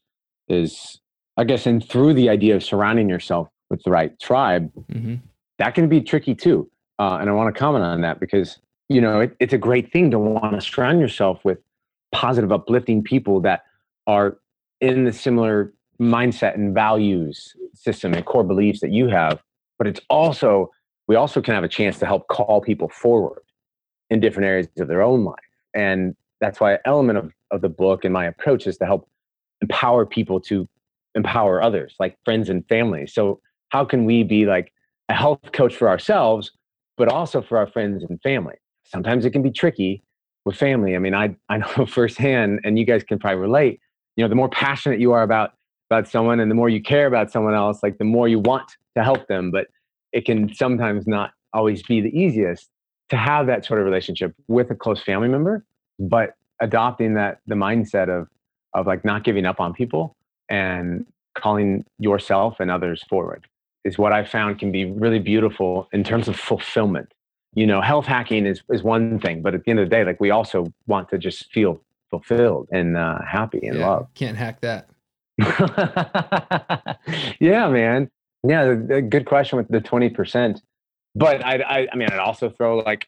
is 0.47 0.99
I 1.37 1.43
guess, 1.43 1.65
and 1.65 1.83
through 1.87 2.13
the 2.13 2.29
idea 2.29 2.55
of 2.55 2.63
surrounding 2.63 3.09
yourself 3.09 3.49
with 3.69 3.83
the 3.83 3.91
right 3.91 4.17
tribe, 4.19 4.71
mm-hmm. 4.91 5.15
that 5.57 5.75
can 5.75 5.89
be 5.89 6.01
tricky 6.01 6.35
too. 6.35 6.69
Uh, 6.99 7.17
and 7.19 7.29
I 7.29 7.33
want 7.33 7.53
to 7.53 7.59
comment 7.59 7.83
on 7.83 8.01
that 8.01 8.19
because, 8.19 8.59
you 8.89 9.01
know, 9.01 9.21
it, 9.21 9.35
it's 9.39 9.53
a 9.53 9.57
great 9.57 9.91
thing 9.91 10.11
to 10.11 10.19
want 10.19 10.53
to 10.53 10.61
surround 10.61 10.99
yourself 10.99 11.43
with 11.43 11.57
positive, 12.11 12.51
uplifting 12.51 13.03
people 13.03 13.41
that 13.41 13.63
are 14.05 14.37
in 14.79 15.05
the 15.05 15.13
similar 15.13 15.73
mindset 15.99 16.55
and 16.55 16.73
values 16.73 17.55
system 17.73 18.13
and 18.13 18.25
core 18.25 18.43
beliefs 18.43 18.81
that 18.81 18.91
you 18.91 19.07
have 19.07 19.41
but 19.77 19.87
it's 19.87 19.99
also 20.09 20.71
we 21.07 21.15
also 21.15 21.41
can 21.41 21.53
have 21.53 21.63
a 21.63 21.69
chance 21.69 21.99
to 21.99 22.05
help 22.05 22.27
call 22.29 22.61
people 22.61 22.89
forward 22.89 23.41
in 24.13 24.19
different 24.19 24.45
areas 24.45 24.67
of 24.77 24.87
their 24.87 25.01
own 25.01 25.25
life. 25.25 25.35
And 25.73 26.15
that's 26.39 26.59
why 26.59 26.73
an 26.73 26.79
element 26.85 27.17
of, 27.17 27.33
of 27.51 27.61
the 27.61 27.69
book 27.69 28.05
and 28.05 28.13
my 28.13 28.25
approach 28.25 28.67
is 28.67 28.77
to 28.77 28.85
help 28.85 29.09
empower 29.61 30.05
people 30.05 30.39
to 30.41 30.69
empower 31.15 31.61
others 31.61 31.95
like 31.99 32.17
friends 32.23 32.47
and 32.47 32.65
family. 32.67 33.07
So 33.07 33.41
how 33.69 33.83
can 33.85 34.05
we 34.05 34.23
be 34.23 34.45
like 34.45 34.71
a 35.09 35.13
health 35.13 35.51
coach 35.51 35.75
for 35.75 35.89
ourselves 35.89 36.51
but 36.95 37.07
also 37.07 37.41
for 37.41 37.57
our 37.57 37.65
friends 37.65 38.03
and 38.03 38.21
family? 38.21 38.55
Sometimes 38.85 39.25
it 39.25 39.31
can 39.31 39.41
be 39.41 39.51
tricky 39.51 40.03
with 40.45 40.55
family. 40.55 40.95
I 40.95 40.99
mean 40.99 41.15
i 41.15 41.35
i 41.49 41.57
know 41.77 41.85
firsthand 41.87 42.59
and 42.63 42.77
you 42.77 42.85
guys 42.85 43.03
can 43.03 43.17
probably 43.17 43.39
relate 43.39 43.79
you 44.15 44.23
know 44.23 44.29
the 44.29 44.35
more 44.35 44.49
passionate 44.49 44.99
you 44.99 45.11
are 45.11 45.23
about 45.23 45.53
about 45.89 46.07
someone 46.07 46.39
and 46.39 46.51
the 46.51 46.55
more 46.55 46.69
you 46.69 46.81
care 46.81 47.07
about 47.07 47.31
someone 47.31 47.55
else 47.55 47.79
like 47.81 47.97
the 47.97 48.03
more 48.03 48.27
you 48.27 48.39
want 48.39 48.69
to 48.95 49.03
help 49.03 49.27
them 49.27 49.49
but 49.49 49.67
it 50.11 50.25
can 50.25 50.53
sometimes 50.53 51.07
not 51.07 51.31
always 51.53 51.81
be 51.83 52.01
the 52.01 52.15
easiest 52.17 52.69
to 53.13 53.17
have 53.17 53.47
that 53.47 53.65
sort 53.65 53.79
of 53.79 53.85
relationship 53.85 54.33
with 54.47 54.71
a 54.71 54.75
close 54.75 55.01
family 55.01 55.27
member 55.27 55.63
but 55.99 56.35
adopting 56.59 57.13
that 57.13 57.39
the 57.47 57.55
mindset 57.55 58.09
of 58.09 58.27
of 58.73 58.87
like 58.87 59.05
not 59.05 59.23
giving 59.23 59.45
up 59.45 59.59
on 59.59 59.73
people 59.73 60.15
and 60.49 61.05
calling 61.35 61.85
yourself 61.99 62.59
and 62.59 62.71
others 62.71 63.03
forward 63.09 63.45
is 63.83 63.97
what 63.97 64.11
i 64.11 64.23
found 64.23 64.59
can 64.59 64.71
be 64.71 64.85
really 64.85 65.19
beautiful 65.19 65.87
in 65.93 66.03
terms 66.03 66.27
of 66.27 66.35
fulfillment 66.35 67.13
you 67.53 67.67
know 67.67 67.81
health 67.81 68.05
hacking 68.05 68.45
is 68.45 68.61
is 68.69 68.83
one 68.83 69.19
thing 69.19 69.41
but 69.41 69.53
at 69.53 69.63
the 69.63 69.69
end 69.69 69.79
of 69.79 69.89
the 69.89 69.95
day 69.95 70.03
like 70.03 70.19
we 70.19 70.31
also 70.31 70.65
want 70.87 71.07
to 71.09 71.17
just 71.17 71.51
feel 71.51 71.81
fulfilled 72.09 72.67
and 72.71 72.95
uh, 72.97 73.19
happy 73.27 73.65
and 73.65 73.77
yeah, 73.77 73.87
love 73.87 74.07
can't 74.15 74.37
hack 74.37 74.61
that 74.61 74.87
yeah, 77.39 77.67
man. 77.69 78.09
Yeah, 78.47 78.75
the 78.75 79.01
good 79.01 79.25
question 79.25 79.57
with 79.57 79.67
the 79.69 79.79
20%. 79.79 80.61
But 81.15 81.45
I, 81.45 81.55
I, 81.57 81.87
I 81.91 81.95
mean, 81.95 82.09
I'd 82.09 82.19
also 82.19 82.49
throw 82.49 82.79
like 82.79 83.07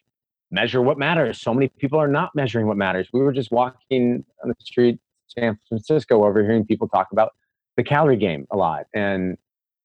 measure 0.52 0.82
what 0.82 0.98
matters. 0.98 1.42
So 1.42 1.54
many 1.54 1.70
people 1.70 2.00
are 2.00 2.08
not 2.08 2.32
measuring 2.36 2.68
what 2.68 2.78
matters. 2.78 3.10
We 3.12 3.22
were 3.22 3.34
just 3.34 3.52
walking 3.52 4.24
on 4.44 4.50
the 4.50 4.56
street, 4.60 5.00
San 5.28 5.58
Francisco, 5.68 6.24
overhearing 6.24 6.66
people 6.66 6.88
talk 6.88 7.08
about 7.12 7.34
the 7.78 7.84
calorie 7.84 8.18
game 8.18 8.48
a 8.52 8.58
lot. 8.58 8.86
And 8.94 9.38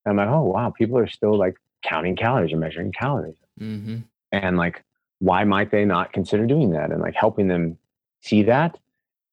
I'm 0.06 0.16
like, 0.16 0.28
oh, 0.28 0.42
wow, 0.42 0.70
people 0.70 0.98
are 0.98 1.08
still 1.08 1.36
like 1.36 1.56
counting 1.82 2.16
calories 2.16 2.52
or 2.52 2.58
measuring 2.58 2.92
calories. 2.92 3.36
Mm-hmm. 3.60 3.98
And 4.32 4.56
like, 4.56 4.84
why 5.18 5.44
might 5.44 5.70
they 5.70 5.84
not 5.84 6.12
consider 6.12 6.46
doing 6.46 6.70
that? 6.70 6.90
And 6.90 7.00
like 7.00 7.14
helping 7.14 7.48
them 7.48 7.78
see 8.22 8.42
that 8.42 8.78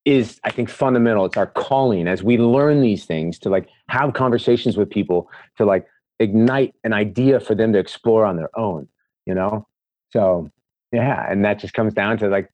is 0.08 0.40
i 0.46 0.50
think 0.50 0.70
fundamental 0.70 1.26
it's 1.26 1.36
our 1.36 1.48
calling 1.48 2.08
as 2.08 2.24
we 2.24 2.38
learn 2.38 2.82
these 2.82 3.04
things 3.04 3.38
to 3.38 3.50
like 3.50 3.68
have 3.90 4.14
conversations 4.14 4.78
with 4.78 4.90
people 4.90 5.30
to 5.58 5.66
like 5.66 5.86
ignite 6.20 6.74
an 6.84 6.94
idea 6.94 7.40
for 7.40 7.56
them 7.56 7.74
to 7.74 7.80
explore 7.80 8.26
on 8.26 8.36
their 8.36 8.50
own 8.58 8.88
you 9.26 9.34
know? 9.34 9.68
So 10.12 10.50
yeah 10.92 11.30
and 11.30 11.44
that 11.46 11.60
just 11.60 11.74
comes 11.74 11.94
down 11.94 12.18
to 12.20 12.28
like 12.30 12.50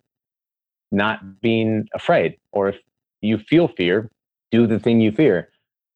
not 0.92 1.42
being 1.42 1.88
afraid 1.94 2.38
or 2.52 2.70
if 2.70 2.78
you 3.22 3.38
feel 3.38 3.68
fear 3.68 4.10
do 4.52 4.68
the 4.68 4.80
thing 4.80 5.00
you 5.00 5.12
fear 5.12 5.50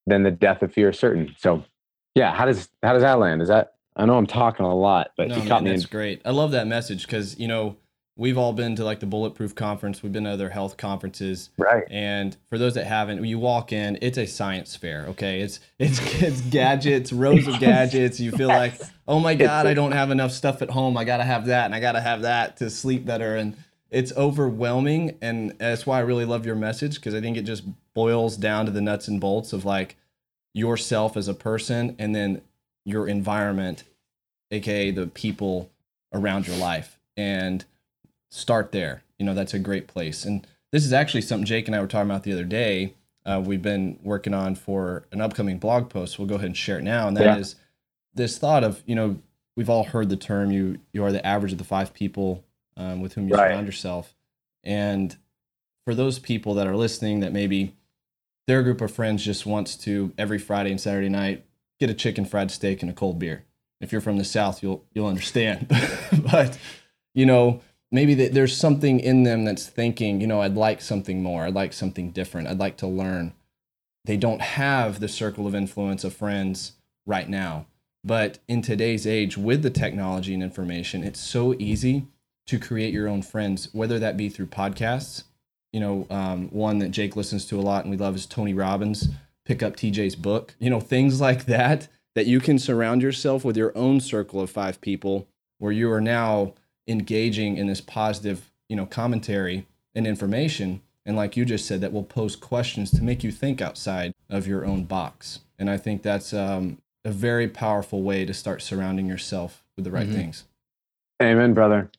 then 0.05 0.23
the 0.23 0.31
death 0.31 0.61
of 0.61 0.71
fear 0.71 0.89
is 0.89 0.99
certain. 0.99 1.35
So 1.37 1.63
yeah 2.15 2.33
how 2.33 2.45
does 2.45 2.69
how 2.83 2.93
does 2.93 3.01
that 3.01 3.19
land? 3.19 3.41
Is 3.41 3.47
that 3.47 3.73
i 3.95 4.05
know 4.05 4.17
i'm 4.17 4.27
talking 4.27 4.65
a 4.65 4.75
lot 4.75 5.09
but 5.17 5.27
no, 5.27 5.43
man, 5.43 5.63
that's 5.63 5.83
in- 5.83 5.89
great. 5.89 6.21
I 6.23 6.31
love 6.31 6.51
that 6.51 6.67
message 6.67 7.05
because 7.05 7.39
you 7.39 7.47
know 7.47 7.77
we've 8.17 8.37
all 8.37 8.53
been 8.53 8.75
to 8.75 8.83
like 8.83 8.99
the 8.99 9.05
bulletproof 9.05 9.55
conference. 9.55 10.03
We've 10.03 10.11
been 10.11 10.25
to 10.25 10.31
other 10.31 10.49
health 10.49 10.75
conferences. 10.77 11.49
Right. 11.57 11.85
And 11.89 12.35
for 12.49 12.57
those 12.57 12.73
that 12.73 12.85
haven't 12.85 13.23
you 13.23 13.39
walk 13.39 13.71
in 13.71 13.97
it's 14.01 14.17
a 14.17 14.25
science 14.25 14.75
fair 14.75 15.05
okay? 15.09 15.41
It's 15.41 15.59
it's 15.79 15.99
it's 16.21 16.41
gadgets 16.41 17.13
rows 17.13 17.47
of 17.47 17.59
gadgets. 17.59 18.19
You 18.19 18.31
feel 18.31 18.47
like 18.47 18.79
oh 19.07 19.19
my 19.19 19.35
god 19.35 19.67
i 19.67 19.73
don't 19.73 19.93
have 19.93 20.11
enough 20.11 20.31
stuff 20.31 20.61
at 20.61 20.69
home. 20.69 20.97
I 20.97 21.03
gotta 21.03 21.23
have 21.23 21.45
that 21.47 21.65
and 21.65 21.75
i 21.75 21.79
gotta 21.79 22.01
have 22.01 22.23
that 22.23 22.57
to 22.57 22.69
sleep 22.69 23.05
better. 23.05 23.35
And 23.35 23.55
it's 23.89 24.11
overwhelming 24.17 25.17
and 25.21 25.51
that's 25.59 25.85
why 25.85 25.97
i 25.97 26.01
really 26.01 26.25
love 26.25 26.45
your 26.45 26.57
message 26.57 26.95
because 26.95 27.15
i 27.15 27.21
think 27.21 27.37
it 27.37 27.43
just 27.43 27.63
boils 27.93 28.35
down 28.35 28.65
to 28.65 28.71
the 28.73 28.81
nuts 28.81 29.07
and 29.07 29.21
bolts 29.21 29.53
of 29.53 29.63
like 29.63 29.95
yourself 30.53 31.15
as 31.15 31.29
a 31.29 31.33
person 31.33 31.95
and 31.97 32.13
then 32.13 32.41
your 32.83 33.07
environment 33.07 33.85
aka 34.51 34.91
the 34.91 35.07
people 35.07 35.69
around 36.13 36.47
your 36.47 36.57
life. 36.57 36.99
And 37.15 37.65
start 38.29 38.71
there. 38.71 39.03
You 39.17 39.25
know, 39.25 39.33
that's 39.33 39.53
a 39.53 39.59
great 39.59 39.87
place. 39.87 40.25
And 40.25 40.45
this 40.71 40.85
is 40.85 40.93
actually 40.93 41.21
something 41.21 41.45
Jake 41.45 41.67
and 41.67 41.75
I 41.75 41.81
were 41.81 41.87
talking 41.87 42.09
about 42.09 42.23
the 42.23 42.33
other 42.33 42.43
day. 42.43 42.93
Uh, 43.25 43.41
we've 43.43 43.61
been 43.61 43.99
working 44.03 44.33
on 44.33 44.55
for 44.55 45.05
an 45.11 45.21
upcoming 45.21 45.59
blog 45.59 45.89
post. 45.89 46.17
We'll 46.17 46.27
go 46.27 46.35
ahead 46.35 46.47
and 46.47 46.57
share 46.57 46.79
it 46.79 46.83
now. 46.83 47.07
And 47.07 47.17
that 47.17 47.25
yeah. 47.25 47.37
is 47.37 47.55
this 48.13 48.37
thought 48.37 48.63
of, 48.63 48.83
you 48.85 48.95
know, 48.95 49.19
we've 49.55 49.69
all 49.69 49.83
heard 49.83 50.09
the 50.09 50.15
term 50.15 50.51
you 50.51 50.79
you 50.93 51.03
are 51.03 51.11
the 51.11 51.25
average 51.25 51.51
of 51.51 51.57
the 51.57 51.63
five 51.63 51.93
people 51.93 52.45
um, 52.77 53.01
with 53.01 53.13
whom 53.13 53.27
you 53.27 53.35
right. 53.35 53.49
surround 53.49 53.65
yourself. 53.65 54.15
And 54.63 55.17
for 55.85 55.95
those 55.95 56.19
people 56.19 56.53
that 56.55 56.67
are 56.67 56.75
listening 56.75 57.21
that 57.21 57.33
maybe 57.33 57.73
their 58.45 58.63
group 58.63 58.81
of 58.81 58.93
friends 58.93 59.25
just 59.25 59.45
wants 59.45 59.75
to 59.75 60.13
every 60.17 60.37
Friday 60.37 60.71
and 60.71 60.79
Saturday 60.79 61.09
night 61.09 61.45
get 61.79 61.89
a 61.89 61.93
chicken 61.93 62.25
fried 62.25 62.51
steak 62.51 62.81
and 62.81 62.89
a 62.89 62.93
cold 62.93 63.19
beer. 63.19 63.43
If 63.79 63.91
you're 63.91 64.01
from 64.01 64.17
the 64.17 64.23
South, 64.23 64.63
you'll 64.63 64.85
you'll 64.93 65.07
understand. 65.07 65.67
but 66.31 66.57
you 67.13 67.25
know, 67.25 67.61
maybe 67.91 68.13
there's 68.13 68.55
something 68.55 68.99
in 68.99 69.23
them 69.23 69.45
that's 69.45 69.67
thinking, 69.67 70.21
you 70.21 70.27
know, 70.27 70.41
I'd 70.41 70.55
like 70.55 70.81
something 70.81 71.23
more. 71.23 71.43
I'd 71.43 71.53
like 71.53 71.73
something 71.73 72.11
different. 72.11 72.47
I'd 72.47 72.59
like 72.59 72.77
to 72.77 72.87
learn. 72.87 73.33
They 74.05 74.17
don't 74.17 74.41
have 74.41 74.99
the 74.99 75.07
circle 75.07 75.47
of 75.47 75.55
influence 75.55 76.03
of 76.03 76.13
friends 76.13 76.73
right 77.05 77.29
now. 77.29 77.65
But 78.03 78.39
in 78.47 78.61
today's 78.61 79.05
age, 79.05 79.37
with 79.37 79.63
the 79.63 79.69
technology 79.69 80.33
and 80.33 80.43
information, 80.43 81.03
it's 81.03 81.19
so 81.19 81.55
easy 81.59 82.07
to 82.45 82.59
create 82.59 82.93
your 82.93 83.07
own 83.07 83.21
friends, 83.21 83.69
whether 83.73 83.99
that 83.99 84.15
be 84.15 84.29
through 84.29 84.47
podcasts. 84.47 85.23
You 85.73 85.81
know, 85.81 86.07
um, 86.09 86.47
one 86.49 86.79
that 86.79 86.91
Jake 86.91 87.15
listens 87.15 87.45
to 87.47 87.59
a 87.59 87.61
lot 87.61 87.83
and 87.83 87.91
we 87.91 87.97
love 87.97 88.15
is 88.15 88.25
Tony 88.25 88.53
Robbins. 88.53 89.09
Pick 89.45 89.61
up 89.61 89.75
TJ's 89.75 90.15
book. 90.15 90.55
You 90.59 90.69
know, 90.69 90.79
things 90.79 91.19
like 91.27 91.45
that, 91.45 91.87
that 92.15 92.27
you 92.27 92.39
can 92.39 92.59
surround 92.59 93.01
yourself 93.01 93.43
with 93.43 93.57
your 93.57 93.77
own 93.77 93.99
circle 93.99 94.41
of 94.41 94.49
five 94.49 94.79
people 94.79 95.27
where 95.59 95.71
you 95.71 95.91
are 95.91 96.01
now 96.01 96.53
engaging 96.87 97.57
in 97.57 97.67
this 97.67 97.81
positive, 97.81 98.51
you 98.69 98.75
know, 98.75 98.85
commentary 98.85 99.67
and 99.95 100.07
information. 100.07 100.81
And 101.05 101.15
like 101.15 101.37
you 101.37 101.45
just 101.45 101.65
said, 101.65 101.81
that 101.81 101.93
will 101.93 102.03
pose 102.03 102.35
questions 102.35 102.91
to 102.91 103.03
make 103.03 103.23
you 103.23 103.31
think 103.31 103.61
outside 103.61 104.13
of 104.29 104.47
your 104.47 104.65
own 104.65 104.83
box. 104.83 105.39
And 105.57 105.69
I 105.69 105.77
think 105.77 106.03
that's 106.03 106.33
um, 106.33 106.79
a 107.05 107.11
very 107.11 107.47
powerful 107.47 108.03
way 108.03 108.25
to 108.25 108.33
start 108.33 108.61
surrounding 108.61 109.07
yourself 109.07 109.63
with 109.75 109.85
the 109.85 109.91
right 109.91 110.07
mm-hmm. 110.07 110.15
things. 110.15 110.43
Amen, 111.21 111.53
brother. 111.53 111.89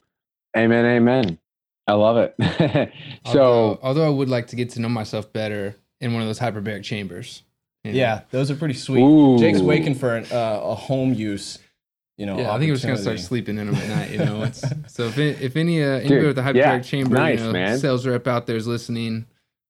Amen. 0.56 0.84
Amen. 0.84 1.38
I 1.86 1.94
love 1.94 2.18
it. 2.18 2.34
so, 3.26 3.32
although, 3.32 3.78
although, 3.82 4.06
I 4.06 4.10
would 4.10 4.28
like 4.28 4.48
to 4.48 4.56
get 4.56 4.70
to 4.70 4.80
know 4.80 4.90
myself 4.90 5.32
better 5.32 5.74
in 6.00 6.12
one 6.12 6.22
of 6.22 6.28
those 6.28 6.38
hyperbaric 6.38 6.84
chambers. 6.84 7.42
You 7.82 7.92
know? 7.92 7.98
Yeah, 7.98 8.20
those 8.30 8.50
are 8.50 8.56
pretty 8.56 8.74
sweet. 8.74 9.00
Ooh. 9.00 9.38
Jake's 9.38 9.60
waking 9.60 9.94
for 9.94 10.16
an, 10.16 10.26
uh, 10.30 10.60
a 10.62 10.74
home 10.74 11.14
use 11.14 11.58
you 12.18 12.26
know. 12.26 12.36
Yeah, 12.36 12.52
I 12.52 12.58
think 12.58 12.68
we're 12.68 12.74
just 12.74 12.84
gonna 12.84 12.98
start 12.98 13.20
sleeping 13.20 13.56
in 13.56 13.68
them 13.68 13.76
at 13.76 13.88
night. 13.88 14.10
You 14.10 14.18
know, 14.18 14.42
it's, 14.42 14.62
so 14.92 15.04
if 15.04 15.16
if 15.16 15.56
any 15.56 15.82
uh, 15.82 16.00
anybody 16.00 16.26
with 16.26 16.38
a 16.38 16.42
hyperbaric 16.42 16.54
yeah, 16.56 16.80
chamber, 16.80 17.14
nice, 17.16 17.38
you 17.38 17.46
know, 17.46 17.52
man. 17.52 17.78
sales 17.78 18.06
rep 18.06 18.26
out 18.26 18.46
there 18.46 18.56
is 18.56 18.66
listening, 18.66 19.24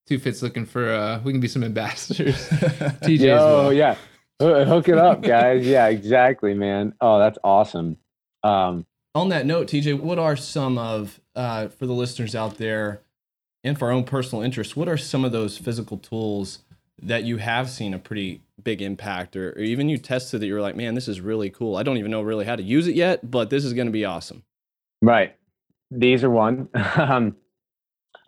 two 0.06 0.18
fits 0.18 0.42
looking 0.42 0.66
for 0.66 0.90
uh, 0.90 1.20
we 1.22 1.32
can 1.32 1.40
be 1.40 1.46
some 1.46 1.62
ambassadors. 1.62 2.48
TJ, 2.48 3.38
oh 3.38 3.62
well. 3.64 3.72
yeah, 3.72 3.94
hook 4.40 4.88
it 4.88 4.98
up, 4.98 5.22
guys. 5.22 5.64
yeah, 5.64 5.86
exactly, 5.86 6.54
man. 6.54 6.94
Oh, 7.00 7.18
that's 7.18 7.38
awesome. 7.44 7.98
Um, 8.42 8.86
On 9.14 9.28
that 9.28 9.46
note, 9.46 9.68
TJ, 9.68 10.00
what 10.00 10.18
are 10.18 10.36
some 10.36 10.78
of 10.78 11.20
uh, 11.36 11.68
for 11.68 11.86
the 11.86 11.92
listeners 11.92 12.34
out 12.34 12.56
there, 12.56 13.02
and 13.62 13.78
for 13.78 13.86
our 13.86 13.92
own 13.92 14.04
personal 14.04 14.42
interest, 14.42 14.76
what 14.76 14.88
are 14.88 14.96
some 14.96 15.24
of 15.24 15.32
those 15.32 15.58
physical 15.58 15.98
tools 15.98 16.60
that 17.00 17.24
you 17.24 17.36
have 17.36 17.70
seen 17.70 17.94
a 17.94 17.98
pretty 17.98 18.42
big 18.62 18.82
impact 18.82 19.36
or, 19.36 19.50
or 19.50 19.60
even 19.60 19.88
you 19.88 19.98
tested 19.98 20.40
that 20.40 20.46
you're 20.46 20.60
like 20.60 20.76
man 20.76 20.94
this 20.94 21.08
is 21.08 21.20
really 21.20 21.50
cool. 21.50 21.76
I 21.76 21.82
don't 21.82 21.96
even 21.96 22.10
know 22.10 22.22
really 22.22 22.44
how 22.44 22.56
to 22.56 22.62
use 22.62 22.86
it 22.86 22.94
yet 22.94 23.30
but 23.30 23.50
this 23.50 23.64
is 23.64 23.72
going 23.72 23.86
to 23.86 23.92
be 23.92 24.04
awesome. 24.04 24.42
Right. 25.02 25.36
These 25.90 26.24
are 26.24 26.30
one. 26.30 26.68
Um, 26.96 27.36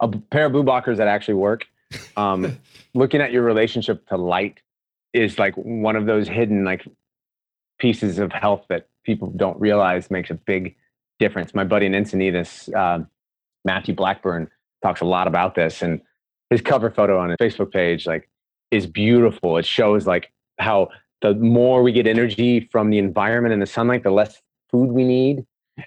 a 0.01 0.09
pair 0.09 0.47
of 0.47 0.53
blue 0.53 0.63
blockers 0.63 0.97
that 0.97 1.09
actually 1.09 1.35
work. 1.35 1.67
Um, 2.17 2.59
looking 2.95 3.21
at 3.21 3.33
your 3.33 3.43
relationship 3.43 4.07
to 4.09 4.17
light 4.17 4.61
is 5.13 5.39
like 5.39 5.55
one 5.57 5.97
of 5.97 6.07
those 6.07 6.27
hidden 6.27 6.65
like 6.65 6.87
pieces 7.79 8.19
of 8.19 8.33
health 8.33 8.65
that 8.71 8.89
people 9.05 9.29
don't 9.37 9.61
realize 9.61 10.11
makes 10.11 10.31
a 10.31 10.35
big 10.35 10.75
difference. 11.19 11.55
My 11.55 11.65
buddy 11.65 11.87
in 11.87 11.93
encinitas 11.93 12.75
uh, 12.75 13.05
matthew 13.65 13.95
blackburn 13.95 14.49
talks 14.83 15.01
a 15.01 15.05
lot 15.05 15.27
about 15.27 15.55
this 15.55 15.83
and 15.83 16.01
his 16.49 16.63
cover 16.63 16.91
photo 16.91 17.19
on 17.19 17.31
his 17.31 17.37
facebook 17.37 17.71
page 17.71 18.07
like 18.07 18.30
is 18.71 18.87
beautiful. 18.87 19.57
It 19.57 19.67
shows 19.67 20.07
like 20.07 20.33
how 20.59 20.89
the 21.23 21.35
more 21.35 21.83
we 21.83 21.93
get 21.93 22.07
energy 22.07 22.69
from 22.73 22.91
the 22.91 22.99
environment 22.99 23.53
and 23.53 23.61
the 23.61 23.67
sunlight, 23.67 24.03
the 24.03 24.11
less 24.11 24.41
food 24.71 24.91
we 24.93 25.05
need. 25.05 25.45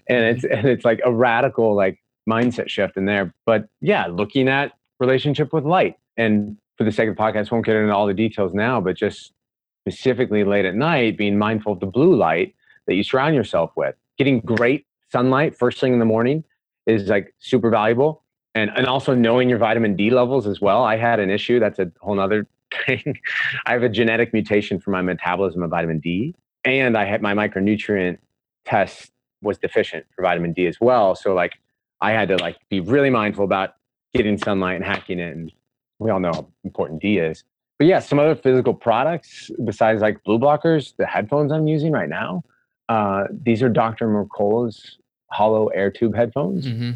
And 0.07 0.23
it's 0.25 0.43
mm-hmm. 0.43 0.57
and 0.57 0.67
it's 0.67 0.85
like 0.85 1.01
a 1.05 1.11
radical 1.11 1.75
like 1.75 2.01
mindset 2.29 2.69
shift 2.69 2.97
in 2.97 3.05
there. 3.05 3.33
But 3.45 3.67
yeah, 3.81 4.07
looking 4.07 4.47
at 4.47 4.73
relationship 4.99 5.53
with 5.53 5.65
light. 5.65 5.97
And 6.17 6.57
for 6.77 6.83
the 6.83 6.91
sake 6.91 7.09
of 7.09 7.15
the 7.15 7.21
podcast, 7.21 7.51
won't 7.51 7.65
get 7.65 7.75
into 7.75 7.93
all 7.93 8.07
the 8.07 8.13
details 8.13 8.53
now, 8.53 8.79
but 8.79 8.95
just 8.95 9.33
specifically 9.81 10.43
late 10.43 10.65
at 10.65 10.75
night, 10.75 11.17
being 11.17 11.37
mindful 11.37 11.73
of 11.73 11.79
the 11.79 11.85
blue 11.85 12.15
light 12.15 12.55
that 12.87 12.95
you 12.95 13.03
surround 13.03 13.35
yourself 13.35 13.71
with. 13.75 13.95
Getting 14.17 14.39
great 14.39 14.85
sunlight 15.11 15.57
first 15.57 15.79
thing 15.79 15.93
in 15.93 15.99
the 15.99 16.05
morning 16.05 16.43
is 16.85 17.07
like 17.07 17.33
super 17.39 17.69
valuable. 17.69 18.23
And 18.55 18.71
and 18.75 18.85
also 18.85 19.15
knowing 19.15 19.49
your 19.49 19.57
vitamin 19.57 19.95
D 19.95 20.11
levels 20.11 20.45
as 20.45 20.61
well. 20.61 20.83
I 20.83 20.95
had 20.95 21.19
an 21.19 21.29
issue, 21.31 21.59
that's 21.59 21.79
a 21.79 21.91
whole 22.01 22.15
nother 22.15 22.47
thing. 22.85 23.17
I 23.65 23.73
have 23.73 23.83
a 23.83 23.89
genetic 23.89 24.33
mutation 24.33 24.79
for 24.79 24.91
my 24.91 25.01
metabolism 25.01 25.63
of 25.63 25.69
vitamin 25.69 25.99
D, 25.99 26.35
and 26.63 26.97
I 26.97 27.05
had 27.05 27.21
my 27.21 27.33
micronutrient 27.33 28.17
test 28.65 29.11
was 29.41 29.57
deficient 29.57 30.05
for 30.15 30.21
vitamin 30.21 30.53
D 30.53 30.67
as 30.67 30.79
well. 30.79 31.15
So 31.15 31.33
like 31.33 31.53
I 32.01 32.11
had 32.11 32.29
to 32.29 32.37
like 32.37 32.57
be 32.69 32.79
really 32.79 33.09
mindful 33.09 33.43
about 33.43 33.75
getting 34.13 34.37
sunlight 34.37 34.77
and 34.77 34.85
hacking 34.85 35.19
it. 35.19 35.35
And 35.35 35.51
we 35.99 36.09
all 36.09 36.19
know 36.19 36.33
how 36.33 36.47
important 36.63 37.01
D 37.01 37.17
is. 37.17 37.43
But 37.77 37.87
yeah, 37.87 37.99
some 37.99 38.19
other 38.19 38.35
physical 38.35 38.73
products 38.73 39.51
besides 39.65 40.01
like 40.01 40.23
blue 40.23 40.39
blockers, 40.39 40.95
the 40.97 41.05
headphones 41.05 41.51
I'm 41.51 41.67
using 41.67 41.91
right 41.91 42.09
now. 42.09 42.43
Uh, 42.89 43.25
these 43.31 43.63
are 43.63 43.69
Dr. 43.69 44.07
Mercola's 44.07 44.97
hollow 45.31 45.67
air 45.67 45.89
tube 45.89 46.15
headphones. 46.15 46.67
Mm-hmm. 46.67 46.91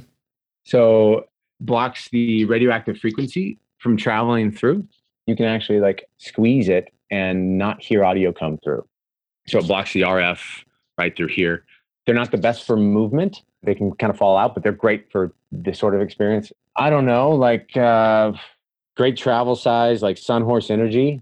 So 0.64 1.26
blocks 1.60 2.10
the 2.10 2.46
radioactive 2.46 2.98
frequency 2.98 3.58
from 3.80 3.98
traveling 3.98 4.52
through 4.52 4.88
you 5.28 5.36
can 5.36 5.46
actually 5.46 5.80
like 5.80 6.10
squeeze 6.18 6.70
it 6.70 6.92
and 7.12 7.58
not 7.58 7.84
hear 7.84 8.04
audio 8.04 8.34
come 8.34 8.58
through. 8.64 8.86
So 9.48 9.60
it 9.60 9.68
blocks 9.68 9.94
the 9.94 10.02
RF 10.02 10.40
right 10.98 11.16
through 11.16 11.28
here. 11.28 11.64
They're 12.06 12.16
not 12.16 12.32
the 12.32 12.38
best 12.38 12.66
for 12.66 12.76
movement. 12.76 13.44
They 13.64 13.76
can 13.76 13.92
kind 13.94 14.10
of 14.10 14.18
fall 14.18 14.38
out, 14.38 14.54
but 14.54 14.64
they're 14.64 14.72
great 14.72 15.12
for 15.12 15.34
this 15.52 15.78
sort 15.78 15.94
of 15.94 16.02
experience. 16.02 16.52
I 16.76 16.90
don't 16.90 17.06
know, 17.06 17.32
like 17.32 17.76
uh, 17.76 18.32
great 18.96 19.18
travel 19.18 19.56
size, 19.56 20.02
like 20.02 20.16
Sunhorse 20.16 20.72
Energy. 20.72 21.22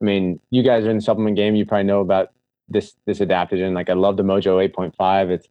I 0.00 0.04
mean, 0.04 0.40
you 0.50 0.62
guys 0.62 0.84
are 0.84 0.90
in 0.90 0.96
the 0.96 1.02
supplement 1.02 1.36
game. 1.36 1.54
You 1.54 1.66
probably 1.66 1.84
know 1.84 2.00
about 2.00 2.32
this 2.68 2.94
this 3.06 3.18
adaptogen. 3.18 3.74
Like 3.74 3.90
I 3.90 3.92
love 3.92 4.16
the 4.16 4.22
Mojo 4.22 4.66
8.5. 4.74 5.30
It's 5.30 5.48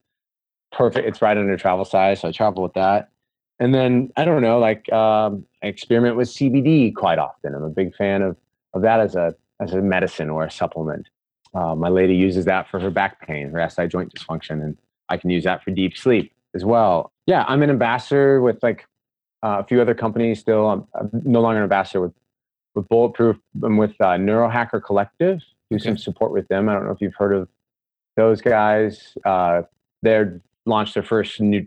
perfect. 0.71 1.07
It's 1.07 1.21
right 1.21 1.37
under 1.37 1.55
travel 1.55 1.85
size, 1.85 2.21
so 2.21 2.29
I 2.29 2.31
travel 2.31 2.63
with 2.63 2.73
that. 2.73 3.10
And 3.61 3.75
then 3.75 4.11
I 4.17 4.25
don't 4.25 4.41
know, 4.41 4.57
like 4.57 4.91
um, 4.91 5.45
I 5.63 5.67
experiment 5.67 6.15
with 6.17 6.27
CBD 6.29 6.93
quite 6.95 7.19
often. 7.19 7.53
I'm 7.53 7.63
a 7.63 7.69
big 7.69 7.95
fan 7.95 8.23
of 8.23 8.35
of 8.73 8.81
that 8.81 8.99
as 8.99 9.15
a 9.15 9.35
as 9.61 9.73
a 9.73 9.81
medicine 9.81 10.31
or 10.31 10.43
a 10.43 10.51
supplement. 10.51 11.07
Uh, 11.53 11.75
my 11.75 11.87
lady 11.87 12.15
uses 12.15 12.45
that 12.45 12.67
for 12.69 12.79
her 12.79 12.89
back 12.89 13.25
pain, 13.25 13.51
her 13.51 13.69
SI 13.69 13.87
joint 13.87 14.11
dysfunction, 14.13 14.63
and 14.63 14.77
I 15.09 15.17
can 15.17 15.29
use 15.29 15.43
that 15.43 15.63
for 15.63 15.69
deep 15.69 15.95
sleep 15.95 16.33
as 16.55 16.65
well. 16.65 17.11
Yeah, 17.27 17.45
I'm 17.47 17.61
an 17.61 17.69
ambassador 17.69 18.41
with 18.41 18.57
like 18.63 18.87
uh, 19.43 19.57
a 19.59 19.63
few 19.63 19.79
other 19.79 19.93
companies. 19.93 20.39
Still, 20.39 20.67
I'm, 20.67 20.87
I'm, 20.95 21.09
no 21.23 21.41
longer 21.41 21.57
an 21.57 21.63
ambassador 21.63 22.01
with 22.01 22.13
with 22.73 22.87
Bulletproof. 22.89 23.37
I'm 23.63 23.77
with 23.77 23.91
uh, 23.99 24.17
Neurohacker 24.17 24.83
Collective. 24.83 25.39
Do 25.69 25.75
okay. 25.75 25.83
some 25.83 25.97
support 25.99 26.31
with 26.31 26.47
them. 26.47 26.67
I 26.67 26.73
don't 26.73 26.85
know 26.85 26.91
if 26.93 26.99
you've 26.99 27.13
heard 27.15 27.33
of 27.33 27.47
those 28.15 28.41
guys. 28.41 29.15
Uh, 29.23 29.61
they're 30.01 30.41
launched 30.65 30.95
their 30.95 31.03
first 31.03 31.39
new 31.39 31.63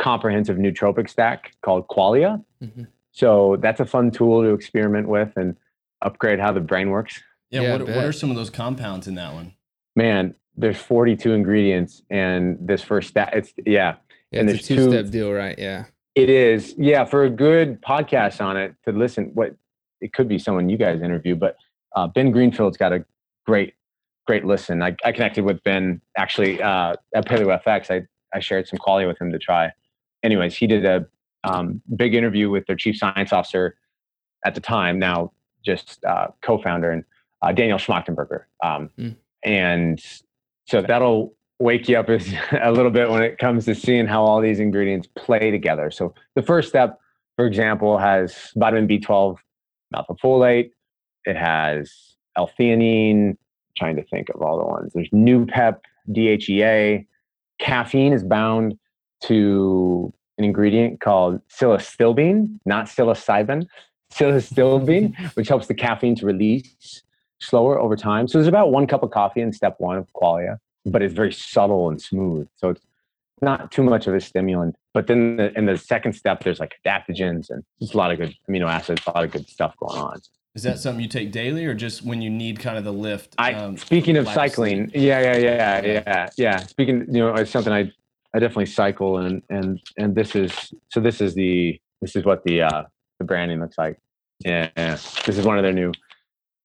comprehensive 0.00 0.56
nootropic 0.56 1.08
stack 1.08 1.52
called 1.62 1.86
Qualia. 1.88 2.42
Mm-hmm. 2.62 2.84
So 3.12 3.56
that's 3.60 3.80
a 3.80 3.84
fun 3.84 4.10
tool 4.10 4.42
to 4.42 4.48
experiment 4.54 5.08
with 5.08 5.32
and 5.36 5.56
upgrade 6.02 6.40
how 6.40 6.52
the 6.52 6.60
brain 6.60 6.90
works. 6.90 7.22
Yeah, 7.50 7.62
yeah 7.62 7.72
what, 7.72 7.86
what 7.86 8.04
are 8.04 8.12
some 8.12 8.30
of 8.30 8.36
those 8.36 8.50
compounds 8.50 9.06
in 9.06 9.14
that 9.16 9.34
one? 9.34 9.54
Man, 9.94 10.34
there's 10.56 10.78
42 10.78 11.32
ingredients, 11.32 12.02
and 12.10 12.56
this 12.60 12.82
first 12.82 13.08
stat, 13.08 13.30
it's 13.34 13.52
yeah, 13.66 13.96
Yeah, 14.30 14.40
And 14.40 14.50
it's 14.50 14.64
a 14.64 14.74
there's 14.74 14.84
two- 14.84 14.90
two-step 14.90 15.12
deal, 15.12 15.32
right? 15.32 15.58
Yeah. 15.58 15.86
It 16.14 16.28
is, 16.28 16.74
yeah, 16.76 17.04
for 17.04 17.24
a 17.24 17.30
good 17.30 17.80
podcast 17.82 18.44
on 18.44 18.56
it 18.56 18.74
to 18.84 18.92
listen. 18.92 19.30
What 19.34 19.54
it 20.00 20.12
could 20.12 20.28
be 20.28 20.38
someone 20.38 20.68
you 20.68 20.76
guys 20.76 21.02
interview, 21.02 21.36
but 21.36 21.56
uh, 21.94 22.08
Ben 22.08 22.30
Greenfield's 22.30 22.76
got 22.76 22.92
a 22.92 23.04
great, 23.46 23.74
great 24.26 24.44
listen. 24.44 24.82
I, 24.82 24.96
I 25.04 25.12
connected 25.12 25.44
with 25.44 25.62
Ben 25.62 26.00
actually 26.16 26.60
uh, 26.60 26.94
at 27.14 27.26
Paleo 27.26 27.62
FX. 27.62 27.90
I 27.90 28.06
I 28.34 28.40
shared 28.40 28.68
some 28.68 28.78
Qualia 28.78 29.06
with 29.06 29.20
him 29.20 29.30
to 29.32 29.38
try. 29.38 29.70
Anyways, 30.22 30.56
he 30.56 30.66
did 30.66 30.84
a 30.84 31.06
um, 31.44 31.80
big 31.96 32.14
interview 32.14 32.50
with 32.50 32.66
their 32.66 32.76
chief 32.76 32.96
science 32.96 33.32
officer 33.32 33.76
at 34.44 34.54
the 34.54 34.60
time, 34.60 34.98
now 34.98 35.32
just 35.64 36.04
uh, 36.04 36.28
co-founder, 36.42 36.90
and 36.90 37.04
uh, 37.42 37.52
Daniel 37.52 37.78
Schmachtenberger. 37.78 38.44
Um, 38.62 38.90
Mm. 38.98 39.16
And 39.42 40.04
so 40.66 40.82
that'll 40.82 41.34
wake 41.58 41.88
you 41.88 41.98
up 41.98 42.10
as- 42.10 42.32
a 42.62 42.70
little 42.72 42.90
bit 42.90 43.08
when 43.10 43.22
it 43.22 43.38
comes 43.38 43.64
to 43.66 43.74
seeing 43.74 44.06
how 44.06 44.22
all 44.22 44.40
these 44.40 44.60
ingredients 44.60 45.08
play 45.16 45.50
together. 45.50 45.90
So 45.90 46.14
the 46.34 46.42
first 46.42 46.68
step, 46.68 46.98
for 47.36 47.46
example, 47.46 47.96
has 47.98 48.52
vitamin 48.56 48.86
B12 48.86 49.36
methylfolate. 49.94 50.70
It 51.24 51.36
has 51.36 51.90
L-theanine. 52.36 53.36
Trying 53.76 53.96
to 53.96 54.04
think 54.04 54.28
of 54.34 54.42
all 54.42 54.58
the 54.58 54.64
ones. 54.66 54.92
There's 54.92 55.08
Noopept, 55.10 55.78
DHEA. 56.10 57.06
Caffeine 57.60 58.12
is 58.12 58.22
bound 58.24 58.76
to 59.22 60.12
an 60.38 60.44
ingredient 60.44 61.00
called 61.00 61.40
psilocybin, 61.48 62.58
not 62.64 62.86
psilocybin, 62.86 63.66
psilocybin, 64.12 65.14
which 65.34 65.48
helps 65.48 65.66
the 65.66 65.74
caffeine 65.74 66.14
to 66.16 66.26
release 66.26 67.02
slower 67.40 67.78
over 67.78 67.96
time. 67.96 68.28
So 68.28 68.38
there's 68.38 68.48
about 68.48 68.70
one 68.70 68.86
cup 68.86 69.02
of 69.02 69.10
coffee 69.10 69.40
in 69.40 69.52
step 69.52 69.76
one 69.78 69.96
of 69.96 70.06
qualia, 70.14 70.58
but 70.86 71.02
it's 71.02 71.14
very 71.14 71.32
subtle 71.32 71.88
and 71.88 72.00
smooth. 72.00 72.48
So 72.56 72.70
it's 72.70 72.82
not 73.42 73.70
too 73.70 73.82
much 73.82 74.06
of 74.06 74.14
a 74.14 74.20
stimulant. 74.20 74.76
But 74.92 75.06
then 75.06 75.36
the, 75.36 75.56
in 75.56 75.66
the 75.66 75.76
second 75.76 76.14
step, 76.14 76.42
there's 76.42 76.60
like 76.60 76.74
adaptogens 76.84 77.50
and 77.50 77.64
there's 77.78 77.94
a 77.94 77.96
lot 77.96 78.10
of 78.10 78.18
good 78.18 78.34
amino 78.48 78.66
acids, 78.66 79.02
a 79.06 79.10
lot 79.10 79.24
of 79.24 79.30
good 79.30 79.48
stuff 79.48 79.74
going 79.78 79.98
on. 79.98 80.20
Is 80.54 80.64
that 80.64 80.80
something 80.80 81.00
you 81.00 81.08
take 81.08 81.30
daily 81.30 81.64
or 81.64 81.74
just 81.74 82.04
when 82.04 82.20
you 82.20 82.28
need 82.28 82.58
kind 82.58 82.76
of 82.76 82.82
the 82.82 82.92
lift? 82.92 83.36
I 83.38 83.52
um, 83.52 83.76
speaking 83.76 84.16
of 84.16 84.26
cycling, 84.26 84.90
yeah, 84.92 85.20
yeah, 85.20 85.36
yeah, 85.36 85.84
yeah, 85.84 86.28
yeah. 86.36 86.56
Speaking, 86.58 87.06
you 87.06 87.20
know, 87.20 87.34
it's 87.34 87.52
something 87.52 87.72
I 87.72 87.92
I 88.34 88.38
definitely 88.38 88.66
cycle 88.66 89.18
and 89.18 89.42
and 89.50 89.80
and 89.96 90.14
this 90.14 90.34
is 90.34 90.72
so 90.88 91.00
this 91.00 91.20
is 91.20 91.34
the 91.34 91.80
this 92.00 92.16
is 92.16 92.24
what 92.24 92.44
the 92.44 92.62
uh 92.62 92.84
the 93.18 93.24
branding 93.24 93.60
looks 93.60 93.78
like. 93.78 93.98
Yeah, 94.40 94.70
this 94.76 95.28
is 95.28 95.44
one 95.44 95.58
of 95.58 95.64
their 95.64 95.72
new 95.72 95.92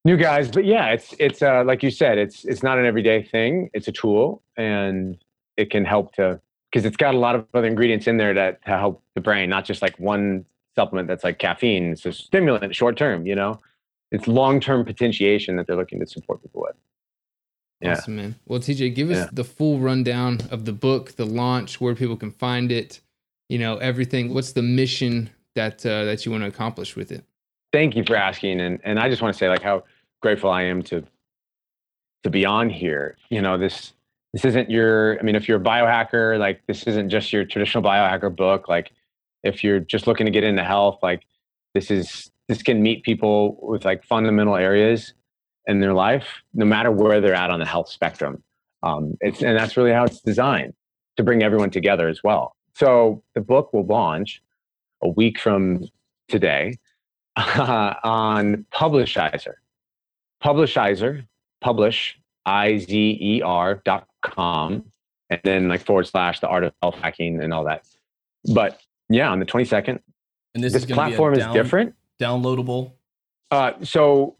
new 0.05 0.17
guys, 0.17 0.49
but 0.49 0.65
yeah, 0.65 0.87
it's 0.87 1.13
it's 1.19 1.41
uh 1.41 1.63
like 1.65 1.83
you 1.83 1.91
said, 1.91 2.17
it's 2.17 2.45
it's 2.45 2.63
not 2.63 2.77
an 2.77 2.85
everyday 2.85 3.23
thing. 3.23 3.69
It's 3.73 3.87
a 3.87 3.91
tool 3.91 4.43
and 4.57 5.17
it 5.57 5.69
can 5.71 5.85
help 5.85 6.13
to 6.15 6.39
because 6.71 6.85
it's 6.85 6.97
got 6.97 7.15
a 7.15 7.17
lot 7.17 7.35
of 7.35 7.45
other 7.53 7.67
ingredients 7.67 8.05
in 8.07 8.17
there 8.17 8.33
that 8.33 8.63
to 8.65 8.71
help 8.71 9.01
the 9.15 9.21
brain, 9.21 9.49
not 9.49 9.65
just 9.65 9.81
like 9.81 9.97
one 9.97 10.45
supplement 10.75 11.07
that's 11.07 11.23
like 11.23 11.39
caffeine. 11.39 11.93
It's 11.93 12.05
a 12.05 12.11
stimulant 12.11 12.75
short 12.75 12.97
term, 12.97 13.25
you 13.25 13.35
know. 13.35 13.59
It's 14.11 14.27
long 14.27 14.59
term 14.59 14.85
potentiation 14.85 15.55
that 15.55 15.67
they're 15.67 15.75
looking 15.75 15.99
to 15.99 16.05
support 16.05 16.41
people 16.41 16.61
with. 16.61 16.75
Yeah. 17.81 17.91
Awesome, 17.93 18.15
man. 18.15 18.35
Well, 18.45 18.59
TJ, 18.59 18.95
give 18.95 19.11
us 19.11 19.17
Yeah. 19.17 19.29
the 19.33 19.43
full 19.43 19.79
rundown 19.79 20.39
of 20.49 20.65
the 20.65 20.71
book, 20.73 21.13
the 21.13 21.25
launch, 21.25 21.81
where 21.81 21.93
people 21.93 22.15
can 22.15 22.31
find 22.31 22.71
it, 22.71 23.01
you 23.49 23.59
know, 23.59 23.77
everything. 23.77 24.33
What's 24.33 24.53
the 24.53 24.61
mission 24.61 25.29
that 25.55 25.85
uh, 25.85 26.05
that 26.05 26.25
you 26.25 26.31
want 26.31 26.43
to 26.43 26.47
accomplish 26.47 26.95
with 26.95 27.11
it? 27.11 27.23
Thank 27.73 27.95
you 27.95 28.03
for 28.03 28.15
asking, 28.15 28.61
and 28.61 28.79
and 28.83 28.99
I 28.99 29.09
just 29.09 29.21
want 29.21 29.33
to 29.33 29.37
say 29.37 29.49
like 29.49 29.61
how 29.61 29.83
grateful 30.21 30.49
I 30.49 30.63
am 30.63 30.81
to 30.83 31.03
to 32.23 32.29
be 32.29 32.45
on 32.45 32.69
here. 32.69 33.17
You 33.29 33.41
know 33.41 33.57
this 33.57 33.93
this 34.33 34.45
isn't 34.45 34.69
your. 34.69 35.19
I 35.19 35.23
mean, 35.23 35.35
if 35.35 35.47
you're 35.47 35.59
a 35.59 35.63
biohacker, 35.63 36.39
like 36.39 36.61
this 36.67 36.83
isn't 36.83 37.09
just 37.09 37.31
your 37.33 37.43
traditional 37.45 37.83
biohacker 37.83 38.33
book. 38.35 38.67
Like 38.69 38.91
if 39.43 39.63
you're 39.63 39.79
just 39.81 40.07
looking 40.07 40.25
to 40.25 40.31
get 40.31 40.43
into 40.43 40.63
health, 40.63 40.99
like 41.03 41.23
this 41.73 41.91
is 41.91 42.31
this 42.47 42.63
can 42.63 42.81
meet 42.81 43.03
people 43.03 43.57
with 43.61 43.83
like 43.85 44.03
fundamental 44.03 44.55
areas 44.55 45.13
in 45.67 45.79
their 45.79 45.93
life, 45.93 46.27
no 46.53 46.65
matter 46.65 46.91
where 46.91 47.21
they're 47.21 47.35
at 47.35 47.49
on 47.49 47.59
the 47.59 47.65
health 47.65 47.89
spectrum. 47.89 48.43
Um, 48.83 49.17
it's 49.21 49.41
and 49.41 49.57
that's 49.57 49.77
really 49.77 49.91
how 49.91 50.05
it's 50.05 50.21
designed 50.21 50.73
to 51.17 51.23
bring 51.23 51.43
everyone 51.43 51.71
together 51.71 52.07
as 52.07 52.23
well. 52.23 52.55
So 52.73 53.23
the 53.33 53.41
book 53.41 53.73
will 53.73 53.85
launch 53.85 54.41
a 55.01 55.09
week 55.09 55.39
from 55.39 55.87
today 56.27 56.77
uh, 57.35 57.95
on 58.03 58.65
Publishizer. 58.73 59.53
Publishizer, 60.43 61.25
publish, 61.61 62.19
I 62.45 62.77
Z 62.77 63.17
E 63.19 63.41
R 63.41 63.81
dot 63.85 64.07
com, 64.21 64.83
and 65.29 65.41
then 65.43 65.67
like 65.67 65.83
forward 65.83 66.07
slash 66.07 66.39
the 66.39 66.47
art 66.47 66.63
of 66.63 66.73
health 66.81 66.95
hacking 66.95 67.41
and 67.41 67.53
all 67.53 67.63
that. 67.65 67.85
But 68.53 68.79
yeah, 69.09 69.29
on 69.29 69.39
the 69.39 69.45
22nd, 69.45 69.99
and 70.53 70.63
this, 70.63 70.73
this, 70.73 70.83
is 70.83 70.85
gonna 70.85 71.09
be 71.09 71.13
a 71.13 71.17
platform 71.17 71.33
is 71.35 71.47
different. 71.53 71.95
downloadable. 72.19 72.91
Uh, 73.51 73.73
so 73.83 74.35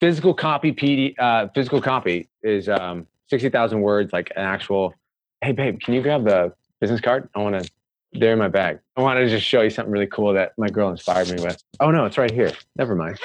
physical 0.00 0.34
copy 0.34 0.72
PD, 0.72 1.14
uh, 1.18 1.48
physical 1.54 1.80
copy 1.80 2.28
is 2.42 2.68
um, 2.68 3.06
60,000 3.28 3.80
words, 3.80 4.12
like 4.12 4.30
an 4.36 4.44
actual, 4.44 4.94
hey 5.40 5.52
babe, 5.52 5.80
can 5.80 5.94
you 5.94 6.02
grab 6.02 6.24
the 6.24 6.52
business 6.80 7.00
card? 7.00 7.28
I 7.34 7.40
want 7.40 7.62
to, 7.62 7.70
they're 8.12 8.32
in 8.32 8.38
my 8.38 8.48
bag. 8.48 8.78
I 8.96 9.02
want 9.02 9.18
to 9.18 9.28
just 9.28 9.46
show 9.46 9.60
you 9.62 9.70
something 9.70 9.92
really 9.92 10.06
cool 10.06 10.32
that 10.34 10.52
my 10.56 10.68
girl 10.68 10.90
inspired 10.90 11.30
me 11.30 11.42
with. 11.42 11.62
Oh 11.80 11.90
no, 11.90 12.04
it's 12.04 12.18
right 12.18 12.30
here. 12.30 12.52
Never 12.76 12.94
mind. 12.94 13.18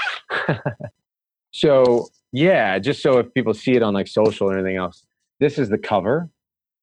so 1.51 2.07
yeah, 2.31 2.79
just 2.79 3.01
so 3.01 3.19
if 3.19 3.33
people 3.33 3.53
see 3.53 3.73
it 3.73 3.83
on 3.83 3.93
like 3.93 4.07
social 4.07 4.49
or 4.49 4.57
anything 4.57 4.75
else, 4.75 5.05
this 5.39 5.57
is 5.57 5.69
the 5.69 5.77
cover. 5.77 6.29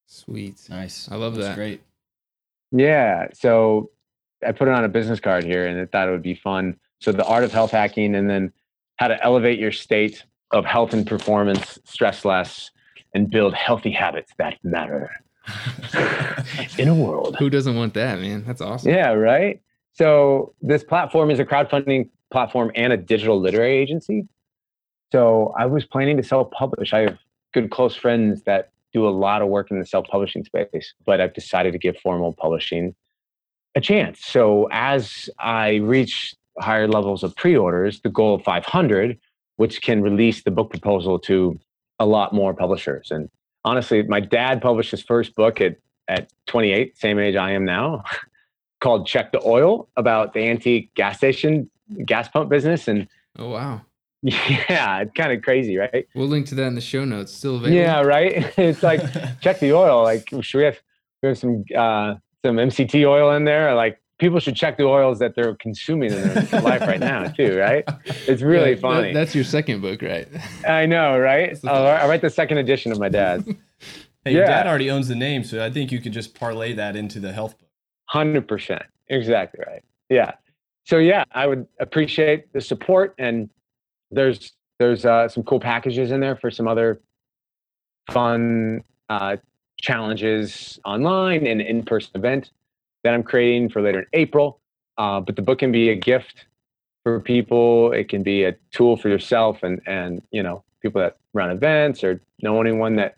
Sweet. 0.07 0.67
Nice. 0.71 1.09
I 1.11 1.17
love 1.17 1.35
That's 1.35 1.49
that. 1.49 1.57
great. 1.57 1.83
Yeah. 2.73 3.29
So 3.35 3.91
I 4.47 4.53
put 4.53 4.69
it 4.69 4.75
on 4.75 4.85
a 4.85 4.89
business 4.89 5.21
card 5.21 5.45
here 5.45 5.67
and 5.67 5.79
I 5.79 5.87
thought 5.87 6.09
it 6.09 6.13
would 6.13 6.23
be 6.23 6.35
fun. 6.35 6.77
So 7.01 7.13
the 7.13 7.25
art 7.25 7.45
of 7.45 7.53
health 7.53 7.73
hacking 7.73 8.15
and 8.15 8.29
then 8.29 8.53
how 9.01 9.09
to 9.09 9.25
elevate 9.25 9.59
your 9.59 9.73
state 9.73 10.25
of 10.51 10.67
health 10.67 10.93
and 10.93 11.07
performance, 11.07 11.79
stress 11.85 12.23
less, 12.23 12.71
and 13.15 13.31
build 13.31 13.55
healthy 13.55 13.91
habits 13.91 14.31
that 14.37 14.59
matter 14.63 15.11
in 16.79 16.87
a 16.87 16.95
world. 16.95 17.35
Who 17.39 17.49
doesn't 17.49 17.75
want 17.75 17.95
that, 17.95 18.21
man? 18.21 18.45
That's 18.47 18.61
awesome. 18.61 18.93
Yeah, 18.93 19.13
right. 19.13 19.59
So 19.95 20.55
this 20.61 20.85
platform 20.85 21.31
is 21.31 21.39
a 21.39 21.47
crowdfunding 21.47 22.11
platform 22.31 22.73
and 22.75 22.93
a 22.93 22.99
digital 22.99 23.41
literary 23.41 23.79
agency. 23.79 24.29
So 25.13 25.55
I 25.59 25.65
was 25.65 25.87
planning 25.87 26.19
to 26.19 26.23
self-publish. 26.23 26.93
I 26.93 27.01
have 27.01 27.19
good 27.55 27.71
close 27.71 27.97
friends 27.97 28.43
that 28.43 28.71
do 28.93 29.09
a 29.09 29.11
lot 29.11 29.41
of 29.41 29.49
work 29.49 29.71
in 29.71 29.79
the 29.79 29.87
self-publishing 29.87 30.45
space, 30.45 30.93
but 31.07 31.23
I've 31.23 31.33
decided 31.33 31.73
to 31.73 31.79
give 31.79 31.97
formal 31.97 32.35
publishing 32.35 32.95
a 33.75 33.81
chance. 33.81 34.27
So 34.27 34.69
as 34.71 35.31
I 35.39 35.77
reach 35.77 36.35
higher 36.61 36.89
levels 36.89 37.23
of 37.23 37.35
pre-orders, 37.37 38.01
the 38.01 38.09
goal 38.11 38.35
of 38.35 38.43
500, 38.43 39.19
which 39.57 39.83
can 39.83 40.03
release 40.03 40.43
the 40.43 40.51
book 40.51 40.71
proposal 40.71 41.19
to 41.21 41.59
a 41.99 42.07
lot 42.07 42.33
more 42.33 42.55
publishers. 42.55 43.11
And 43.11 43.29
honestly, 43.65 44.03
my 44.03 44.21
dad 44.21 44.63
published 44.63 44.91
his 44.91 45.03
first 45.03 45.35
book 45.35 45.61
at 45.61 45.77
at 46.09 46.33
28, 46.49 46.99
same 46.99 47.21
age 47.21 47.37
I 47.37 47.53
am 47.53 47.65
now, 47.65 48.03
called 48.81 49.07
Check 49.07 49.31
the 49.31 49.41
Oil 49.47 49.89
about 49.97 50.35
the 50.35 50.41
antique 50.41 50.93
gas 50.95 51.19
station 51.19 51.71
gas 52.05 52.29
pump 52.29 52.51
business. 52.51 52.89
And 52.89 53.07
Oh 53.39 53.51
wow. 53.51 53.83
yeah, 54.23 55.01
it's 55.01 55.13
kind 55.15 55.33
of 55.33 55.43
crazy, 55.43 55.79
right? 55.79 56.07
We'll 56.15 56.27
link 56.27 56.47
to 56.49 56.55
that 56.57 56.67
in 56.67 56.75
the 56.75 56.81
show 56.81 57.05
notes. 57.05 57.33
Still 57.33 57.57
available. 57.57 57.77
Yeah, 57.77 58.01
right. 58.03 58.53
It's 58.59 58.83
like 58.83 59.01
check 59.41 59.61
the 59.61 59.73
oil. 59.73 60.03
Like, 60.03 60.29
should 60.41 60.59
we 60.59 60.65
have 60.65 60.79
we 61.23 61.29
have 61.29 61.39
some 61.39 61.65
uh, 61.75 62.15
some 62.45 62.57
MCT 62.57 63.07
oil 63.07 63.35
in 63.35 63.45
there? 63.45 63.75
Like, 63.75 64.00
people 64.21 64.39
should 64.39 64.55
check 64.55 64.77
the 64.77 64.85
oils 64.85 65.19
that 65.19 65.35
they're 65.35 65.57
consuming 65.57 66.13
in 66.13 66.23
their 66.35 66.61
life 66.63 66.83
right 66.83 67.01
now, 67.01 67.25
too. 67.29 67.59
Right? 67.59 67.83
It's 68.29 68.43
really 68.43 68.71
Yeah, 68.71 68.75
that- 68.77 68.81
funny. 68.81 69.13
that's 69.13 69.35
your 69.35 69.43
second 69.45 69.81
book, 69.81 70.03
right? 70.03 70.29
I 70.69 70.87
know, 70.87 71.19
right? 71.19 71.49
That's 71.49 71.61
the 71.63 71.71
I'll, 71.73 71.87
I'll 72.03 72.09
write 72.09 72.21
the 72.21 72.31
second 72.31 72.59
edition 72.59 72.93
of 72.93 72.99
my 73.01 73.09
dad's. 73.09 73.49
Hey, 74.23 74.35
your 74.35 74.45
dad 74.45 74.67
already 74.67 74.91
owns 74.91 75.09
the 75.09 75.15
name, 75.15 75.43
so 75.45 75.65
I 75.65 75.71
think 75.71 75.91
you 75.91 75.99
could 75.99 76.13
just 76.13 76.35
parlay 76.39 76.75
that 76.75 76.95
into 76.95 77.21
the 77.21 77.33
health 77.33 77.59
book. 77.59 77.71
Hundred 78.05 78.47
percent, 78.47 78.83
exactly 79.09 79.65
right. 79.67 79.83
Yeah. 80.11 80.33
So 80.85 80.99
yeah, 80.99 81.25
I 81.33 81.47
would 81.47 81.67
appreciate 81.81 82.53
the 82.53 82.61
support, 82.61 83.15
and 83.17 83.49
there's 84.11 84.53
there's 84.79 85.07
uh, 85.07 85.27
some 85.27 85.43
cool 85.45 85.59
packages 85.59 86.11
in 86.11 86.21
there 86.21 86.37
for 86.37 86.51
some 86.51 86.69
other 86.69 87.01
fun 88.11 88.85
uh, 89.09 89.37
challenges 89.81 90.79
online 90.85 91.47
and 91.47 91.63
in-person 91.63 92.11
event 92.15 92.51
that 93.05 93.15
I'm 93.15 93.23
creating 93.23 93.71
for 93.71 93.83
later 93.83 94.01
in 94.01 94.07
April. 94.13 94.61
Uh, 94.99 95.21
but 95.21 95.37
the 95.37 95.43
book 95.43 95.61
can 95.61 95.73
be 95.73 95.91
a 95.91 95.95
gift 95.95 96.47
for 97.03 97.21
people. 97.21 97.93
It 97.93 98.09
can 98.09 98.23
be 98.23 98.45
a 98.45 98.55
tool 98.71 98.97
for 98.97 99.09
yourself, 99.09 99.63
and 99.63 99.81
and 99.87 100.23
you 100.31 100.43
know 100.43 100.63
people 100.81 101.01
that 101.01 101.17
run 101.33 101.51
events 101.51 102.05
or 102.05 102.21
know 102.43 102.61
anyone 102.61 102.97
that 102.97 103.17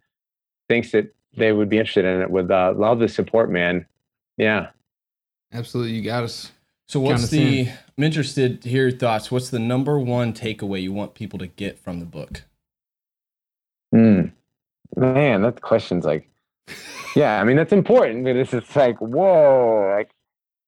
thinks 0.68 0.92
that 0.92 1.14
they 1.36 1.52
would 1.52 1.68
be 1.68 1.78
interested 1.78 2.04
in 2.04 2.20
it. 2.20 2.30
Would 2.30 2.50
uh, 2.50 2.74
love 2.76 2.98
the 2.98 3.08
support, 3.08 3.50
man. 3.50 3.86
Yeah. 4.36 4.68
Absolutely. 5.52 5.92
You 5.92 6.02
got 6.02 6.24
us. 6.24 6.52
So 6.88 7.00
what's 7.00 7.12
Count 7.12 7.24
us 7.24 7.30
the? 7.30 7.68
I'm 7.96 8.04
interested 8.04 8.62
to 8.62 8.68
hear 8.68 8.88
your 8.88 8.98
thoughts. 8.98 9.30
What's 9.30 9.50
the 9.50 9.58
number 9.58 9.98
one 9.98 10.32
takeaway 10.32 10.82
you 10.82 10.92
want 10.92 11.14
people 11.14 11.38
to 11.38 11.46
get 11.46 11.78
from 11.78 12.00
the 12.00 12.06
book? 12.06 12.42
Mm. 13.94 14.32
Man, 14.96 15.42
that 15.42 15.60
question's 15.60 16.04
like 16.04 16.28
yeah, 17.16 17.40
I 17.40 17.44
mean 17.44 17.56
that's 17.56 17.72
important, 17.72 18.24
but 18.24 18.36
it's 18.36 18.50
just 18.50 18.74
like 18.74 18.98
whoa, 18.98 19.94
like 19.96 20.10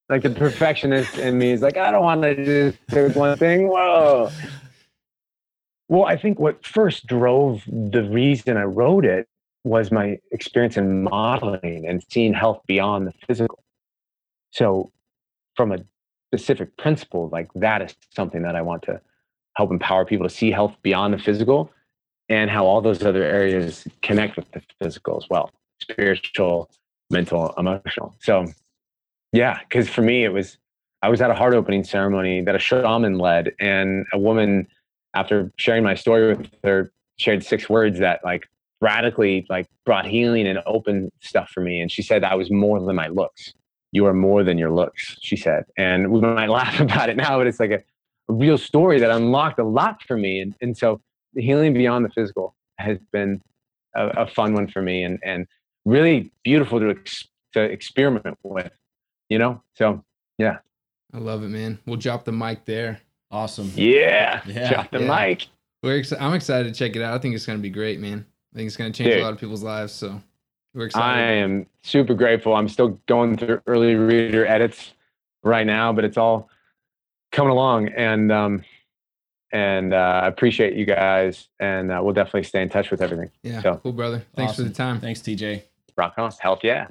like 0.09 0.23
the 0.23 0.31
perfectionist 0.31 1.19
in 1.19 1.39
me 1.39 1.53
is 1.53 1.63
like 1.63 1.77
I 1.77 1.91
don't 1.91 2.03
want 2.03 2.23
to 2.23 2.45
just 2.45 2.87
do 2.89 3.09
one 3.19 3.39
thing. 3.39 3.69
Whoa. 3.69 4.31
Well, 5.89 6.07
I 6.07 6.17
think 6.17 6.39
what 6.39 6.65
first 6.67 7.07
drove 7.07 7.63
the 7.67 8.03
reason 8.05 8.57
I 8.57 8.65
wrote 8.65 9.05
it 9.05 9.29
was 9.65 9.91
my 9.91 10.19
experience 10.33 10.77
in 10.77 11.05
modeling 11.05 11.87
and 11.87 12.03
seeing 12.11 12.35
health 12.35 12.63
beyond 12.67 13.07
the 13.07 13.13
physical. 13.27 13.63
So, 14.51 14.93
from 15.57 15.73
a 15.73 15.79
specific 16.31 16.77
principle, 16.77 17.29
like 17.31 17.49
that 17.55 17.83
is 17.83 17.95
something 18.15 18.43
that 18.43 18.57
I 18.57 18.63
want 18.63 18.83
to 18.83 19.01
help 19.57 19.71
empower 19.71 20.05
people 20.05 20.29
to 20.29 20.35
see 20.35 20.51
health 20.51 20.75
beyond 20.83 21.15
the 21.15 21.19
physical 21.19 21.71
and 22.29 22.51
how 22.51 22.67
all 22.67 22.81
those 22.81 23.03
other 23.03 23.23
areas 23.23 23.87
connect 24.03 24.37
with 24.37 24.51
the 24.53 24.63
physical 24.81 25.17
as 25.17 25.29
well 25.31 25.51
spiritual, 25.91 26.71
mental, 27.11 27.55
emotional. 27.57 28.17
So, 28.21 28.47
yeah, 29.33 29.59
because 29.69 29.89
for 29.89 30.03
me, 30.03 30.25
it 30.25 30.33
was, 30.33 30.59
I 31.03 31.09
was 31.09 31.21
at 31.21 31.31
a 31.31 31.35
heart 31.35 31.55
opening 31.55 31.85
ceremony 31.85 32.43
that 32.43 32.55
a 32.55 32.59
shaman 32.59 33.19
led, 33.19 33.53
and 33.61 34.07
a 34.13 34.19
woman, 34.19 34.67
after 35.15 35.53
sharing 35.57 35.85
my 35.85 35.95
story 35.95 36.35
with 36.35 36.51
her, 36.63 36.93
shared 37.17 37.45
six 37.45 37.69
words 37.69 37.99
that 38.01 38.21
like 38.25 38.49
radically 38.81 39.47
like 39.49 39.67
brought 39.85 40.07
healing 40.07 40.47
and 40.47 40.59
open 40.67 41.11
stuff 41.21 41.51
for 41.51 41.61
me. 41.61 41.81
And 41.81 41.91
she 41.91 42.03
said 42.03 42.25
I 42.25 42.35
was 42.35 42.51
more 42.51 42.81
than 42.81 42.95
my 42.95 43.09
looks. 43.09 43.53
You 43.93 44.07
are 44.07 44.15
more 44.15 44.43
than 44.43 44.59
your 44.59 44.73
looks, 44.73 45.17
she 45.21 45.37
said. 45.37 45.65
And 45.79 46.11
we 46.11 46.21
might 46.21 46.51
laugh 46.61 46.81
about 46.81 47.09
it 47.09 47.17
now, 47.17 47.39
but 47.39 47.47
it's 47.47 47.61
like 47.61 47.71
a, 47.71 47.83
a 48.29 48.33
real 48.33 48.59
story 48.59 48.99
that 49.01 49.11
unlocked 49.11 49.59
a 49.59 49.65
lot 49.65 50.03
for 50.03 50.17
me. 50.17 50.41
And, 50.41 50.55
and 50.61 50.77
so 50.77 51.01
healing 51.37 51.73
beyond 51.75 52.05
the 52.05 52.11
physical 52.11 52.55
has 52.79 52.99
been 53.13 53.41
a, 53.95 54.09
a 54.09 54.27
fun 54.27 54.55
one 54.55 54.69
for 54.69 54.83
me 54.83 55.05
and, 55.05 55.19
and 55.25 55.47
really 55.85 56.31
beautiful 56.43 56.81
to, 56.81 56.91
ex- 56.91 57.29
to 57.53 57.61
experiment 57.63 58.39
with, 58.43 58.73
you 59.29 59.39
know? 59.39 59.63
So, 59.75 60.03
yeah. 60.39 60.59
I 61.13 61.19
love 61.19 61.43
it, 61.45 61.49
man. 61.49 61.79
We'll 61.87 61.97
drop 61.97 62.25
the 62.25 62.33
mic 62.33 62.65
there. 62.65 63.01
Awesome. 63.31 63.71
Yeah. 63.75 64.43
Yeah. 64.47 64.73
Drop 64.73 64.91
the 64.91 65.01
Yeah. 65.03 65.27
mic. 65.27 65.47
We're 65.83 65.99
ex- 65.99 66.13
I'm 66.13 66.35
excited 66.35 66.73
to 66.73 66.79
check 66.79 66.97
it 66.97 67.03
out. 67.03 67.15
I 67.15 67.19
think 67.19 67.35
it's 67.35 67.47
going 67.47 67.59
to 67.59 67.63
be 67.63 67.71
great, 67.71 68.01
man. 68.01 68.25
I 68.53 68.57
think 68.57 68.67
it's 68.69 68.77
going 68.77 68.91
to 68.93 68.97
change 68.97 69.11
Dude. 69.13 69.21
a 69.21 69.25
lot 69.25 69.33
of 69.35 69.39
people's 69.41 69.63
lives. 69.63 69.93
So 69.93 70.21
we're 70.75 70.87
excited. 70.87 71.05
I 71.07 71.21
am 71.35 71.67
super 71.83 72.15
grateful. 72.15 72.55
I'm 72.55 72.69
still 72.69 72.99
going 73.07 73.37
through 73.37 73.61
early 73.67 73.95
reader 73.95 74.47
edits 74.47 74.93
right 75.43 75.67
now, 75.67 75.93
but 75.93 76.05
it's 76.05 76.17
all 76.17 76.49
coming 77.33 77.51
along, 77.51 77.89
and 77.89 78.33
um, 78.33 78.65
and 79.53 79.93
uh, 79.93 80.21
I 80.25 80.27
appreciate 80.29 80.75
you 80.75 80.85
guys, 80.87 81.49
and 81.61 81.93
uh, 81.93 82.01
we'll 82.03 82.15
definitely 82.15 82.45
stay 82.45 82.63
in 82.63 82.69
touch 82.71 82.91
with 82.91 83.03
everything. 83.03 83.31
yeah, 83.43 83.61
so- 83.61 83.77
cool, 83.83 83.93
brother. 83.93 84.25
Thanks 84.35 84.57
for 84.57 84.63
the 84.63 84.71
time. 84.71 85.01
Thanks, 85.01 85.21
TJ. 85.21 85.63
On, 85.97 86.39
health 86.41 86.61
yeah. 86.63 86.89